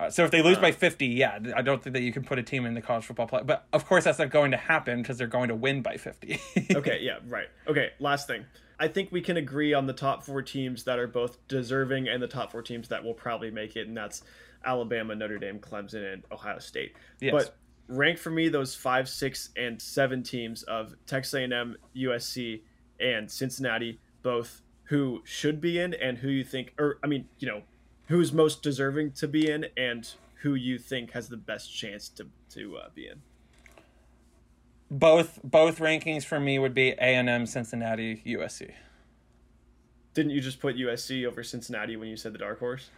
Uh, 0.00 0.10
so 0.10 0.24
if 0.24 0.30
they 0.30 0.42
lose 0.42 0.58
uh, 0.58 0.62
by 0.62 0.72
50, 0.72 1.06
yeah, 1.06 1.38
I 1.54 1.62
don't 1.62 1.80
think 1.82 1.94
that 1.94 2.02
you 2.02 2.12
can 2.12 2.24
put 2.24 2.38
a 2.38 2.42
team 2.42 2.66
in 2.66 2.74
the 2.74 2.80
college 2.80 3.04
football 3.04 3.28
play. 3.28 3.42
But 3.44 3.66
of 3.72 3.86
course, 3.86 4.04
that's 4.04 4.18
not 4.18 4.30
going 4.30 4.50
to 4.50 4.56
happen 4.56 5.00
because 5.00 5.16
they're 5.16 5.26
going 5.28 5.48
to 5.48 5.54
win 5.54 5.82
by 5.82 5.96
50. 5.96 6.40
okay, 6.74 6.98
yeah, 7.02 7.18
right. 7.28 7.46
Okay, 7.68 7.90
last 8.00 8.26
thing. 8.26 8.44
I 8.80 8.88
think 8.88 9.12
we 9.12 9.20
can 9.20 9.36
agree 9.36 9.74
on 9.74 9.86
the 9.86 9.92
top 9.92 10.24
four 10.24 10.42
teams 10.42 10.84
that 10.84 10.98
are 10.98 11.06
both 11.06 11.46
deserving 11.46 12.08
and 12.08 12.20
the 12.20 12.26
top 12.26 12.50
four 12.50 12.62
teams 12.62 12.88
that 12.88 13.04
will 13.04 13.14
probably 13.14 13.52
make 13.52 13.76
it, 13.76 13.86
and 13.86 13.96
that's 13.96 14.22
Alabama, 14.64 15.14
Notre 15.14 15.38
Dame, 15.38 15.60
Clemson, 15.60 16.12
and 16.12 16.24
Ohio 16.32 16.58
State. 16.58 16.96
Yes. 17.20 17.32
But 17.32 17.56
rank 17.96 18.18
for 18.18 18.30
me 18.30 18.48
those 18.48 18.74
five, 18.74 19.08
six, 19.08 19.50
and 19.56 19.80
seven 19.80 20.22
teams 20.22 20.62
of 20.64 20.94
Texas 21.06 21.34
A&M, 21.34 21.76
USC, 21.96 22.62
and 23.00 23.30
Cincinnati, 23.30 24.00
both 24.22 24.62
who 24.84 25.22
should 25.24 25.60
be 25.60 25.78
in 25.78 25.94
and 25.94 26.18
who 26.18 26.28
you 26.28 26.44
think, 26.44 26.74
or 26.78 26.98
I 27.02 27.06
mean, 27.06 27.28
you 27.38 27.48
know, 27.48 27.62
who's 28.08 28.32
most 28.32 28.62
deserving 28.62 29.12
to 29.12 29.28
be 29.28 29.50
in 29.50 29.66
and 29.76 30.10
who 30.42 30.54
you 30.54 30.78
think 30.78 31.12
has 31.12 31.28
the 31.28 31.36
best 31.36 31.74
chance 31.74 32.08
to 32.10 32.26
to 32.50 32.76
uh, 32.76 32.88
be 32.94 33.06
in. 33.06 33.22
both 34.90 35.40
both 35.42 35.78
rankings 35.78 36.24
for 36.24 36.38
me 36.38 36.58
would 36.58 36.74
be 36.74 36.90
A 36.90 37.14
and 37.16 37.28
M, 37.28 37.46
Cincinnati, 37.46 38.22
USC. 38.26 38.72
Didn't 40.14 40.32
you 40.32 40.40
just 40.42 40.60
put 40.60 40.76
USC 40.76 41.26
over 41.26 41.42
Cincinnati 41.42 41.96
when 41.96 42.08
you 42.08 42.16
said 42.16 42.34
the 42.34 42.38
dark 42.38 42.58
horse? 42.58 42.90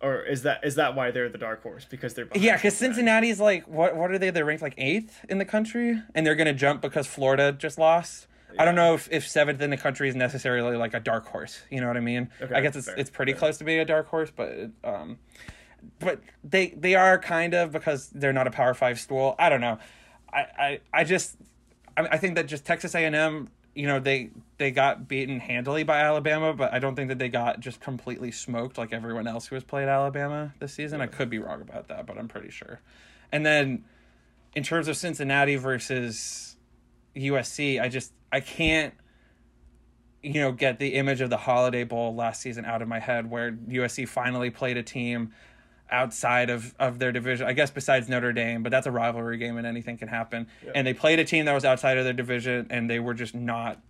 Or 0.00 0.22
is 0.22 0.42
that 0.42 0.64
is 0.64 0.76
that 0.76 0.94
why 0.94 1.10
they're 1.10 1.28
the 1.28 1.38
dark 1.38 1.62
horse 1.62 1.84
because 1.84 2.14
they're 2.14 2.28
yeah 2.34 2.56
because 2.56 2.76
Cincinnati's 2.76 3.40
like 3.40 3.66
what 3.66 3.96
what 3.96 4.12
are 4.12 4.18
they 4.18 4.30
they're 4.30 4.44
ranked 4.44 4.62
like 4.62 4.74
eighth 4.78 5.24
in 5.28 5.38
the 5.38 5.44
country 5.44 6.00
and 6.14 6.24
they're 6.24 6.36
gonna 6.36 6.52
jump 6.52 6.82
because 6.82 7.06
Florida 7.06 7.50
just 7.52 7.78
lost. 7.78 8.28
Yeah. 8.54 8.62
I 8.62 8.64
don't 8.64 8.76
know 8.76 8.94
if, 8.94 9.08
if 9.10 9.28
seventh 9.28 9.60
in 9.60 9.70
the 9.70 9.76
country 9.76 10.08
is 10.08 10.14
necessarily 10.14 10.76
like 10.76 10.94
a 10.94 11.00
dark 11.00 11.26
horse. 11.26 11.62
You 11.68 11.80
know 11.80 11.88
what 11.88 11.96
I 11.96 12.00
mean? 12.00 12.30
Okay, 12.40 12.54
I 12.54 12.60
guess 12.60 12.76
it's 12.76 12.86
fair, 12.86 12.96
it's 12.96 13.10
pretty 13.10 13.32
fair. 13.32 13.40
close 13.40 13.58
to 13.58 13.64
being 13.64 13.80
a 13.80 13.84
dark 13.84 14.06
horse, 14.06 14.30
but 14.34 14.70
um, 14.84 15.18
but 15.98 16.20
they 16.44 16.68
they 16.68 16.94
are 16.94 17.18
kind 17.18 17.54
of 17.54 17.72
because 17.72 18.08
they're 18.10 18.32
not 18.32 18.46
a 18.46 18.50
Power 18.50 18.74
Five 18.74 19.00
school. 19.00 19.34
I 19.38 19.48
don't 19.48 19.60
know. 19.60 19.78
I 20.32 20.38
I, 20.38 20.80
I 20.94 21.04
just 21.04 21.36
I, 21.96 22.02
I 22.02 22.16
think 22.18 22.36
that 22.36 22.46
just 22.46 22.64
Texas 22.64 22.94
A 22.94 23.04
and 23.04 23.16
M 23.16 23.48
you 23.78 23.86
know 23.86 24.00
they 24.00 24.30
they 24.56 24.72
got 24.72 25.06
beaten 25.06 25.38
handily 25.38 25.84
by 25.84 26.00
Alabama, 26.00 26.52
but 26.52 26.74
I 26.74 26.80
don't 26.80 26.96
think 26.96 27.10
that 27.10 27.20
they 27.20 27.28
got 27.28 27.60
just 27.60 27.80
completely 27.80 28.32
smoked 28.32 28.76
like 28.76 28.92
everyone 28.92 29.28
else 29.28 29.46
who 29.46 29.54
has 29.54 29.62
played 29.62 29.86
Alabama 29.86 30.52
this 30.58 30.74
season. 30.74 31.00
I 31.00 31.06
could 31.06 31.30
be 31.30 31.38
wrong 31.38 31.60
about 31.60 31.86
that, 31.86 32.04
but 32.04 32.18
I'm 32.18 32.26
pretty 32.26 32.50
sure. 32.50 32.80
And 33.30 33.46
then 33.46 33.84
in 34.56 34.64
terms 34.64 34.88
of 34.88 34.96
Cincinnati 34.96 35.54
versus 35.54 36.56
USC, 37.14 37.80
I 37.80 37.88
just 37.88 38.12
I 38.32 38.40
can't 38.40 38.94
you 40.24 40.40
know 40.40 40.50
get 40.50 40.80
the 40.80 40.94
image 40.94 41.20
of 41.20 41.30
the 41.30 41.36
Holiday 41.36 41.84
Bowl 41.84 42.16
last 42.16 42.42
season 42.42 42.64
out 42.64 42.82
of 42.82 42.88
my 42.88 42.98
head 42.98 43.30
where 43.30 43.52
USC 43.52 44.08
finally 44.08 44.50
played 44.50 44.76
a 44.76 44.82
team 44.82 45.32
outside 45.90 46.50
of, 46.50 46.74
of 46.78 46.98
their 46.98 47.12
division, 47.12 47.46
I 47.46 47.52
guess 47.52 47.70
besides 47.70 48.08
Notre 48.08 48.32
Dame, 48.32 48.62
but 48.62 48.70
that's 48.70 48.86
a 48.86 48.90
rivalry 48.90 49.38
game 49.38 49.56
and 49.56 49.66
anything 49.66 49.96
can 49.96 50.08
happen. 50.08 50.46
Yeah. 50.64 50.72
And 50.74 50.86
they 50.86 50.94
played 50.94 51.18
a 51.18 51.24
team 51.24 51.46
that 51.46 51.54
was 51.54 51.64
outside 51.64 51.98
of 51.98 52.04
their 52.04 52.12
division 52.12 52.66
and 52.70 52.88
they 52.88 53.00
were 53.00 53.14
just 53.14 53.34
not 53.34 53.80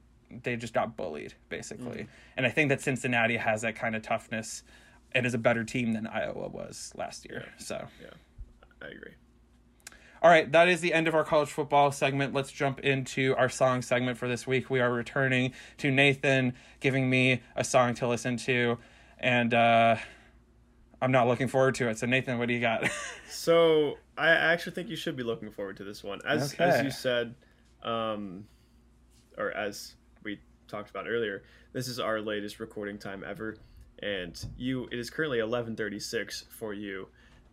they 0.42 0.56
just 0.56 0.74
got 0.74 0.96
bullied 0.96 1.34
basically. 1.48 2.02
Mm-hmm. 2.02 2.10
And 2.36 2.46
I 2.46 2.50
think 2.50 2.68
that 2.68 2.80
Cincinnati 2.82 3.36
has 3.36 3.62
that 3.62 3.76
kind 3.76 3.96
of 3.96 4.02
toughness 4.02 4.62
and 5.12 5.24
is 5.24 5.34
a 5.34 5.38
better 5.38 5.64
team 5.64 5.94
than 5.94 6.06
Iowa 6.06 6.48
was 6.48 6.92
last 6.96 7.26
year. 7.28 7.44
Yeah. 7.46 7.64
So 7.64 7.88
Yeah. 8.00 8.10
I 8.82 8.86
agree. 8.86 9.12
All 10.20 10.30
right, 10.30 10.50
that 10.50 10.68
is 10.68 10.80
the 10.80 10.92
end 10.92 11.06
of 11.06 11.14
our 11.14 11.22
college 11.22 11.48
football 11.48 11.92
segment. 11.92 12.34
Let's 12.34 12.50
jump 12.50 12.80
into 12.80 13.36
our 13.36 13.48
song 13.48 13.82
segment 13.82 14.18
for 14.18 14.26
this 14.26 14.48
week. 14.48 14.68
We 14.68 14.80
are 14.80 14.92
returning 14.92 15.52
to 15.78 15.92
Nathan 15.92 16.54
giving 16.80 17.08
me 17.08 17.40
a 17.54 17.62
song 17.62 17.94
to 17.94 18.08
listen 18.08 18.36
to 18.38 18.78
and 19.20 19.54
uh 19.54 19.96
I'm 21.00 21.12
not 21.12 21.28
looking 21.28 21.48
forward 21.48 21.74
to 21.76 21.88
it. 21.88 21.98
So 21.98 22.06
Nathan, 22.06 22.38
what 22.38 22.48
do 22.48 22.54
you 22.54 22.60
got? 22.60 22.88
so 23.30 23.98
I 24.16 24.28
actually 24.30 24.72
think 24.72 24.88
you 24.88 24.96
should 24.96 25.16
be 25.16 25.22
looking 25.22 25.50
forward 25.50 25.76
to 25.78 25.84
this 25.84 26.02
one. 26.02 26.20
As 26.26 26.54
okay. 26.54 26.64
as 26.64 26.84
you 26.84 26.90
said, 26.90 27.34
um, 27.82 28.46
or 29.36 29.52
as 29.52 29.94
we 30.24 30.40
talked 30.66 30.90
about 30.90 31.06
earlier, 31.08 31.42
this 31.72 31.88
is 31.88 32.00
our 32.00 32.20
latest 32.20 32.58
recording 32.58 32.98
time 32.98 33.24
ever, 33.26 33.56
and 34.00 34.44
you 34.56 34.88
it 34.90 34.98
is 34.98 35.10
currently 35.10 35.38
11:36 35.38 36.44
for 36.50 36.74
you 36.74 37.08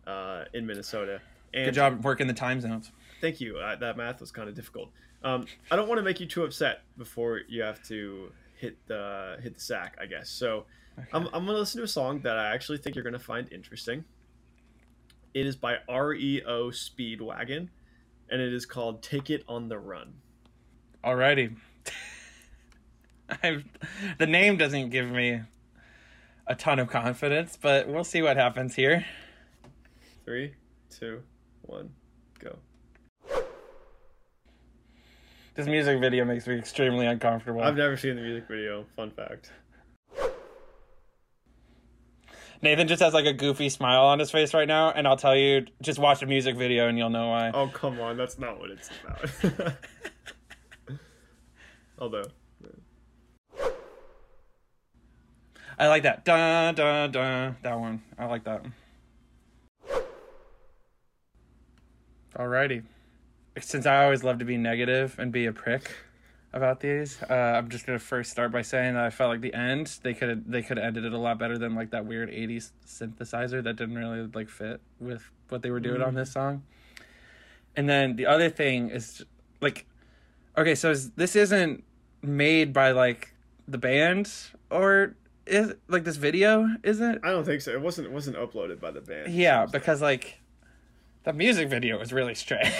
uh, 0.06 0.44
in 0.52 0.66
Minnesota. 0.66 1.20
And 1.54 1.66
Good 1.66 1.74
job 1.74 2.04
working 2.04 2.26
the 2.26 2.34
time 2.34 2.60
zones. 2.60 2.90
Thank 3.20 3.40
you. 3.40 3.58
Uh, 3.58 3.76
that 3.76 3.96
math 3.96 4.20
was 4.20 4.32
kind 4.32 4.48
of 4.48 4.54
difficult. 4.54 4.90
Um, 5.22 5.46
I 5.70 5.76
don't 5.76 5.88
want 5.88 5.98
to 5.98 6.02
make 6.02 6.20
you 6.20 6.26
too 6.26 6.44
upset 6.44 6.82
before 6.98 7.40
you 7.48 7.62
have 7.62 7.82
to 7.84 8.30
hit 8.56 8.76
the 8.86 9.38
hit 9.42 9.54
the 9.54 9.60
sack, 9.60 9.96
I 10.00 10.06
guess. 10.06 10.28
So 10.30 10.66
Okay. 10.98 11.08
I'm, 11.12 11.26
I'm 11.26 11.44
gonna 11.44 11.58
listen 11.58 11.78
to 11.80 11.84
a 11.84 11.88
song 11.88 12.20
that 12.20 12.38
I 12.38 12.54
actually 12.54 12.78
think 12.78 12.96
you're 12.96 13.04
gonna 13.04 13.18
find 13.18 13.52
interesting. 13.52 14.04
It 15.34 15.44
is 15.44 15.54
by 15.54 15.76
REO 15.90 16.70
Speedwagon, 16.70 17.68
and 18.30 18.40
it 18.40 18.52
is 18.52 18.64
called 18.64 19.02
"Take 19.02 19.28
It 19.28 19.44
on 19.46 19.68
the 19.68 19.78
Run." 19.78 20.14
Alrighty. 21.04 21.54
I've, 23.42 23.64
the 24.18 24.26
name 24.26 24.56
doesn't 24.56 24.88
give 24.90 25.10
me 25.10 25.42
a 26.46 26.54
ton 26.54 26.78
of 26.78 26.88
confidence, 26.88 27.58
but 27.60 27.88
we'll 27.88 28.04
see 28.04 28.22
what 28.22 28.38
happens 28.38 28.74
here. 28.74 29.04
Three, 30.24 30.54
two, 30.88 31.22
one, 31.62 31.90
go. 32.38 32.56
This 35.56 35.66
music 35.66 36.00
video 36.00 36.26
makes 36.26 36.46
me 36.46 36.58
extremely 36.58 37.06
uncomfortable. 37.06 37.62
I've 37.62 37.76
never 37.76 37.96
seen 37.96 38.16
the 38.16 38.20
music 38.20 38.46
video. 38.46 38.84
Fun 38.94 39.10
fact. 39.10 39.50
Nathan 42.60 42.86
just 42.86 43.02
has 43.02 43.14
like 43.14 43.24
a 43.24 43.32
goofy 43.32 43.70
smile 43.70 44.04
on 44.04 44.18
his 44.18 44.30
face 44.30 44.52
right 44.52 44.68
now, 44.68 44.90
and 44.90 45.08
I'll 45.08 45.16
tell 45.16 45.34
you, 45.34 45.64
just 45.80 45.98
watch 45.98 46.20
the 46.20 46.26
music 46.26 46.56
video 46.56 46.88
and 46.88 46.98
you'll 46.98 47.08
know 47.08 47.28
why. 47.28 47.52
Oh 47.54 47.68
come 47.68 47.98
on, 48.00 48.18
that's 48.18 48.38
not 48.38 48.58
what 48.58 48.70
it's 48.70 48.90
about. 49.02 49.72
Although. 51.98 52.24
I 55.78 55.88
like 55.88 56.02
that. 56.02 56.26
Dun 56.26 56.74
dun 56.74 57.12
dun. 57.12 57.56
That 57.62 57.80
one. 57.80 58.02
I 58.18 58.26
like 58.26 58.44
that. 58.44 58.62
Alrighty. 62.34 62.82
Since 63.60 63.86
I 63.86 64.04
always 64.04 64.22
love 64.22 64.38
to 64.40 64.44
be 64.44 64.56
negative 64.56 65.16
and 65.18 65.32
be 65.32 65.46
a 65.46 65.52
prick, 65.52 65.90
about 66.56 66.80
these. 66.80 67.22
Uh, 67.22 67.34
I'm 67.34 67.68
just 67.68 67.86
gonna 67.86 67.98
first 67.98 68.30
start 68.30 68.50
by 68.50 68.62
saying 68.62 68.94
that 68.94 69.04
I 69.04 69.10
felt 69.10 69.30
like 69.30 69.40
the 69.40 69.54
end 69.54 69.98
they 70.02 70.14
could 70.14 70.50
they 70.50 70.62
could 70.62 70.78
have 70.78 70.86
ended 70.86 71.04
it 71.04 71.12
a 71.12 71.18
lot 71.18 71.38
better 71.38 71.58
than 71.58 71.74
like 71.74 71.90
that 71.90 72.06
weird 72.06 72.30
'80s 72.30 72.70
synthesizer 72.86 73.62
that 73.62 73.76
didn't 73.76 73.94
really 73.94 74.28
like 74.34 74.48
fit 74.48 74.80
with 74.98 75.22
what 75.48 75.62
they 75.62 75.70
were 75.70 75.80
doing 75.80 76.00
mm. 76.00 76.06
on 76.06 76.14
this 76.14 76.32
song. 76.32 76.62
And 77.76 77.88
then 77.88 78.16
the 78.16 78.26
other 78.26 78.48
thing 78.48 78.88
is 78.88 79.24
like, 79.60 79.86
okay, 80.56 80.74
so 80.74 80.90
is, 80.90 81.10
this 81.10 81.36
isn't 81.36 81.84
made 82.22 82.72
by 82.72 82.92
like 82.92 83.34
the 83.68 83.78
band 83.78 84.32
or 84.70 85.14
is 85.46 85.74
like 85.88 86.04
this 86.04 86.16
video 86.16 86.68
isn't? 86.82 87.20
I 87.22 87.30
don't 87.30 87.44
think 87.44 87.60
so. 87.60 87.70
It 87.70 87.82
wasn't. 87.82 88.08
It 88.08 88.12
wasn't 88.12 88.36
uploaded 88.36 88.80
by 88.80 88.90
the 88.90 89.02
band. 89.02 89.32
Yeah, 89.32 89.66
because 89.66 90.00
like 90.00 90.40
the 91.26 91.32
music 91.32 91.68
video 91.68 91.98
was 91.98 92.12
really 92.12 92.36
strange. 92.36 92.72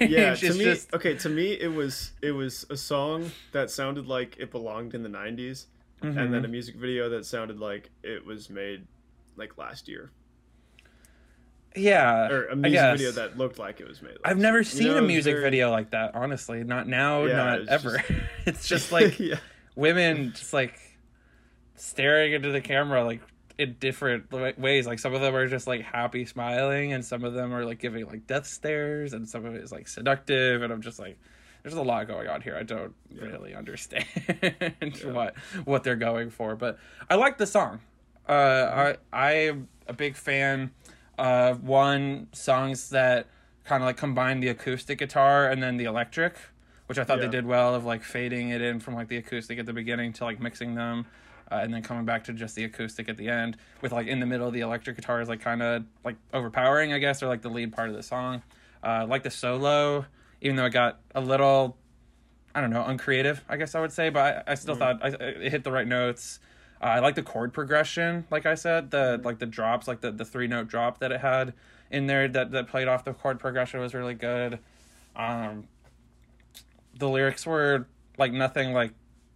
yeah, 0.00 0.34
to 0.36 0.54
me, 0.54 0.64
just... 0.64 0.94
okay, 0.94 1.14
to 1.14 1.28
me 1.28 1.52
it 1.52 1.72
was 1.72 2.12
it 2.22 2.30
was 2.30 2.64
a 2.70 2.76
song 2.76 3.30
that 3.52 3.70
sounded 3.70 4.06
like 4.06 4.36
it 4.38 4.52
belonged 4.52 4.94
in 4.94 5.02
the 5.02 5.08
'90s, 5.08 5.66
mm-hmm. 6.00 6.16
and 6.16 6.32
then 6.32 6.44
a 6.44 6.48
music 6.48 6.76
video 6.76 7.08
that 7.10 7.26
sounded 7.26 7.58
like 7.58 7.90
it 8.04 8.24
was 8.24 8.48
made 8.48 8.86
like 9.36 9.58
last 9.58 9.88
year. 9.88 10.10
Yeah, 11.74 12.28
or 12.28 12.46
a 12.46 12.56
music 12.56 12.80
video 12.92 13.10
that 13.12 13.36
looked 13.36 13.58
like 13.58 13.80
it 13.80 13.88
was 13.88 14.00
made. 14.00 14.16
I've 14.24 14.38
never 14.38 14.62
seen 14.62 14.86
you 14.86 14.92
know, 14.92 14.98
a 14.98 15.02
music 15.02 15.34
very... 15.34 15.42
video 15.42 15.70
like 15.72 15.90
that. 15.90 16.14
Honestly, 16.14 16.62
not 16.62 16.86
now, 16.86 17.24
yeah, 17.24 17.36
not 17.36 17.60
it's 17.60 17.70
ever. 17.70 17.98
Just... 17.98 18.10
it's 18.46 18.68
just 18.68 18.92
like 18.92 19.18
yeah. 19.18 19.38
women 19.74 20.32
just 20.36 20.52
like 20.52 20.78
staring 21.74 22.32
into 22.32 22.52
the 22.52 22.60
camera, 22.60 23.04
like 23.04 23.22
in 23.58 23.74
different 23.80 24.30
ways. 24.58 24.86
Like 24.86 25.00
some 25.00 25.14
of 25.14 25.20
them 25.20 25.34
are 25.34 25.48
just 25.48 25.66
like 25.66 25.82
happy 25.82 26.24
smiling, 26.24 26.92
and 26.92 27.04
some 27.04 27.24
of 27.24 27.34
them 27.34 27.52
are 27.52 27.64
like 27.64 27.80
giving 27.80 28.06
like 28.06 28.26
death 28.26 28.46
stares, 28.46 29.12
and 29.12 29.28
some 29.28 29.44
of 29.44 29.54
it 29.54 29.62
is 29.62 29.72
like 29.72 29.88
seductive. 29.88 30.62
And 30.62 30.72
I'm 30.72 30.80
just 30.80 30.98
like, 30.98 31.18
there's 31.62 31.74
a 31.74 31.82
lot 31.82 32.06
going 32.06 32.28
on 32.28 32.40
here. 32.40 32.56
I 32.56 32.62
don't 32.62 32.94
yeah. 33.10 33.24
really 33.24 33.54
understand 33.54 34.06
yeah. 34.42 35.10
what 35.10 35.36
what 35.64 35.82
they're 35.82 35.96
going 35.96 36.30
for, 36.30 36.56
but 36.56 36.78
I 37.10 37.16
like 37.16 37.36
the 37.36 37.46
song. 37.46 37.80
Uh, 38.28 38.94
I 39.12 39.48
I'm 39.48 39.68
a 39.86 39.92
big 39.92 40.14
fan 40.14 40.70
of 41.18 41.64
one 41.64 42.28
songs 42.32 42.90
that 42.90 43.26
kind 43.64 43.82
of 43.82 43.86
like 43.86 43.96
combine 43.96 44.40
the 44.40 44.48
acoustic 44.48 44.98
guitar 44.98 45.50
and 45.50 45.60
then 45.60 45.78
the 45.78 45.84
electric, 45.84 46.36
which 46.86 46.98
I 46.98 47.04
thought 47.04 47.18
yeah. 47.18 47.26
they 47.26 47.32
did 47.32 47.46
well 47.46 47.74
of 47.74 47.84
like 47.84 48.04
fading 48.04 48.50
it 48.50 48.62
in 48.62 48.78
from 48.78 48.94
like 48.94 49.08
the 49.08 49.16
acoustic 49.16 49.58
at 49.58 49.66
the 49.66 49.72
beginning 49.72 50.12
to 50.14 50.24
like 50.24 50.40
mixing 50.40 50.76
them 50.76 51.06
uh, 51.50 51.56
and 51.56 51.72
then 51.72 51.82
coming 51.82 52.04
back 52.04 52.24
to 52.24 52.32
just 52.32 52.54
the 52.54 52.64
acoustic 52.64 53.08
at 53.08 53.16
the 53.16 53.28
end 53.28 53.56
with 53.80 53.92
like 53.92 54.06
in 54.06 54.20
the 54.20 54.26
middle 54.26 54.50
the 54.50 54.60
electric 54.60 54.96
guitar 54.96 55.20
is 55.20 55.28
like 55.28 55.40
kind 55.40 55.62
of 55.62 55.84
like 56.04 56.16
overpowering 56.32 56.92
i 56.92 56.98
guess 56.98 57.22
or 57.22 57.28
like 57.28 57.42
the 57.42 57.48
lead 57.48 57.72
part 57.72 57.88
of 57.88 57.94
the 57.94 58.02
song. 58.02 58.42
Uh, 58.82 59.04
like 59.08 59.24
the 59.24 59.30
solo 59.30 60.04
even 60.40 60.56
though 60.56 60.66
it 60.66 60.72
got 60.72 61.00
a 61.14 61.20
little 61.20 61.76
i 62.54 62.60
don't 62.60 62.70
know 62.70 62.84
uncreative 62.84 63.44
i 63.48 63.56
guess 63.56 63.74
i 63.74 63.80
would 63.80 63.92
say 63.92 64.08
but 64.08 64.44
i, 64.48 64.52
I 64.52 64.54
still 64.54 64.76
mm. 64.76 64.78
thought 64.78 65.04
I, 65.04 65.08
it 65.08 65.50
hit 65.50 65.64
the 65.64 65.72
right 65.72 65.86
notes. 65.86 66.38
Uh, 66.80 66.86
i 66.86 66.98
like 67.00 67.16
the 67.16 67.24
chord 67.24 67.52
progression 67.52 68.24
like 68.30 68.46
i 68.46 68.54
said 68.54 68.92
the 68.92 69.20
like 69.24 69.40
the 69.40 69.46
drops 69.46 69.88
like 69.88 70.00
the, 70.00 70.12
the 70.12 70.24
three 70.24 70.46
note 70.46 70.68
drop 70.68 71.00
that 71.00 71.10
it 71.10 71.20
had 71.20 71.54
in 71.90 72.06
there 72.06 72.28
that, 72.28 72.52
that 72.52 72.68
played 72.68 72.86
off 72.86 73.04
the 73.04 73.12
chord 73.12 73.40
progression 73.40 73.80
was 73.80 73.94
really 73.94 74.14
good. 74.14 74.58
Um 75.16 75.66
the 76.98 77.08
lyrics 77.08 77.46
were 77.46 77.86
like 78.18 78.32
nothing 78.32 78.72
like 78.72 78.92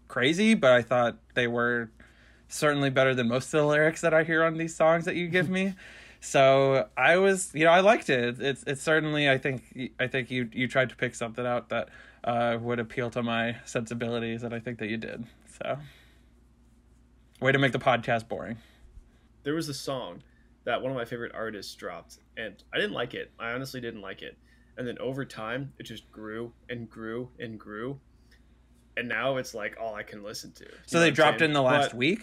crazy 0.09 0.55
but 0.55 0.72
i 0.72 0.82
thought 0.82 1.16
they 1.34 1.47
were 1.47 1.91
certainly 2.53 2.90
better 2.90 3.14
than 3.14 3.28
most 3.28 3.46
of 3.46 3.61
the 3.61 3.66
lyrics 3.66 4.00
that 4.03 4.12
I 4.14 4.24
hear 4.24 4.42
on 4.44 4.57
these 4.59 4.74
songs 4.74 5.05
that 5.07 5.16
you 5.16 5.28
give 5.28 5.48
me. 5.48 5.74
so 6.20 6.88
I 6.96 7.16
was, 7.16 7.50
you 7.55 7.64
know, 7.64 7.70
I 7.72 7.80
liked 7.80 8.09
it. 8.11 8.40
It's 8.40 8.62
it's 8.66 8.82
certainly 8.82 9.28
I 9.28 9.38
think 9.38 9.90
I 9.98 10.07
think 10.07 10.30
you 10.30 10.48
you 10.53 10.68
tried 10.68 10.90
to 10.90 10.96
pick 10.96 11.14
something 11.14 11.46
out 11.46 11.68
that 11.70 11.88
uh, 12.24 12.59
would 12.61 12.78
appeal 12.78 13.11
to 13.11 13.22
my 13.22 13.57
sensibilities, 13.64 14.42
and 14.44 14.55
I 14.55 14.61
think 14.61 14.78
that 14.78 14.88
you 14.88 14.96
did. 14.96 15.24
So, 15.59 15.78
way 17.40 17.53
to 17.53 17.59
make 17.59 17.72
the 17.72 17.78
podcast 17.78 18.28
boring. 18.28 18.59
There 19.42 19.55
was 19.55 19.68
a 19.68 19.74
song 19.74 20.22
that 20.64 20.80
one 20.80 20.92
of 20.92 20.96
my 20.96 21.05
favorite 21.05 21.32
artists 21.34 21.74
dropped, 21.74 22.18
and 22.36 22.55
I 22.72 22.76
didn't 22.76 22.92
like 22.92 23.14
it. 23.14 23.32
I 23.38 23.50
honestly 23.53 23.80
didn't 23.80 24.00
like 24.03 24.22
it. 24.22 24.36
and 24.78 24.86
then 24.88 24.96
over 24.98 25.22
time 25.24 25.70
it 25.78 25.82
just 25.82 26.11
grew 26.12 26.53
and 26.70 26.88
grew 26.88 27.28
and 27.40 27.59
grew, 27.59 27.98
and 28.96 29.09
now 29.09 29.36
it's 29.36 29.53
like 29.55 29.76
all 29.80 29.94
I 29.94 30.03
can 30.05 30.22
listen 30.22 30.53
to. 30.53 30.66
So 30.86 31.00
they 31.00 31.11
dropped 31.11 31.42
in 31.42 31.53
the 31.53 31.61
last 31.62 31.90
But- 31.90 31.96
week. 31.98 32.20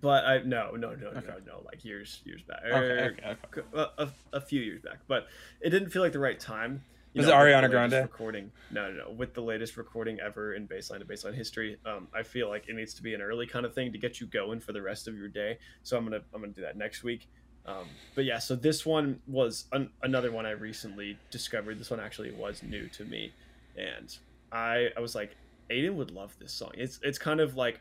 But 0.00 0.24
I 0.24 0.38
no 0.42 0.72
no 0.76 0.94
no 0.94 1.08
Okay. 1.08 1.26
no 1.26 1.34
no 1.46 1.62
like 1.64 1.84
years 1.84 2.20
years 2.24 2.42
back. 2.42 2.60
Okay, 2.64 2.76
Or- 2.76 3.16
okay, 3.18 3.36
okay. 3.58 3.66
a, 3.74 4.02
a, 4.04 4.08
a 4.34 4.40
few 4.40 4.60
years 4.60 4.80
back, 4.82 4.98
but 5.08 5.26
it 5.60 5.70
didn't 5.70 5.90
feel 5.90 6.02
like 6.02 6.12
the 6.12 6.18
right 6.18 6.38
time. 6.38 6.82
You 7.14 7.20
Was 7.20 7.28
know, 7.28 7.40
it 7.40 7.46
Ariana 7.46 7.70
Grande? 7.70 7.94
Recording? 7.94 8.52
No, 8.70 8.92
no, 8.92 9.04
no. 9.06 9.10
With 9.10 9.32
the 9.32 9.40
latest 9.40 9.76
recording 9.78 10.20
ever 10.20 10.54
in 10.54 10.68
baseline 10.68 10.98
to 10.98 11.06
bassline 11.06 11.34
history, 11.34 11.78
um, 11.86 12.06
I 12.14 12.22
feel 12.22 12.48
like 12.50 12.68
it 12.68 12.74
needs 12.76 12.92
to 12.94 13.02
be 13.02 13.14
an 13.14 13.22
early 13.22 13.46
kind 13.46 13.64
of 13.64 13.72
thing 13.74 13.90
to 13.92 13.98
get 13.98 14.20
you 14.20 14.26
going 14.26 14.60
for 14.60 14.72
the 14.74 14.82
rest 14.82 15.08
of 15.08 15.16
your 15.16 15.28
day. 15.28 15.58
So 15.82 15.96
I'm 15.96 16.04
gonna 16.04 16.20
I'm 16.34 16.42
gonna 16.42 16.52
do 16.52 16.60
that 16.62 16.76
next 16.76 17.02
week. 17.02 17.26
Um, 17.66 17.86
but 18.14 18.24
yeah, 18.24 18.38
so 18.38 18.54
this 18.54 18.84
one 18.86 19.20
was 19.26 19.64
an, 19.72 19.90
another 20.02 20.30
one 20.30 20.46
I 20.46 20.50
recently 20.52 21.18
discovered. 21.30 21.78
This 21.80 21.90
one 21.90 21.98
actually 21.98 22.30
was 22.30 22.62
new 22.62 22.88
to 22.88 23.04
me, 23.04 23.32
and 23.76 24.16
I 24.52 24.88
I 24.96 25.00
was 25.00 25.14
like, 25.14 25.34
Aiden 25.70 25.94
would 25.94 26.10
love 26.10 26.36
this 26.38 26.52
song. 26.52 26.72
It's 26.74 27.00
it's 27.02 27.18
kind 27.18 27.40
of 27.40 27.56
like, 27.56 27.80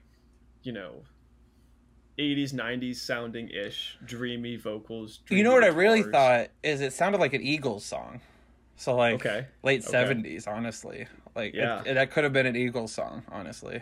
you 0.64 0.72
know. 0.72 1.03
80s 2.20 2.53
90s 2.53 2.95
sounding 2.95 3.49
ish 3.49 3.97
dreamy 4.05 4.55
vocals 4.55 5.20
You 5.30 5.43
know 5.43 5.53
what 5.53 5.63
I 5.63 5.68
really 5.68 6.03
thought 6.03 6.49
is 6.63 6.82
it 6.82 6.93
sounded 6.93 7.20
like 7.22 7.34
an 7.34 7.41
Eagles 7.41 7.86
song. 7.86 8.22
So 8.76 8.95
like 8.95 9.15
Okay. 9.15 9.45
late 9.63 9.82
Okay. 9.82 9.89
seventies, 9.91 10.47
honestly. 10.47 11.07
Like 11.36 11.53
it- 11.53 11.57
Yeah. 11.57 11.84
it- 11.86 11.93
that 11.95 12.11
could 12.11 12.24
have 12.24 12.34
been 12.34 12.45
an 12.47 12.55
Eagles 12.55 12.91
song, 12.91 13.24
honestly. 13.30 13.82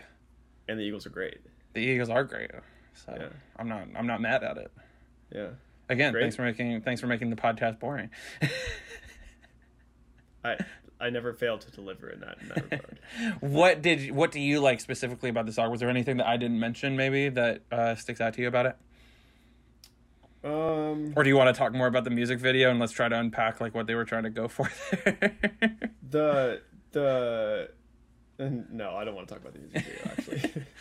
and 0.68 0.78
the 0.78 0.82
Eagles 0.84 1.06
are 1.06 1.10
great. 1.10 1.38
The 1.74 1.80
Eagles 1.80 2.08
are 2.10 2.24
great, 2.24 2.50
so 2.94 3.14
Yeah. 3.18 3.28
I'm 3.56 3.68
not 3.68 3.88
I'm 3.94 4.06
not 4.06 4.20
mad 4.20 4.42
at 4.42 4.56
it. 4.58 4.70
Yeah, 5.30 5.50
Again, 5.88 6.12
Great. 6.12 6.22
thanks 6.22 6.36
for 6.36 6.42
making 6.42 6.80
thanks 6.82 7.00
for 7.00 7.06
making 7.06 7.30
the 7.30 7.36
podcast 7.36 7.78
boring. 7.78 8.10
I 10.44 10.56
I 11.00 11.10
never 11.10 11.32
failed 11.34 11.60
to 11.62 11.70
deliver 11.70 12.08
in 12.08 12.20
that 12.20 12.38
in 12.40 12.48
that 12.48 12.64
regard. 12.64 12.98
what 13.40 13.82
did 13.82 14.10
what 14.12 14.32
do 14.32 14.40
you 14.40 14.60
like 14.60 14.80
specifically 14.80 15.28
about 15.28 15.46
the 15.46 15.52
song? 15.52 15.70
Was 15.70 15.80
there 15.80 15.90
anything 15.90 16.16
that 16.18 16.26
I 16.26 16.36
didn't 16.36 16.58
mention 16.58 16.96
maybe 16.96 17.28
that 17.30 17.62
uh, 17.70 17.94
sticks 17.96 18.20
out 18.20 18.34
to 18.34 18.42
you 18.42 18.48
about 18.48 18.66
it? 18.66 18.76
Um, 20.44 21.12
Or 21.16 21.22
do 21.24 21.28
you 21.28 21.36
want 21.36 21.54
to 21.54 21.58
talk 21.58 21.72
more 21.72 21.86
about 21.88 22.04
the 22.04 22.10
music 22.10 22.38
video 22.38 22.70
and 22.70 22.78
let's 22.78 22.92
try 22.92 23.08
to 23.08 23.18
unpack 23.18 23.60
like 23.60 23.74
what 23.74 23.86
they 23.86 23.94
were 23.94 24.04
trying 24.04 24.22
to 24.22 24.30
go 24.30 24.46
for 24.48 24.70
there? 25.04 25.36
the 26.08 26.60
the 26.92 27.70
no, 28.70 28.94
I 28.94 29.04
don't 29.04 29.14
want 29.14 29.28
to 29.28 29.34
talk 29.34 29.42
about 29.42 29.54
the 29.54 29.60
music 29.60 29.84
video 29.84 30.10
actually. 30.10 30.64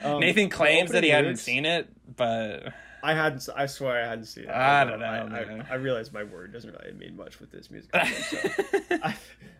Um, 0.00 0.20
Nathan 0.20 0.48
claims 0.48 0.92
that 0.92 1.02
he 1.02 1.10
hadn't 1.10 1.38
seen 1.38 1.64
it, 1.64 1.88
but 2.14 2.72
I 3.02 3.14
hadn't. 3.14 3.48
I 3.56 3.66
swear 3.66 4.00
I 4.00 4.08
hadn't 4.08 4.26
seen 4.26 4.44
it. 4.44 4.50
I 4.50 4.84
don't 4.84 5.00
know, 5.00 5.06
I. 5.06 5.40
I, 5.40 5.66
I 5.70 5.74
realize 5.74 6.12
my 6.12 6.22
word 6.22 6.52
doesn't 6.52 6.70
really 6.70 6.92
mean 6.92 7.16
much 7.16 7.40
with 7.40 7.50
this 7.50 7.68
music. 7.68 7.90
Video, 7.92 8.16
so. 8.16 8.98
I, 9.02 9.16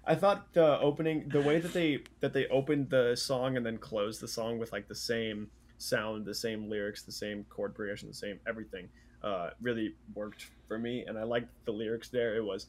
I 0.06 0.14
thought 0.14 0.52
the 0.52 0.78
opening, 0.78 1.28
the 1.28 1.40
way 1.40 1.58
that 1.58 1.72
they 1.72 2.04
that 2.20 2.32
they 2.32 2.46
opened 2.46 2.90
the 2.90 3.16
song 3.16 3.56
and 3.56 3.66
then 3.66 3.78
closed 3.78 4.20
the 4.20 4.28
song 4.28 4.58
with 4.58 4.70
like 4.70 4.86
the 4.86 4.94
same 4.94 5.50
sound, 5.78 6.24
the 6.24 6.34
same 6.34 6.70
lyrics, 6.70 7.02
the 7.02 7.12
same 7.12 7.44
chord 7.50 7.74
progression, 7.74 8.08
the 8.08 8.14
same 8.14 8.38
everything, 8.46 8.88
uh, 9.24 9.50
really 9.60 9.94
worked 10.14 10.46
for 10.68 10.78
me. 10.78 11.04
And 11.04 11.18
I 11.18 11.24
liked 11.24 11.48
the 11.64 11.72
lyrics 11.72 12.08
there. 12.08 12.36
It 12.36 12.44
was 12.44 12.66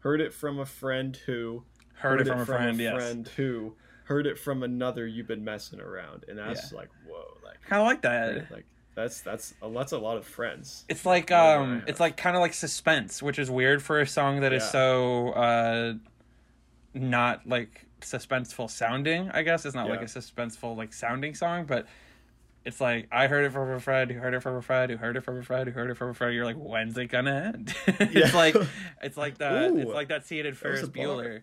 heard 0.00 0.20
it 0.20 0.34
from 0.34 0.58
a 0.58 0.66
friend 0.66 1.16
who 1.26 1.64
heard, 1.96 2.20
it 2.20 2.26
from 2.28 2.40
a 2.40 2.46
friend. 2.46 2.78
yes, 2.80 2.94
friend 2.94 3.28
who 3.36 3.74
heard 4.04 4.26
it 4.26 4.38
from 4.38 4.62
another. 4.62 5.06
You've 5.06 5.26
been 5.26 5.44
messing 5.44 5.80
around, 5.80 6.24
and 6.28 6.38
that's 6.38 6.72
like 6.72 6.88
whoa, 7.08 7.24
like 7.44 7.60
kind 7.62 7.82
of 7.82 7.86
like 7.86 8.02
that. 8.02 8.50
like 8.50 8.64
that's 8.94 9.20
that's 9.20 9.52
a, 9.62 9.70
that's 9.70 9.92
a 9.92 9.98
lot 9.98 10.16
of 10.16 10.24
friends. 10.26 10.84
It's 10.88 11.04
like 11.04 11.30
um, 11.30 11.82
it's 11.86 12.00
like 12.00 12.16
kind 12.16 12.36
of 12.36 12.40
like 12.40 12.54
suspense, 12.54 13.22
which 13.22 13.38
is 13.38 13.50
weird 13.50 13.82
for 13.82 14.00
a 14.00 14.06
song 14.06 14.40
that 14.40 14.52
is 14.52 14.62
Yeah. 14.62 14.68
so 14.70 15.28
uh, 15.30 15.94
not 16.94 17.46
like 17.46 17.86
suspenseful 18.00 18.70
sounding. 18.70 19.30
I 19.30 19.42
guess 19.42 19.64
it's 19.66 19.74
not 19.74 19.88
like 19.88 20.02
a 20.02 20.06
suspenseful 20.06 20.76
like 20.76 20.92
sounding 20.92 21.34
song, 21.34 21.64
but 21.66 21.86
it's 22.64 22.80
like 22.80 23.08
I 23.12 23.26
heard 23.26 23.44
it 23.44 23.52
from 23.52 23.70
a 23.70 23.80
friend 23.80 24.10
who 24.10 24.18
heard 24.18 24.34
it 24.34 24.40
from 24.40 24.56
a 24.56 24.62
friend 24.62 24.90
who 24.90 24.96
heard 24.96 25.16
it 25.16 25.22
from 25.22 25.38
a 25.38 25.42
friend 25.42 25.68
who 25.68 25.74
heard 25.74 25.90
it 25.90 25.96
from 25.96 26.10
a 26.10 26.14
friend. 26.14 26.34
You're 26.34 26.44
like, 26.44 26.56
when's 26.56 26.96
it 26.96 27.06
gonna 27.06 27.52
end? 27.54 27.74
it's 27.86 28.14
Yeah. 28.14 28.36
like 28.36 28.56
it's 29.02 29.16
like 29.16 29.38
that. 29.38 29.70
Ooh, 29.70 29.78
it's 29.78 29.90
like 29.92 30.08
that 30.08 30.26
seated 30.26 30.56
Ferris 30.56 30.82
a. 30.82 30.86
Bueller. 30.86 31.42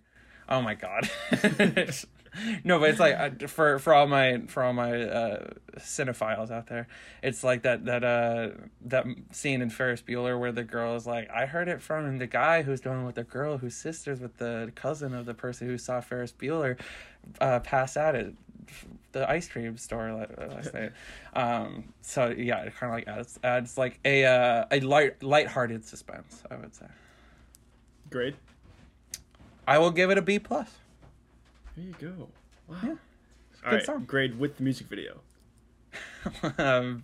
Oh 0.53 0.61
my 0.61 0.75
god. 0.75 1.09
no, 2.63 2.79
but 2.79 2.91
it's 2.91 2.99
like 2.99 3.15
uh, 3.15 3.47
for 3.47 3.79
for 3.79 3.91
all 3.91 4.05
my 4.05 4.43
for 4.47 4.61
all 4.61 4.71
my 4.71 5.01
uh, 5.01 5.47
cinephiles 5.79 6.51
out 6.51 6.67
there, 6.67 6.87
it's 7.23 7.43
like 7.43 7.63
that 7.63 7.85
that 7.85 8.03
uh 8.03 8.49
that 8.81 9.07
scene 9.31 9.63
in 9.63 9.71
Ferris 9.71 10.03
Bueller 10.03 10.39
where 10.39 10.51
the 10.51 10.63
girl 10.63 10.95
is 10.95 11.07
like, 11.07 11.27
I 11.31 11.47
heard 11.47 11.67
it 11.69 11.81
from 11.81 12.19
the 12.19 12.27
guy 12.27 12.61
who's 12.61 12.81
doing 12.81 13.03
with 13.03 13.15
the 13.15 13.23
girl 13.23 13.57
whose 13.57 13.73
sister's 13.75 14.19
with 14.19 14.37
the 14.37 14.71
cousin 14.75 15.15
of 15.15 15.25
the 15.25 15.33
person 15.33 15.65
who 15.65 15.79
saw 15.79 16.01
Ferris 16.01 16.31
Bueller 16.31 16.79
uh, 17.41 17.59
pass 17.61 17.97
out 17.97 18.13
at 18.13 18.33
the 19.11 19.27
ice 19.27 19.47
cream 19.47 19.75
store 19.77 20.11
la- 20.11 20.45
last 20.45 20.73
night. 20.73 20.91
Um, 21.35 21.85
so 22.03 22.27
yeah, 22.29 22.59
it 22.59 22.75
kind 22.75 22.91
of 22.91 22.97
like 22.99 23.07
adds 23.07 23.39
adds 23.43 23.75
like 23.75 23.99
a 24.05 24.23
uh, 24.23 24.65
a 24.69 24.81
light 24.81 25.23
light-hearted 25.23 25.83
suspense. 25.83 26.43
I 26.51 26.57
would 26.57 26.75
say. 26.75 26.85
Great. 28.11 28.35
I 29.67 29.77
will 29.77 29.91
give 29.91 30.09
it 30.11 30.17
a 30.17 30.21
B 30.21 30.39
plus. 30.39 30.69
There 31.75 31.85
you 31.85 31.95
go. 31.99 32.29
Wow. 32.67 32.77
Yeah. 32.83 32.89
All 32.89 32.95
Good 33.71 33.75
right, 33.77 33.85
song. 33.85 34.03
grade 34.05 34.37
with 34.39 34.57
the 34.57 34.63
music 34.63 34.87
video. 34.87 35.21
um, 36.57 37.03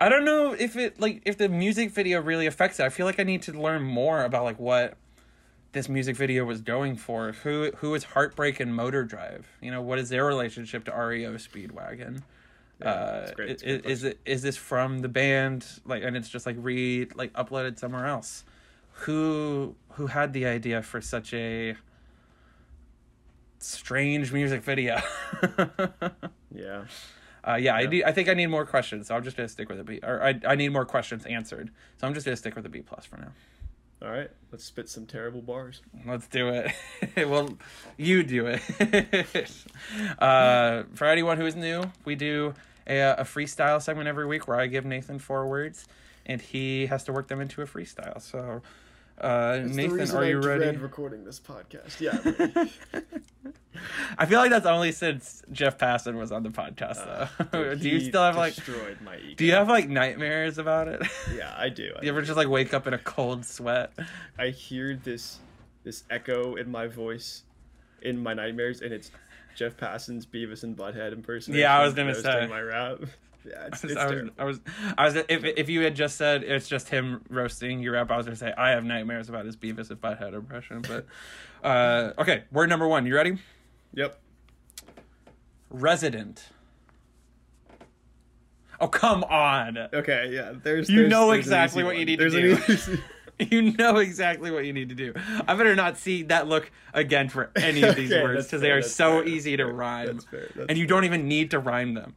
I 0.00 0.08
don't 0.08 0.24
know 0.24 0.52
if 0.52 0.76
it 0.76 1.00
like 1.00 1.22
if 1.24 1.38
the 1.38 1.48
music 1.48 1.90
video 1.90 2.20
really 2.20 2.46
affects 2.46 2.80
it. 2.80 2.84
I 2.84 2.88
feel 2.88 3.06
like 3.06 3.20
I 3.20 3.22
need 3.22 3.42
to 3.42 3.52
learn 3.52 3.82
more 3.82 4.24
about 4.24 4.44
like 4.44 4.58
what 4.58 4.96
this 5.72 5.88
music 5.88 6.16
video 6.16 6.44
was 6.44 6.60
going 6.60 6.96
for. 6.96 7.32
Who 7.32 7.70
who 7.76 7.94
is 7.94 8.04
Heartbreak 8.04 8.60
and 8.60 8.74
Motor 8.74 9.04
Drive? 9.04 9.46
You 9.60 9.70
know, 9.70 9.82
what 9.82 9.98
is 9.98 10.08
their 10.08 10.24
relationship 10.24 10.84
to 10.86 10.90
REO 10.92 11.34
Speedwagon? 11.34 12.22
Yeah, 12.80 12.90
uh, 12.90 13.20
it's 13.22 13.30
great. 13.32 13.50
It's 13.50 13.62
a 13.62 13.66
i- 13.66 13.76
good 13.78 13.86
is 13.86 14.04
it 14.04 14.18
is 14.26 14.42
this 14.42 14.56
from 14.56 14.98
the 14.98 15.08
band 15.08 15.64
like 15.86 16.02
and 16.02 16.16
it's 16.16 16.28
just 16.28 16.44
like 16.44 16.56
re 16.58 17.06
like 17.14 17.32
uploaded 17.34 17.78
somewhere 17.78 18.06
else? 18.06 18.44
Who 19.04 19.74
who 19.92 20.06
had 20.08 20.32
the 20.32 20.46
idea 20.46 20.82
for 20.82 21.00
such 21.00 21.32
a 21.34 21.76
strange 23.58 24.32
music 24.32 24.62
video? 24.62 25.00
Yeah. 26.54 26.84
Uh, 27.46 27.56
yeah, 27.56 27.74
I 27.74 27.80
Yeah. 27.82 27.86
do. 27.90 28.02
I 28.06 28.12
think 28.12 28.30
I 28.30 28.34
need 28.34 28.46
more 28.46 28.64
questions, 28.64 29.08
so 29.08 29.14
I'm 29.14 29.22
just 29.22 29.36
gonna 29.36 29.48
stick 29.48 29.68
with 29.68 29.78
a 29.78 29.84
B. 29.84 30.00
Or 30.02 30.22
I, 30.22 30.40
I 30.46 30.54
need 30.54 30.70
more 30.70 30.86
questions 30.86 31.26
answered, 31.26 31.70
so 31.98 32.06
I'm 32.06 32.14
just 32.14 32.24
gonna 32.24 32.36
stick 32.36 32.56
with 32.56 32.64
a 32.64 32.70
B 32.70 32.80
plus 32.80 33.04
for 33.04 33.18
now. 33.18 33.32
All 34.00 34.10
right. 34.10 34.30
Let's 34.50 34.64
spit 34.64 34.88
some 34.88 35.04
terrible 35.04 35.42
bars. 35.42 35.82
Let's 36.06 36.26
do 36.28 36.48
it. 36.48 36.72
well, 37.28 37.58
you 37.98 38.22
do 38.22 38.46
it. 38.46 38.62
uh, 40.18 40.84
for 40.94 41.04
anyone 41.06 41.36
who 41.36 41.44
is 41.44 41.54
new, 41.56 41.82
we 42.06 42.14
do 42.14 42.54
a, 42.86 43.00
a 43.00 43.24
freestyle 43.24 43.82
segment 43.82 44.08
every 44.08 44.26
week 44.26 44.48
where 44.48 44.58
I 44.58 44.66
give 44.66 44.86
Nathan 44.86 45.18
four 45.18 45.46
words, 45.46 45.86
and 46.24 46.40
he 46.40 46.86
has 46.86 47.04
to 47.04 47.12
work 47.12 47.28
them 47.28 47.40
into 47.42 47.60
a 47.60 47.66
freestyle. 47.66 48.20
So, 48.22 48.62
uh, 49.20 49.58
It's 49.64 49.74
Nathan, 49.74 50.16
are 50.16 50.22
I 50.24 50.28
you 50.28 50.40
dread 50.40 50.60
ready? 50.60 50.76
recording 50.78 51.24
this 51.24 51.40
podcast. 51.40 52.00
Yeah. 52.00 52.64
I 54.18 54.24
feel 54.26 54.38
like 54.38 54.50
that's 54.50 54.66
only 54.66 54.90
since 54.92 55.42
Jeff 55.52 55.76
Passan 55.78 56.14
was 56.18 56.32
on 56.32 56.42
the 56.42 56.48
podcast, 56.48 56.96
Uh, 57.06 57.26
though. 57.52 57.74
dude, 57.74 57.80
do 57.82 57.88
you 57.90 58.00
still 58.00 58.22
have 58.22 58.36
like? 58.36 58.54
destroyed 58.54 58.98
my 59.02 59.16
ego? 59.18 59.34
Do 59.36 59.44
you 59.44 59.52
have 59.52 59.68
like 59.68 59.88
nightmares 59.88 60.58
about 60.58 60.88
it? 60.88 61.02
Yeah, 61.36 61.54
I 61.56 61.68
do. 61.68 61.92
I 61.98 62.02
You 62.02 62.08
ever 62.10 62.20
do. 62.20 62.26
just 62.26 62.36
like 62.36 62.48
wake 62.48 62.72
up 62.72 62.86
in 62.86 62.94
a 62.94 62.98
cold 62.98 63.44
sweat? 63.44 63.92
I 64.38 64.48
hear 64.48 64.96
this 64.96 65.38
this 65.84 66.04
echo 66.10 66.56
in 66.56 66.70
my 66.70 66.86
voice 66.86 67.42
in 68.02 68.22
my 68.22 68.32
nightmares, 68.34 68.80
and 68.80 68.92
it's 68.92 69.10
Jeff 69.54 69.76
Passan's 69.76 70.24
Beavis 70.26 70.62
and 70.64 70.76
Butthead 70.76 71.12
impersonation. 71.12 71.60
Yeah, 71.60 71.78
I 71.78 71.84
was 71.84 71.94
gonna 71.94 72.14
say. 72.14 72.46
my 72.48 72.60
rap. 72.60 72.98
Yeah, 73.46 73.68
it's, 73.72 73.84
I 73.84 73.86
was, 73.86 73.92
it's 73.92 74.00
I 74.00 74.06
was. 74.06 74.30
I 74.38 74.44
was, 74.44 74.60
I 74.98 75.04
was, 75.04 75.16
if 75.28 75.44
if 75.44 75.68
you 75.68 75.82
had 75.82 75.94
just 75.94 76.16
said 76.16 76.42
it's 76.42 76.68
just 76.68 76.88
him 76.88 77.22
roasting 77.30 77.80
your 77.80 77.92
rap, 77.92 78.10
I 78.10 78.16
was 78.16 78.26
gonna 78.26 78.36
say 78.36 78.52
I 78.56 78.70
have 78.70 78.84
nightmares 78.84 79.28
about 79.28 79.44
his 79.44 79.56
Beavis 79.56 79.90
and 79.90 80.00
Butthead 80.00 80.34
impression. 80.34 80.82
But 80.82 81.06
uh, 81.62 82.12
okay, 82.18 82.44
word 82.50 82.68
number 82.68 82.88
one. 82.88 83.06
You 83.06 83.14
ready? 83.14 83.38
Yep. 83.94 84.18
Resident. 85.70 86.48
Oh 88.80 88.88
come 88.88 89.24
on! 89.24 89.78
Okay. 89.92 90.30
Yeah. 90.32 90.52
There's. 90.62 90.88
You 90.90 90.96
there's- 90.96 91.10
know 91.10 91.28
there's 91.28 91.38
exactly 91.38 91.82
what 91.84 91.96
you 91.96 92.04
need 92.04 92.18
to 92.18 92.28
There's 92.30 92.34
an 92.58 92.66
do. 92.66 92.72
easy- 92.72 93.02
You 93.38 93.72
know 93.76 93.98
exactly 93.98 94.50
what 94.50 94.64
you 94.64 94.72
need 94.72 94.88
to 94.88 94.94
do. 94.94 95.12
I 95.46 95.54
better 95.56 95.74
not 95.76 95.98
see 95.98 96.22
that 96.24 96.48
look 96.48 96.70
again 96.94 97.28
for 97.28 97.50
any 97.54 97.82
of 97.82 97.94
these 97.96 98.10
Okay, 98.10 98.22
words 98.22 98.46
because 98.46 98.62
they 98.62 98.70
are 98.70 98.80
so 98.80 99.20
fair, 99.20 99.28
easy 99.28 99.58
to 99.58 99.66
rhyme, 99.66 100.06
That's 100.06 100.24
fair. 100.24 100.48
That's 100.56 100.68
and 100.70 100.78
you 100.78 100.86
don't 100.86 101.04
even 101.04 101.28
need 101.28 101.50
to 101.50 101.58
rhyme 101.58 101.92
them. 101.92 102.14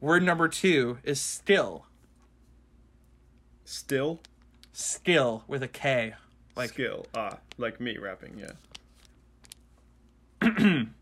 Word 0.00 0.22
number 0.22 0.48
two 0.48 0.98
is 1.04 1.20
still. 1.20 1.86
still 3.64 4.20
Skill 4.72 5.44
with 5.46 5.62
a 5.62 5.68
K. 5.68 6.14
Like 6.56 6.70
skill. 6.70 7.06
Ah, 7.14 7.38
like 7.58 7.80
me 7.80 7.98
rapping. 7.98 8.42
Yeah. 10.42 10.82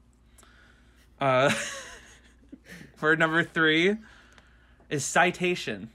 Uh, 1.21 1.53
word 3.01 3.19
number 3.19 3.43
three 3.43 3.97
is 4.89 5.05
citation. 5.05 5.91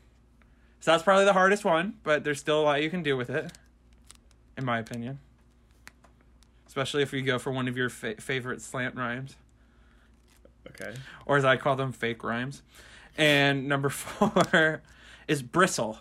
So 0.81 0.91
that's 0.91 1.01
probably 1.01 1.23
the 1.23 1.31
hardest 1.31 1.63
one, 1.63 1.93
but 2.03 2.25
there's 2.25 2.41
still 2.41 2.59
a 2.59 2.63
lot 2.63 2.83
you 2.83 2.89
can 2.89 3.03
do 3.03 3.15
with 3.15 3.29
it, 3.29 3.49
in 4.57 4.65
my 4.65 4.79
opinion. 4.79 5.19
especially 6.67 7.03
if 7.03 7.13
you 7.13 7.21
go 7.21 7.39
for 7.39 7.53
one 7.53 7.69
of 7.69 7.77
your 7.77 7.87
fa- 7.89 8.19
favorite 8.19 8.61
slant 8.61 8.95
rhymes, 8.97 9.37
Okay. 10.67 10.93
or 11.25 11.37
as 11.37 11.45
I 11.45 11.55
call 11.55 11.77
them, 11.77 11.93
fake 11.93 12.21
rhymes. 12.21 12.61
And 13.17 13.67
number 13.67 13.89
four 13.89 14.81
is 15.27 15.41
bristle. 15.41 15.99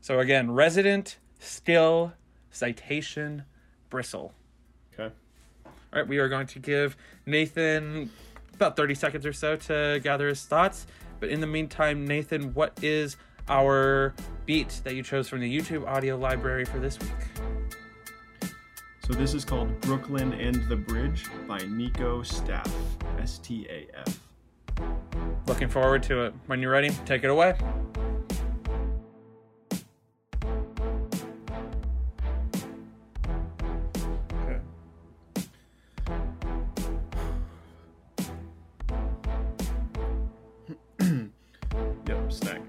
So 0.00 0.20
again, 0.20 0.50
resident, 0.50 1.18
still, 1.38 2.12
citation, 2.50 3.44
bristle. 3.90 4.34
Okay. 4.92 5.12
All 5.64 5.72
right, 5.92 6.06
we 6.06 6.18
are 6.18 6.28
going 6.28 6.46
to 6.48 6.58
give 6.58 6.96
Nathan 7.26 8.10
about 8.54 8.76
30 8.76 8.94
seconds 8.94 9.26
or 9.26 9.32
so 9.32 9.56
to 9.56 10.00
gather 10.02 10.28
his 10.28 10.44
thoughts. 10.44 10.86
But 11.20 11.30
in 11.30 11.40
the 11.40 11.46
meantime, 11.46 12.06
Nathan, 12.06 12.52
what 12.54 12.78
is 12.82 13.16
our 13.48 14.14
beat 14.46 14.80
that 14.84 14.94
you 14.94 15.02
chose 15.02 15.28
from 15.28 15.40
the 15.40 15.58
YouTube 15.58 15.86
audio 15.86 16.16
library 16.16 16.64
for 16.64 16.78
this 16.78 16.98
week? 16.98 18.50
So 19.06 19.12
this 19.12 19.34
is 19.34 19.44
called 19.44 19.80
Brooklyn 19.82 20.32
and 20.32 20.66
the 20.68 20.76
Bridge 20.76 21.26
by 21.46 21.58
Nico 21.58 22.22
Staf. 22.22 22.70
S 23.20 23.38
T 23.38 23.66
A 23.68 23.86
F. 23.98 25.33
Looking 25.46 25.68
forward 25.68 26.02
to 26.04 26.24
it. 26.24 26.34
When 26.46 26.60
you're 26.60 26.70
ready, 26.70 26.90
take 27.04 27.22
it 27.22 27.30
away. 27.30 27.54
Okay. 34.42 34.60
yep, 42.06 42.32
snack. 42.32 42.60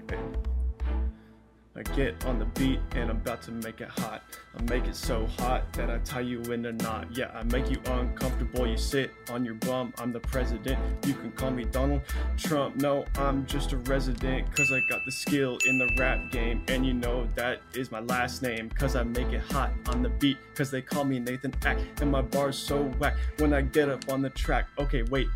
I 1.76 1.82
get 1.94 2.24
on 2.24 2.38
the 2.38 2.46
beat 2.46 2.80
and 2.92 3.10
I'm 3.10 3.16
about 3.16 3.42
to 3.42 3.52
make 3.52 3.82
it 3.82 3.88
hot. 3.88 4.22
I 4.58 4.62
make 4.62 4.86
it 4.86 4.96
so 4.96 5.26
hot 5.38 5.70
that 5.74 5.90
I 5.90 5.98
tie 5.98 6.20
you 6.20 6.40
in 6.44 6.64
a 6.64 6.72
knot. 6.72 7.08
Yeah, 7.10 7.30
I 7.34 7.42
make 7.42 7.70
you 7.70 7.78
uncomfortable. 7.84 8.66
You 8.66 8.78
sit 8.78 9.10
on 9.30 9.44
your 9.44 9.56
bum. 9.56 9.92
I'm 9.98 10.10
the 10.10 10.20
president. 10.20 10.78
You 11.06 11.12
can 11.12 11.32
call 11.32 11.50
me 11.50 11.64
Donald 11.64 12.00
Trump. 12.38 12.76
No, 12.76 13.04
I'm 13.16 13.44
just 13.44 13.72
a 13.72 13.76
resident 13.76 14.54
cause 14.56 14.72
I 14.72 14.80
got 14.88 15.04
the 15.04 15.12
skill 15.12 15.58
in 15.66 15.78
the 15.78 15.88
rap 15.98 16.30
game. 16.32 16.64
And 16.68 16.86
you 16.86 16.94
know 16.94 17.26
that 17.34 17.60
is 17.74 17.92
my 17.92 18.00
last 18.00 18.42
name 18.42 18.70
cause 18.70 18.96
I 18.96 19.02
make 19.02 19.32
it 19.32 19.42
hot 19.52 19.72
on 19.88 20.02
the 20.02 20.08
beat 20.08 20.38
cause 20.54 20.70
they 20.70 20.80
call 20.80 21.04
me 21.04 21.18
Nathan 21.18 21.52
Ack. 21.66 21.78
And 22.00 22.10
my 22.10 22.22
bar's 22.22 22.56
so 22.56 22.84
whack 22.98 23.16
when 23.38 23.52
I 23.52 23.60
get 23.60 23.90
up 23.90 24.08
on 24.08 24.22
the 24.22 24.30
track. 24.30 24.68
Okay, 24.78 25.02
wait. 25.02 25.28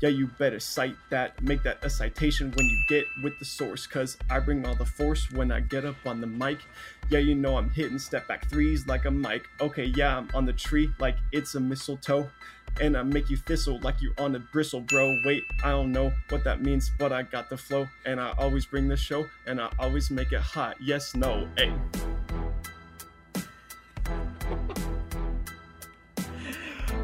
Yeah, 0.00 0.10
you 0.10 0.26
better 0.38 0.60
cite 0.60 0.96
that. 1.10 1.42
Make 1.42 1.62
that 1.62 1.82
a 1.82 1.88
citation 1.88 2.52
when 2.54 2.66
you 2.66 2.78
get 2.88 3.06
with 3.22 3.38
the 3.38 3.44
source. 3.44 3.86
Cause 3.86 4.18
I 4.28 4.40
bring 4.40 4.66
all 4.66 4.74
the 4.74 4.84
force 4.84 5.30
when 5.32 5.50
I 5.50 5.60
get 5.60 5.84
up 5.84 5.96
on 6.04 6.20
the 6.20 6.26
mic. 6.26 6.58
Yeah, 7.08 7.20
you 7.20 7.34
know 7.34 7.56
I'm 7.56 7.70
hitting 7.70 7.98
step 7.98 8.28
back 8.28 8.50
threes 8.50 8.86
like 8.86 9.06
a 9.06 9.10
mic. 9.10 9.46
Okay, 9.60 9.84
yeah, 9.84 10.18
I'm 10.18 10.28
on 10.34 10.44
the 10.44 10.52
tree 10.52 10.90
like 10.98 11.16
it's 11.32 11.54
a 11.54 11.60
mistletoe. 11.60 12.28
And 12.78 12.94
I 12.94 13.02
make 13.02 13.30
you 13.30 13.38
thistle 13.38 13.80
like 13.80 14.02
you're 14.02 14.12
on 14.18 14.34
a 14.34 14.38
bristle, 14.38 14.82
bro. 14.82 15.16
Wait, 15.24 15.42
I 15.64 15.70
don't 15.70 15.92
know 15.92 16.12
what 16.28 16.44
that 16.44 16.60
means, 16.60 16.90
but 16.98 17.10
I 17.10 17.22
got 17.22 17.48
the 17.48 17.56
flow. 17.56 17.88
And 18.04 18.20
I 18.20 18.34
always 18.38 18.66
bring 18.66 18.86
the 18.86 18.98
show, 18.98 19.26
and 19.46 19.60
I 19.62 19.70
always 19.78 20.10
make 20.10 20.32
it 20.32 20.40
hot. 20.40 20.76
Yes, 20.78 21.14
no, 21.14 21.48
hey. 21.56 21.72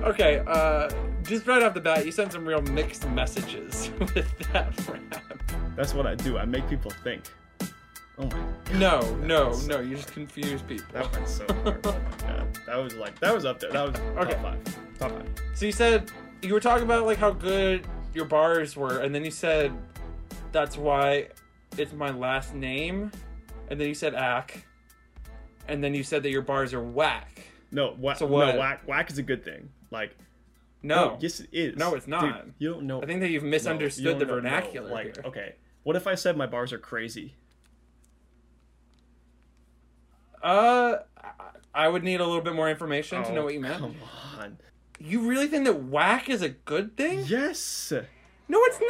Okay, 0.05 0.43
uh, 0.49 0.91
just 1.33 1.47
right 1.47 1.63
off 1.63 1.75
the 1.75 1.81
bat, 1.81 2.05
you 2.07 2.13
sent 2.13 2.33
some 2.33 2.47
real 2.47 2.63
mixed 2.63 3.09
messages 3.11 3.91
with 3.99 4.39
that 4.53 4.73
rap. 4.89 5.25
That's 5.77 5.95
what 5.95 6.07
I 6.07 6.15
do. 6.15 6.39
I 6.39 6.45
make 6.45 6.69
people 6.69 6.91
think. 7.03 7.23
Oh 8.19 8.25
my 8.25 8.29
god. 8.29 8.75
No, 8.75 9.15
no, 9.17 9.49
was- 9.49 9.67
no, 9.67 9.81
you 9.81 9.97
just 9.97 10.13
confuse 10.13 10.61
people. 10.63 10.85
That 10.93 11.11
went 11.13 11.29
so 11.29 11.47
hard. 11.65 11.81
Oh 11.87 11.93
my 11.93 12.27
god. 12.27 12.59
That 12.67 12.77
was 12.77 12.95
like 12.97 13.19
that 13.21 13.35
was 13.35 13.45
up 13.45 13.59
there. 13.61 13.71
That 13.73 13.89
was 13.93 14.01
Okay. 14.19 14.33
top 14.35 14.43
five. 14.43 14.99
Top 14.99 15.11
five. 15.13 15.29
So 15.55 15.67
you 15.67 15.73
said 15.73 16.11
you 16.43 16.53
were 16.53 16.61
talking 16.61 16.85
about 16.85 17.07
like 17.07 17.19
how 17.19 17.31
good 17.31 17.87
your 18.15 18.27
bars 18.27 18.77
were, 18.77 18.99
and 18.99 19.15
then 19.15 19.25
you 19.25 19.31
said 19.31 19.73
that's 20.53 20.77
why 20.77 21.29
it's 21.79 21.93
my 21.95 22.11
last 22.11 22.55
name, 22.55 23.11
and 23.71 23.81
then 23.81 23.89
you 23.89 23.95
said 23.95 24.15
ack, 24.15 24.67
and 25.69 25.83
then 25.83 25.95
you 25.95 26.03
said 26.05 26.23
that 26.25 26.31
your 26.31 26.43
bars 26.43 26.75
are 26.75 26.83
whack. 26.83 27.41
No, 27.71 27.97
wha- 27.99 28.13
So 28.15 28.27
what? 28.27 28.55
no, 28.55 28.61
whack 28.61 28.83
whack 28.87 29.11
is 29.11 29.17
a 29.17 29.23
good 29.23 29.43
thing. 29.43 29.71
Like 29.91 30.15
No, 30.83 31.17
yes 31.21 31.41
it 31.41 31.49
is. 31.53 31.77
No, 31.77 31.95
it's 31.95 32.07
not. 32.09 32.45
Dude, 32.45 32.55
you 32.59 32.75
don't 32.75 32.87
know. 32.87 33.03
I 33.03 33.07
think 33.07 33.21
that 33.21 33.31
you've 33.31 33.43
no, 33.43 33.47
you 33.47 33.51
misunderstood 33.53 34.19
the 34.19 34.25
know- 34.27 34.35
no, 34.35 34.41
vernacular 34.41 34.91
Like, 34.91 35.17
here. 35.17 35.25
okay. 35.27 35.55
What 35.85 35.97
if 35.97 36.07
I 36.07 36.15
said 36.15 36.37
my 36.37 36.47
bars 36.47 36.73
are 36.73 36.79
crazy? 36.79 37.35
Uh, 40.43 40.99
I- 41.17 41.31
I 41.75 41.89
would 41.89 42.03
need 42.05 42.21
a 42.21 42.27
little 42.27 42.43
bit 42.43 42.55
more 42.55 42.69
information 42.69 43.23
to 43.25 43.33
know 43.33 43.43
Oh, 43.43 43.45
what 43.45 43.55
you 43.55 43.61
meant. 43.61 43.79
Come 43.79 43.95
on. 44.39 44.59
You 44.99 45.21
really 45.29 45.47
think 45.49 45.65
that 45.65 45.85
whack 45.85 46.29
is 46.29 46.43
a 46.43 46.51
good 46.51 46.97
thing? 46.97 47.21
Yes. 47.27 47.93
No, 48.49 48.59
it's 48.65 48.81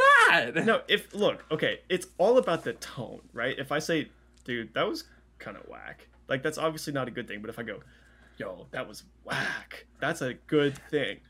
not. 0.57 0.64
No, 0.66 0.82
if 0.88 1.14
look, 1.14 1.45
okay, 1.51 1.80
it's 1.88 2.07
all 2.18 2.38
about 2.38 2.64
the 2.64 2.72
tone, 2.74 3.20
right? 3.32 3.57
If 3.59 3.70
I 3.70 3.78
say, 3.78 4.09
dude, 4.45 4.74
that 4.74 4.88
was 4.88 5.05
kind 5.38 5.57
of 5.57 5.68
whack, 5.68 6.09
like 6.28 6.43
that's 6.43 6.59
obviously 6.59 6.93
not 6.93 7.07
a 7.07 7.11
good 7.11 7.28
thing. 7.28 7.40
But 7.40 7.51
if 7.51 7.59
I 7.59 7.62
go, 7.62 7.80
yo, 8.38 8.66
that 8.72 8.88
was 8.88 9.05
whack, 9.24 9.86
that's 10.01 10.20
a 10.22 10.34
good 10.34 10.76
thing. 10.90 11.20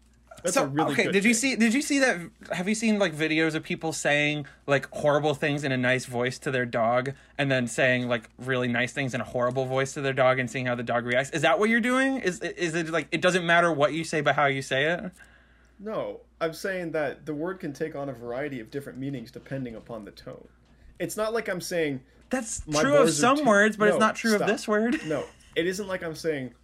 That's 0.43 0.55
so 0.55 0.65
a 0.65 0.67
really 0.67 0.93
okay, 0.93 1.05
good 1.05 1.13
did 1.13 1.25
you 1.25 1.35
see? 1.35 1.57
Did 1.57 1.73
you 1.75 1.83
see 1.83 1.99
that? 2.01 2.19
Have 2.53 2.69
you 2.69 2.75
seen 2.75 2.99
like 2.99 3.15
videos 3.15 3.55
of 3.55 3.63
people 3.63 3.93
saying 3.93 4.47
like 4.67 4.89
horrible 4.93 5.35
things 5.35 5.63
in 5.65 5.73
a 5.73 5.77
nice 5.77 6.05
voice 6.05 6.39
to 6.41 6.51
their 6.51 6.67
dog, 6.67 7.13
and 7.39 7.51
then 7.51 7.67
saying 7.67 8.09
like 8.09 8.29
really 8.39 8.69
nice 8.69 8.93
things 8.93 9.15
in 9.15 9.21
a 9.21 9.25
horrible 9.25 9.65
voice 9.67 9.95
to 9.95 10.01
their 10.01 10.13
dog, 10.13 10.39
and 10.39 10.51
seeing 10.51 10.67
how 10.67 10.75
the 10.75 10.83
dog 10.83 11.05
reacts? 11.07 11.31
Is 11.31 11.43
that 11.43 11.59
what 11.59 11.69
you're 11.71 11.81
doing? 11.81 12.19
Is 12.19 12.41
is 12.41 12.75
it 12.75 12.91
like 12.91 13.09
it 13.13 13.21
doesn't 13.21 13.47
matter 13.47 13.73
what 13.73 13.93
you 13.93 14.05
say, 14.05 14.21
but 14.21 14.35
how 14.35 14.47
you 14.47 14.63
say 14.63 14.85
it? 14.85 15.13
No, 15.79 16.21
I'm 16.41 16.53
saying 16.53 16.93
that 16.93 17.27
the 17.27 17.35
word 17.35 17.59
can 17.61 17.73
take 17.73 17.97
on 17.97 18.09
a 18.09 18.13
variety 18.13 18.61
of 18.61 18.71
different 18.71 18.99
meanings 18.99 19.31
depending 19.31 19.75
upon 19.75 20.05
the 20.05 20.11
tone. 20.13 20.47
It's 20.99 21.17
not 21.17 21.33
like 21.33 21.49
I'm 21.49 21.61
saying 21.61 22.01
That's 22.31 22.63
true 22.71 22.97
of 22.97 23.11
some 23.11 23.39
too- 23.39 23.45
words, 23.45 23.77
but 23.77 23.89
it's 23.89 23.99
not 23.99 24.15
true 24.17 24.31
stop. 24.33 24.43
of 24.43 24.47
this 24.49 24.69
word. 24.69 25.01
no. 25.07 25.25
It 25.55 25.67
isn't 25.67 25.87
like 25.87 26.03
I'm 26.03 26.15
saying 26.15 26.55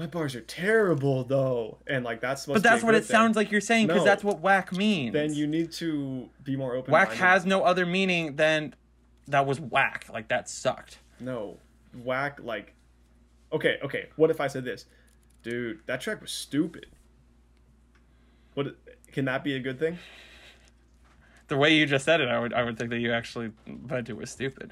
my 0.00 0.06
bars 0.06 0.34
are 0.34 0.40
terrible 0.40 1.24
though, 1.24 1.76
and 1.86 2.02
like 2.06 2.22
that's 2.22 2.42
supposed 2.42 2.62
But 2.62 2.68
that's 2.68 2.80
to 2.80 2.86
be 2.86 2.88
a 2.88 2.92
what 2.92 2.94
it 2.94 3.04
sounds 3.04 3.36
like 3.36 3.50
you're 3.52 3.60
saying 3.60 3.86
because 3.86 4.00
No. 4.00 4.04
that's 4.06 4.24
what 4.24 4.40
whack 4.40 4.72
means. 4.72 5.12
Then 5.12 5.34
you 5.34 5.46
need 5.46 5.72
to 5.72 6.30
be 6.42 6.56
more 6.56 6.74
open. 6.74 6.90
whack 6.90 7.12
has 7.12 7.44
no 7.44 7.62
other 7.64 7.84
meaning 7.84 8.36
than 8.36 8.74
that 9.28 9.44
was 9.46 9.60
whack. 9.60 10.06
Like 10.10 10.28
that 10.28 10.48
sucked. 10.48 10.98
no 11.20 11.58
whack 12.02 12.40
like. 12.42 12.72
Okay, 13.52 13.78
okay. 13.84 14.08
What 14.16 14.30
if 14.30 14.40
I 14.40 14.46
said 14.46 14.64
this, 14.64 14.86
dude? 15.42 15.80
That 15.86 16.00
track 16.00 16.22
was 16.22 16.30
stupid. 16.30 16.86
What 18.54 18.68
can 19.12 19.26
that 19.26 19.44
be 19.44 19.54
a 19.54 19.60
good 19.60 19.78
thing? 19.78 19.98
The 21.50 21.56
way 21.56 21.74
you 21.74 21.84
just 21.84 22.04
said 22.04 22.20
it, 22.20 22.28
I 22.28 22.38
would 22.38 22.52
I 22.54 22.62
would 22.62 22.78
think 22.78 22.90
that 22.90 23.00
you 23.00 23.12
actually 23.12 23.50
meant 23.66 24.08
it 24.08 24.16
was 24.16 24.30
stupid. 24.30 24.70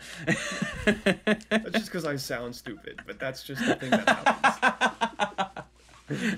That's 0.85 1.71
just 1.73 1.87
because 1.87 2.05
I 2.05 2.15
sound 2.15 2.55
stupid, 2.55 3.01
but 3.05 3.19
that's 3.19 3.43
just 3.43 3.67
the 3.67 3.75
thing 3.75 3.91
that 3.91 5.27
happens. 6.09 6.37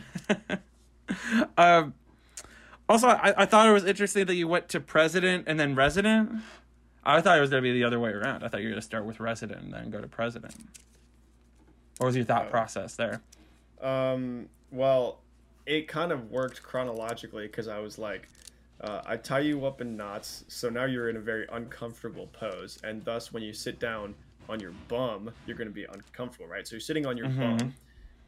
um, 1.58 1.92
also, 2.88 3.08
I, 3.08 3.34
I 3.42 3.44
thought 3.44 3.68
it 3.68 3.72
was 3.72 3.84
interesting 3.84 4.24
that 4.24 4.34
you 4.34 4.48
went 4.48 4.70
to 4.70 4.80
president 4.80 5.44
and 5.46 5.60
then 5.60 5.74
resident. 5.74 6.32
I 7.04 7.20
thought 7.20 7.36
it 7.36 7.42
was 7.42 7.50
going 7.50 7.62
to 7.62 7.68
be 7.68 7.72
the 7.78 7.84
other 7.84 8.00
way 8.00 8.10
around. 8.10 8.42
I 8.42 8.48
thought 8.48 8.60
you 8.60 8.68
were 8.68 8.72
going 8.72 8.80
to 8.80 8.86
start 8.86 9.04
with 9.04 9.20
resident 9.20 9.60
and 9.62 9.74
then 9.74 9.90
go 9.90 10.00
to 10.00 10.08
president. 10.08 10.54
What 11.98 12.06
was 12.06 12.16
your 12.16 12.24
thought 12.24 12.46
Oh. 12.46 12.50
process 12.50 12.96
there? 12.96 13.20
Um, 13.82 14.48
well, 14.70 15.20
it 15.66 15.86
kind 15.86 16.12
of 16.12 16.30
worked 16.30 16.62
chronologically 16.62 17.46
because 17.46 17.68
I 17.68 17.78
was 17.80 17.98
like, 17.98 18.26
uh, 18.82 19.02
I 19.06 19.16
tie 19.16 19.40
you 19.40 19.66
up 19.66 19.80
in 19.80 19.96
knots, 19.96 20.44
so 20.48 20.70
now 20.70 20.84
you're 20.86 21.10
in 21.10 21.16
a 21.16 21.20
very 21.20 21.46
uncomfortable 21.52 22.28
pose, 22.28 22.78
and 22.82 23.04
thus 23.04 23.32
when 23.32 23.42
you 23.42 23.52
sit 23.52 23.78
down 23.78 24.14
on 24.48 24.58
your 24.60 24.72
bum, 24.88 25.30
you're 25.46 25.56
going 25.56 25.68
to 25.68 25.74
be 25.74 25.84
uncomfortable, 25.84 26.46
right? 26.48 26.66
So 26.66 26.74
you're 26.76 26.80
sitting 26.80 27.06
on 27.06 27.16
your 27.16 27.28
Mhm. 27.28 27.58
bum, 27.58 27.74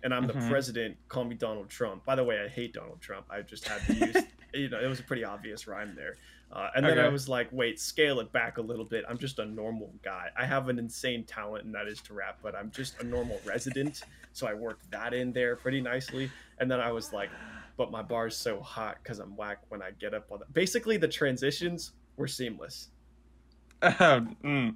and 0.03 0.13
I'm 0.15 0.27
the 0.27 0.35
Mhm. 0.35 0.49
president. 0.49 0.97
Call 1.09 1.25
me 1.25 1.35
Donald 1.37 1.69
Trump. 1.71 2.05
By 2.05 2.15
the 2.17 2.25
way, 2.25 2.41
I 2.41 2.49
hate 2.49 2.75
Donald 2.75 3.01
Trump. 3.01 3.27
I 3.31 3.41
just 3.43 3.67
had 3.67 3.81
to 3.87 3.95
use, 3.95 4.17
you 4.55 4.69
know, 4.69 4.79
it 4.81 4.87
was 4.87 5.01
a 5.01 5.05
pretty 5.05 5.25
obvious 5.25 5.67
rhyme 5.67 5.95
there. 5.95 6.17
Uh, 6.51 6.69
and 6.77 6.85
then 6.85 6.99
I 6.99 7.09
was 7.09 7.31
like, 7.31 7.49
wait, 7.51 7.81
scale 7.81 8.21
it 8.21 8.31
back 8.33 8.59
a 8.59 8.61
little 8.63 8.85
bit. 8.85 9.07
I'm 9.09 9.17
just 9.17 9.39
a 9.39 9.45
normal 9.47 9.95
guy. 10.03 10.29
I 10.37 10.45
have 10.45 10.69
an 10.69 10.79
insane 10.79 11.25
talent, 11.25 11.65
and 11.65 11.75
that 11.75 11.89
is 11.89 11.99
to 12.03 12.15
rap, 12.15 12.41
but 12.43 12.55
I'm 12.55 12.71
just 12.71 13.01
a 13.01 13.05
normal 13.05 13.41
resident. 13.47 14.03
So 14.35 14.47
I 14.47 14.53
worked 14.53 14.91
that 14.91 15.15
in 15.15 15.33
there 15.33 15.57
pretty 15.57 15.81
nicely. 15.81 16.31
And 16.59 16.71
then 16.71 16.79
I 16.79 16.93
was 16.93 17.11
like, 17.11 17.31
but 17.77 17.91
my 17.91 18.03
bar's 18.03 18.37
so 18.37 18.61
hot 18.61 18.99
because 19.03 19.19
I'm 19.19 19.37
whack 19.37 19.59
when 19.69 19.83
I 19.83 19.91
get 19.99 20.15
up 20.15 20.31
on 20.31 20.41
the. 20.41 20.47
Basically, 20.53 20.97
the 20.97 21.09
transitions 21.09 21.93
were 22.17 22.29
seamless. 22.29 22.89
mm, 23.83 24.75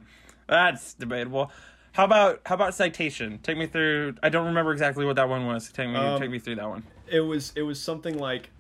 that's 0.49 0.95
debatable. 0.95 1.51
How 1.93 2.05
about 2.05 2.43
how 2.45 2.55
about 2.57 2.75
citation? 2.75 3.39
Take 3.43 3.57
me 3.57 3.67
through. 3.67 4.17
I 4.23 4.29
don't 4.29 4.47
remember 4.47 4.73
exactly 4.73 5.05
what 5.07 5.17
that 5.17 5.29
one 5.29 5.47
was. 5.47 5.71
Take 5.71 5.89
me 5.89 5.97
Um, 5.97 6.21
take 6.21 6.31
me 6.31 6.39
through 6.39 6.57
that 6.57 6.69
one. 6.69 6.83
It 7.07 7.21
was 7.21 7.53
it 7.57 7.63
was 7.63 7.81
something 7.83 8.19
like, 8.19 8.51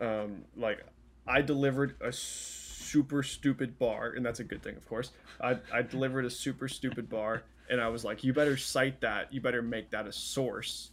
um, 0.00 0.44
like 0.56 0.84
I 1.26 1.42
delivered 1.42 1.94
a 2.00 2.12
super 2.12 3.22
stupid 3.22 3.78
bar, 3.78 4.14
and 4.16 4.26
that's 4.26 4.40
a 4.40 4.44
good 4.44 4.62
thing, 4.62 4.76
of 4.76 4.88
course. 4.88 5.12
I 5.40 5.58
I 5.72 5.82
delivered 5.82 6.24
a 6.24 6.30
super 6.30 6.66
stupid 6.66 7.08
bar, 7.08 7.44
and 7.68 7.80
I 7.80 7.88
was 7.88 8.04
like, 8.04 8.24
you 8.24 8.32
better 8.32 8.56
cite 8.56 9.00
that. 9.02 9.32
You 9.32 9.40
better 9.40 9.62
make 9.62 9.90
that 9.90 10.06
a 10.06 10.12
source. 10.12 10.90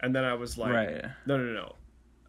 And 0.00 0.14
then 0.14 0.24
I 0.24 0.34
was 0.34 0.56
like, 0.58 0.72
right. 0.72 1.04
no, 1.26 1.36
no, 1.36 1.52
no. 1.52 1.74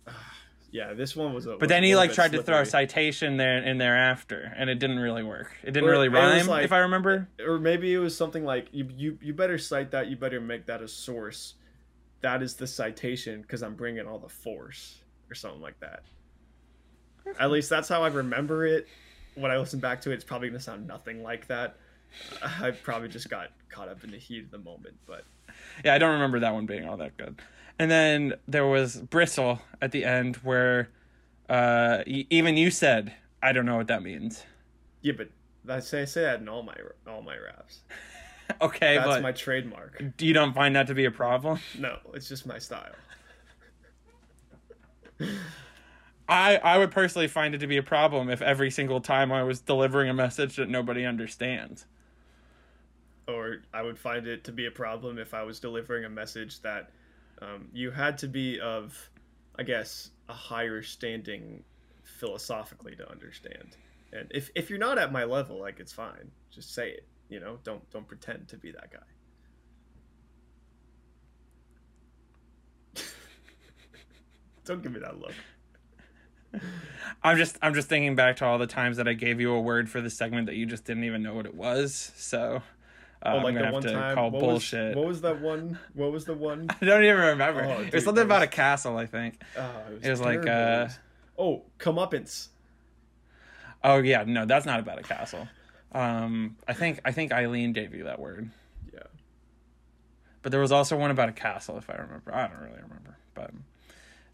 yeah, 0.72 0.94
this 0.94 1.16
one 1.16 1.34
was 1.34 1.46
a. 1.46 1.58
But 1.58 1.70
then 1.70 1.84
he 1.84 1.96
like 1.96 2.14
tried 2.14 2.32
to 2.34 2.44
throw 2.44 2.62
a 2.62 2.66
citation 2.66 3.38
there 3.38 3.58
in 3.58 3.78
there 3.78 3.96
after, 3.98 4.54
and 4.58 4.70
it 4.70 4.80
didn't 4.80 5.00
really 5.00 5.24
work. 5.24 5.52
It 5.64 5.72
didn't 5.72 5.88
Or 5.90 5.92
really 5.92 6.10
rhyme, 6.10 6.48
like- 6.48 6.66
if 6.66 6.72
I 6.72 6.80
remember. 6.80 7.28
or 7.46 7.60
maybe 7.60 7.94
it 7.94 8.00
was 8.00 8.16
something 8.16 8.44
like 8.46 8.68
you 8.72 8.88
you 8.96 9.18
you 9.22 9.34
better 9.34 9.58
cite 9.58 9.92
that. 9.92 10.08
You 10.08 10.16
better 10.16 10.40
make 10.42 10.66
that 10.68 10.82
a 10.82 10.88
source. 10.88 11.56
That 12.22 12.42
is 12.42 12.56
the 12.56 12.66
citation 12.68 13.42
because 13.42 13.62
I'm 13.62 13.76
bringing 13.76 14.08
all 14.08 14.18
the 14.20 14.30
force 14.30 15.02
or 15.30 15.36
something 15.36 15.62
like 15.62 15.80
that. 15.82 16.04
At 17.40 17.52
least 17.52 17.70
that's 17.70 17.90
how 17.90 18.04
I 18.04 18.08
remember 18.08 18.66
it. 18.66 18.88
When 19.36 19.52
I 19.52 19.58
listen 19.58 19.80
back 19.80 20.02
to 20.02 20.12
it, 20.12 20.16
it's 20.16 20.24
probably 20.24 20.50
gonna 20.50 20.60
sound 20.60 20.88
nothing 20.88 21.22
like 21.24 21.48
that. 21.48 21.78
I 22.42 22.72
probably 22.72 23.08
just 23.10 23.30
got 23.30 23.50
caught 23.70 23.90
up 23.90 24.04
in 24.04 24.12
the 24.12 24.18
heat 24.18 24.44
of 24.46 24.52
the 24.52 24.58
moment, 24.58 24.96
but 25.06 25.24
Yeah, 25.84 25.94
I 25.94 25.98
don't 25.98 26.14
remember 26.14 26.40
that 26.40 26.54
one 26.54 26.66
being 26.66 26.88
all 26.88 26.98
that 26.98 27.18
good. 27.18 27.40
And 27.80 27.90
then 27.92 28.34
there 28.48 28.66
was 28.66 28.98
Bristle 28.98 29.62
at 29.82 29.92
the 29.92 30.06
end 30.06 30.38
where 30.38 30.90
uh, 31.50 32.04
y- 32.08 32.26
even 32.30 32.56
you 32.58 32.72
said, 32.72 33.14
I 33.44 33.52
don't 33.52 33.66
know 33.66 33.78
what 33.78 33.88
that 33.88 34.02
means. 34.04 34.44
yeah, 35.02 35.14
but 35.18 35.30
I 35.68 35.80
say 35.80 36.06
say 36.06 36.22
that 36.22 36.40
in 36.40 36.48
all 36.50 36.64
my 36.64 36.76
all 37.08 37.22
my 37.22 37.36
raps. 37.38 37.80
okay, 38.62 38.98
That's 38.98 39.22
my 39.22 39.32
trademark. 39.32 40.02
you 40.20 40.34
don't 40.34 40.54
find 40.54 40.76
that 40.76 40.88
to 40.88 40.94
be 40.94 41.06
a 41.06 41.12
problem? 41.12 41.60
No, 41.80 41.98
it's 42.14 42.30
just 42.30 42.46
my 42.46 42.60
style. 42.60 42.94
I, 46.28 46.58
I 46.58 46.78
would 46.80 46.92
personally 46.92 47.28
find 47.28 47.54
it 47.54 47.60
to 47.60 47.68
be 47.68 47.78
a 47.78 47.84
problem 47.84 48.30
if 48.30 48.42
every 48.42 48.72
single 48.72 49.00
time 49.00 49.32
I 49.32 49.44
was 49.44 49.62
delivering 49.62 50.10
a 50.10 50.14
message 50.14 50.56
that 50.56 50.70
nobody 50.70 51.06
understands. 51.06 51.86
Or 53.28 53.64
I 53.74 53.82
would 53.82 53.98
find 53.98 54.28
it 54.28 54.44
to 54.46 54.52
be 54.52 54.66
a 54.66 54.72
problem 54.72 55.18
if 55.18 55.34
I 55.34 55.44
was 55.44 55.60
delivering 55.60 56.06
a 56.06 56.10
message 56.10 56.62
that 56.62 56.92
um, 57.42 57.70
you 57.74 57.92
had 57.92 58.18
to 58.20 58.28
be 58.28 58.60
of, 58.60 59.10
I 59.58 59.64
guess, 59.64 60.12
a 60.30 60.34
higher 60.34 60.82
standing 60.82 61.64
philosophically 62.04 62.96
to 62.96 63.10
understand. 63.10 63.78
And 64.14 64.32
if, 64.34 64.50
if 64.56 64.70
you're 64.70 64.80
not 64.80 64.98
at 64.98 65.12
my 65.12 65.24
level, 65.24 65.60
like 65.60 65.80
it's 65.80 65.92
fine, 65.92 66.32
just 66.52 66.74
say 66.74 66.90
it. 66.92 67.06
You 67.28 67.40
know, 67.40 67.58
don't 67.64 67.90
don't 67.90 68.08
pretend 68.08 68.48
to 68.50 68.58
be 68.58 68.72
that 68.72 68.92
guy. 68.92 69.00
don't 74.66 74.84
give 74.84 74.92
me 74.92 75.00
that 75.00 75.20
look. 75.20 75.34
I'm 77.24 77.38
just 77.38 77.58
I'm 77.62 77.74
just 77.74 77.90
thinking 77.90 78.16
back 78.16 78.36
to 78.38 78.46
all 78.46 78.58
the 78.60 78.68
times 78.68 78.98
that 78.98 79.08
I 79.08 79.14
gave 79.14 79.42
you 79.42 79.54
a 79.54 79.60
word 79.60 79.90
for 79.90 80.02
the 80.02 80.10
segment 80.10 80.46
that 80.46 80.56
you 80.56 80.66
just 80.68 80.86
didn't 80.86 81.04
even 81.04 81.24
know 81.24 81.34
what 81.34 81.46
it 81.48 81.56
was. 81.56 82.12
So 82.16 82.62
uh, 83.24 83.30
Oh, 83.34 83.38
I'm 83.38 83.44
like 83.44 83.56
gonna 83.56 83.68
the 83.68 83.74
one 83.74 83.84
time. 83.84 84.16
call 84.16 84.32
what 84.32 84.40
bullshit. 84.40 84.90
Was, 84.90 84.96
what 84.96 85.08
was 85.08 85.22
that 85.22 85.42
one? 85.42 85.80
What 85.94 86.12
was 86.12 86.26
the 86.26 86.34
one? 86.34 86.68
I 86.82 86.86
don't 86.86 87.04
even 87.04 87.18
remember. 87.18 87.64
Oh, 87.64 87.82
it 87.82 87.94
was 87.94 88.04
something 88.04 88.16
that 88.16 88.26
about 88.26 88.42
was- 88.42 88.48
a 88.48 88.52
castle, 88.52 88.98
I 88.98 89.06
think. 89.06 89.42
Oh, 89.58 89.72
It 90.02 90.10
was 90.10 90.22
like, 90.22 90.42
terrible. 90.44 90.94
uh, 91.38 91.42
oh, 91.42 91.64
comeuppance. 91.80 92.50
Oh 93.84 93.98
yeah, 93.98 94.24
no, 94.26 94.46
that's 94.46 94.66
not 94.66 94.80
about 94.80 95.00
a 95.00 95.04
castle. 95.04 95.48
Um, 95.92 96.58
I 96.68 96.74
think 96.74 97.00
I 97.06 97.12
think 97.12 97.32
Eileen 97.32 97.72
gave 97.74 97.94
you 97.94 98.04
that 98.06 98.20
word, 98.20 98.50
Yeah. 98.94 99.00
but 100.42 100.52
there 100.52 100.60
was 100.62 100.72
also 100.72 100.98
one 100.98 101.12
about 101.12 101.30
a 101.30 101.34
castle, 101.34 101.78
if 101.78 101.90
I 101.90 101.94
remember. 101.96 102.34
I 102.34 102.48
don't 102.48 102.60
really 102.60 102.82
remember, 102.82 103.18
but 103.34 103.52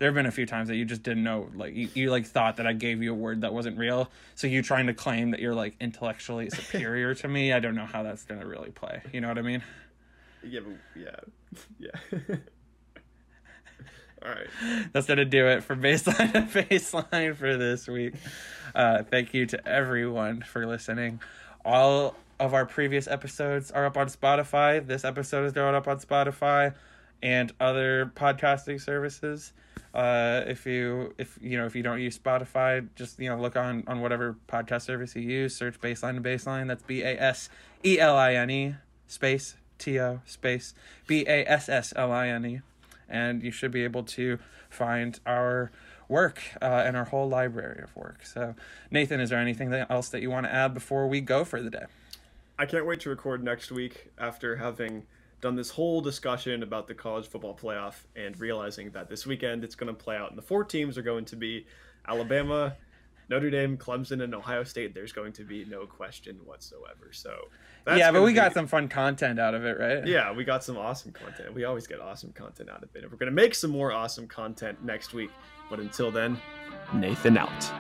there 0.02 0.08
have 0.08 0.16
been 0.16 0.26
a 0.26 0.32
few 0.32 0.48
times 0.48 0.68
that 0.68 0.78
you 0.78 0.84
just 0.84 1.04
didn't 1.04 1.24
know, 1.24 1.48
like 1.54 1.76
you, 1.76 1.88
you 1.94 2.10
like 2.10 2.26
thought 2.26 2.58
that 2.58 2.66
I 2.66 2.74
gave 2.74 3.04
you 3.04 3.12
a 3.12 3.16
word 3.16 3.42
that 3.42 3.54
wasn't 3.54 3.78
real. 3.78 4.10
So 4.34 4.48
you 4.48 4.64
trying 4.64 4.88
to 4.88 4.96
claim 4.96 5.30
that 5.30 5.40
you're 5.40 5.54
like 5.54 5.76
intellectually 5.80 6.50
superior 6.50 7.14
to 7.14 7.28
me. 7.28 7.54
I 7.54 7.60
don't 7.60 7.76
know 7.76 7.86
how 7.86 8.02
that's 8.02 8.24
gonna 8.24 8.48
really 8.48 8.72
play. 8.72 9.04
You 9.14 9.22
know 9.22 9.28
what 9.28 9.38
I 9.38 9.44
mean? 9.44 9.62
Yeah, 10.44 10.62
but 10.62 10.74
yeah, 11.00 11.18
yeah. 12.20 12.20
All 14.26 14.32
right. 14.32 14.48
That's 14.92 15.06
gonna 15.06 15.24
do 15.24 15.46
it 15.50 15.64
for 15.64 15.76
baseline 15.76 16.34
to 16.34 16.42
bassline 16.64 17.36
for 17.36 17.56
this 17.56 17.88
week. 17.88 18.16
Uh, 18.74 19.04
thank 19.04 19.36
you 19.36 19.46
to 19.46 19.70
everyone 19.70 20.42
for 20.42 20.66
listening. 20.66 21.22
All 21.64 22.16
of 22.40 22.56
our 22.56 22.66
previous 22.66 23.08
episodes 23.08 23.70
are 23.70 23.86
up 23.86 23.98
on 23.98 24.08
Spotify. 24.08 24.84
This 24.84 25.06
episode 25.06 25.46
is 25.46 25.54
going 25.54 25.76
up 25.76 25.88
on 25.88 26.00
Spotify 26.00 26.74
and 27.22 27.54
other 27.60 28.12
podcasting 28.16 28.82
services. 28.82 29.54
Uh, 29.94 30.44
if 30.48 30.66
you 30.66 31.14
if 31.18 31.38
you 31.42 31.58
know 31.58 31.66
if 31.66 31.76
you 31.76 31.84
don't 31.84 32.00
use 32.00 32.18
Spotify, 32.18 32.88
just 32.96 33.20
you 33.20 33.30
know 33.30 33.40
look 33.40 33.56
on 33.56 33.84
on 33.88 34.02
whatever 34.02 34.38
podcast 34.48 34.84
service 34.84 35.16
you 35.16 35.22
use. 35.22 35.56
Search 35.56 35.80
baseline 35.82 36.16
to 36.16 36.22
bassline. 36.22 36.68
That's 36.68 36.84
B 36.84 37.02
A 37.02 37.20
S 37.20 37.50
E 37.84 38.00
L 38.00 38.18
I 38.18 38.36
N 38.36 38.50
E 38.50 38.76
space 39.08 39.56
T 39.78 40.00
O 40.00 40.22
space 40.26 40.74
B 41.08 41.26
A 41.28 41.46
S 41.46 41.68
S 41.68 41.94
L 41.96 42.12
I 42.12 42.28
N 42.30 42.46
E 42.46 42.62
and 43.12 43.44
you 43.44 43.52
should 43.52 43.72
be 43.72 43.84
able 43.84 44.04
to 44.04 44.40
find 44.70 45.20
our 45.28 45.70
work 46.08 46.42
uh, 46.62 46.66
and 46.66 46.98
our 46.98 47.06
whole 47.06 47.28
library 47.30 47.84
of 47.84 47.96
work. 47.96 48.26
So, 48.26 48.56
Nathan, 48.90 49.20
is 49.20 49.30
there 49.30 49.40
anything 49.40 49.74
else 49.74 50.10
that 50.10 50.22
you 50.22 50.32
want 50.32 50.46
to 50.46 50.54
add 50.54 50.74
before 50.74 51.08
we 51.08 51.22
go 51.22 51.44
for 51.44 51.62
the 51.62 51.70
day? 51.70 51.86
I 52.58 52.66
can't 52.66 52.86
wait 52.86 53.02
to 53.02 53.10
record 53.10 53.44
next 53.44 53.72
week 53.72 54.12
after 54.18 54.56
having 54.56 55.04
done 55.42 55.56
this 55.56 55.72
whole 55.72 56.02
discussion 56.02 56.64
about 56.64 56.88
the 56.88 56.94
college 56.94 57.28
football 57.28 57.56
playoff 57.56 57.96
and 58.16 58.40
realizing 58.40 58.92
that 58.92 59.10
this 59.10 59.26
weekend 59.26 59.64
it's 59.64 59.76
going 59.76 59.94
to 59.94 59.94
play 59.94 60.16
out 60.16 60.30
and 60.30 60.38
the 60.38 60.42
four 60.44 60.64
teams 60.64 60.98
are 60.98 61.02
going 61.02 61.26
to 61.26 61.36
be 61.36 61.66
Alabama, 62.08 62.76
Notre 63.30 63.50
Dame, 63.50 63.78
Clemson, 63.78 64.24
and 64.24 64.36
Ohio 64.36 64.64
State. 64.64 64.94
There's 64.94 65.14
going 65.14 65.34
to 65.34 65.44
be 65.44 65.66
no 65.66 65.86
question 65.86 66.38
whatsoever. 66.46 67.10
So, 67.12 67.48
that's 67.86 67.98
yeah, 67.98 68.12
but 68.12 68.24
we 68.24 68.34
got 68.34 68.54
some 68.54 68.68
fun 68.68 68.88
content 68.88 69.40
out 69.40 69.54
of 69.54 69.66
it, 69.66 69.80
right? 69.80 70.06
Yeah, 70.06 70.32
we 70.34 70.44
got 70.44 70.64
some 70.64 70.78
awesome 70.78 71.12
content. 71.12 71.54
We 71.54 71.64
always 71.64 71.88
get 71.88 72.00
awesome 72.02 72.34
content 72.34 72.70
out 72.70 72.84
of 72.84 72.90
it. 72.94 73.04
And 73.04 73.12
we're 73.12 73.18
going 73.18 73.32
to 73.32 73.36
make 73.36 73.56
some 73.56 73.72
more 73.72 73.92
awesome 73.92 74.28
content 74.28 74.84
next 74.84 75.14
week. 75.14 75.32
But 75.70 75.80
until 75.80 76.12
then, 76.12 76.40
Nathan 76.94 77.38
out. 77.38 77.72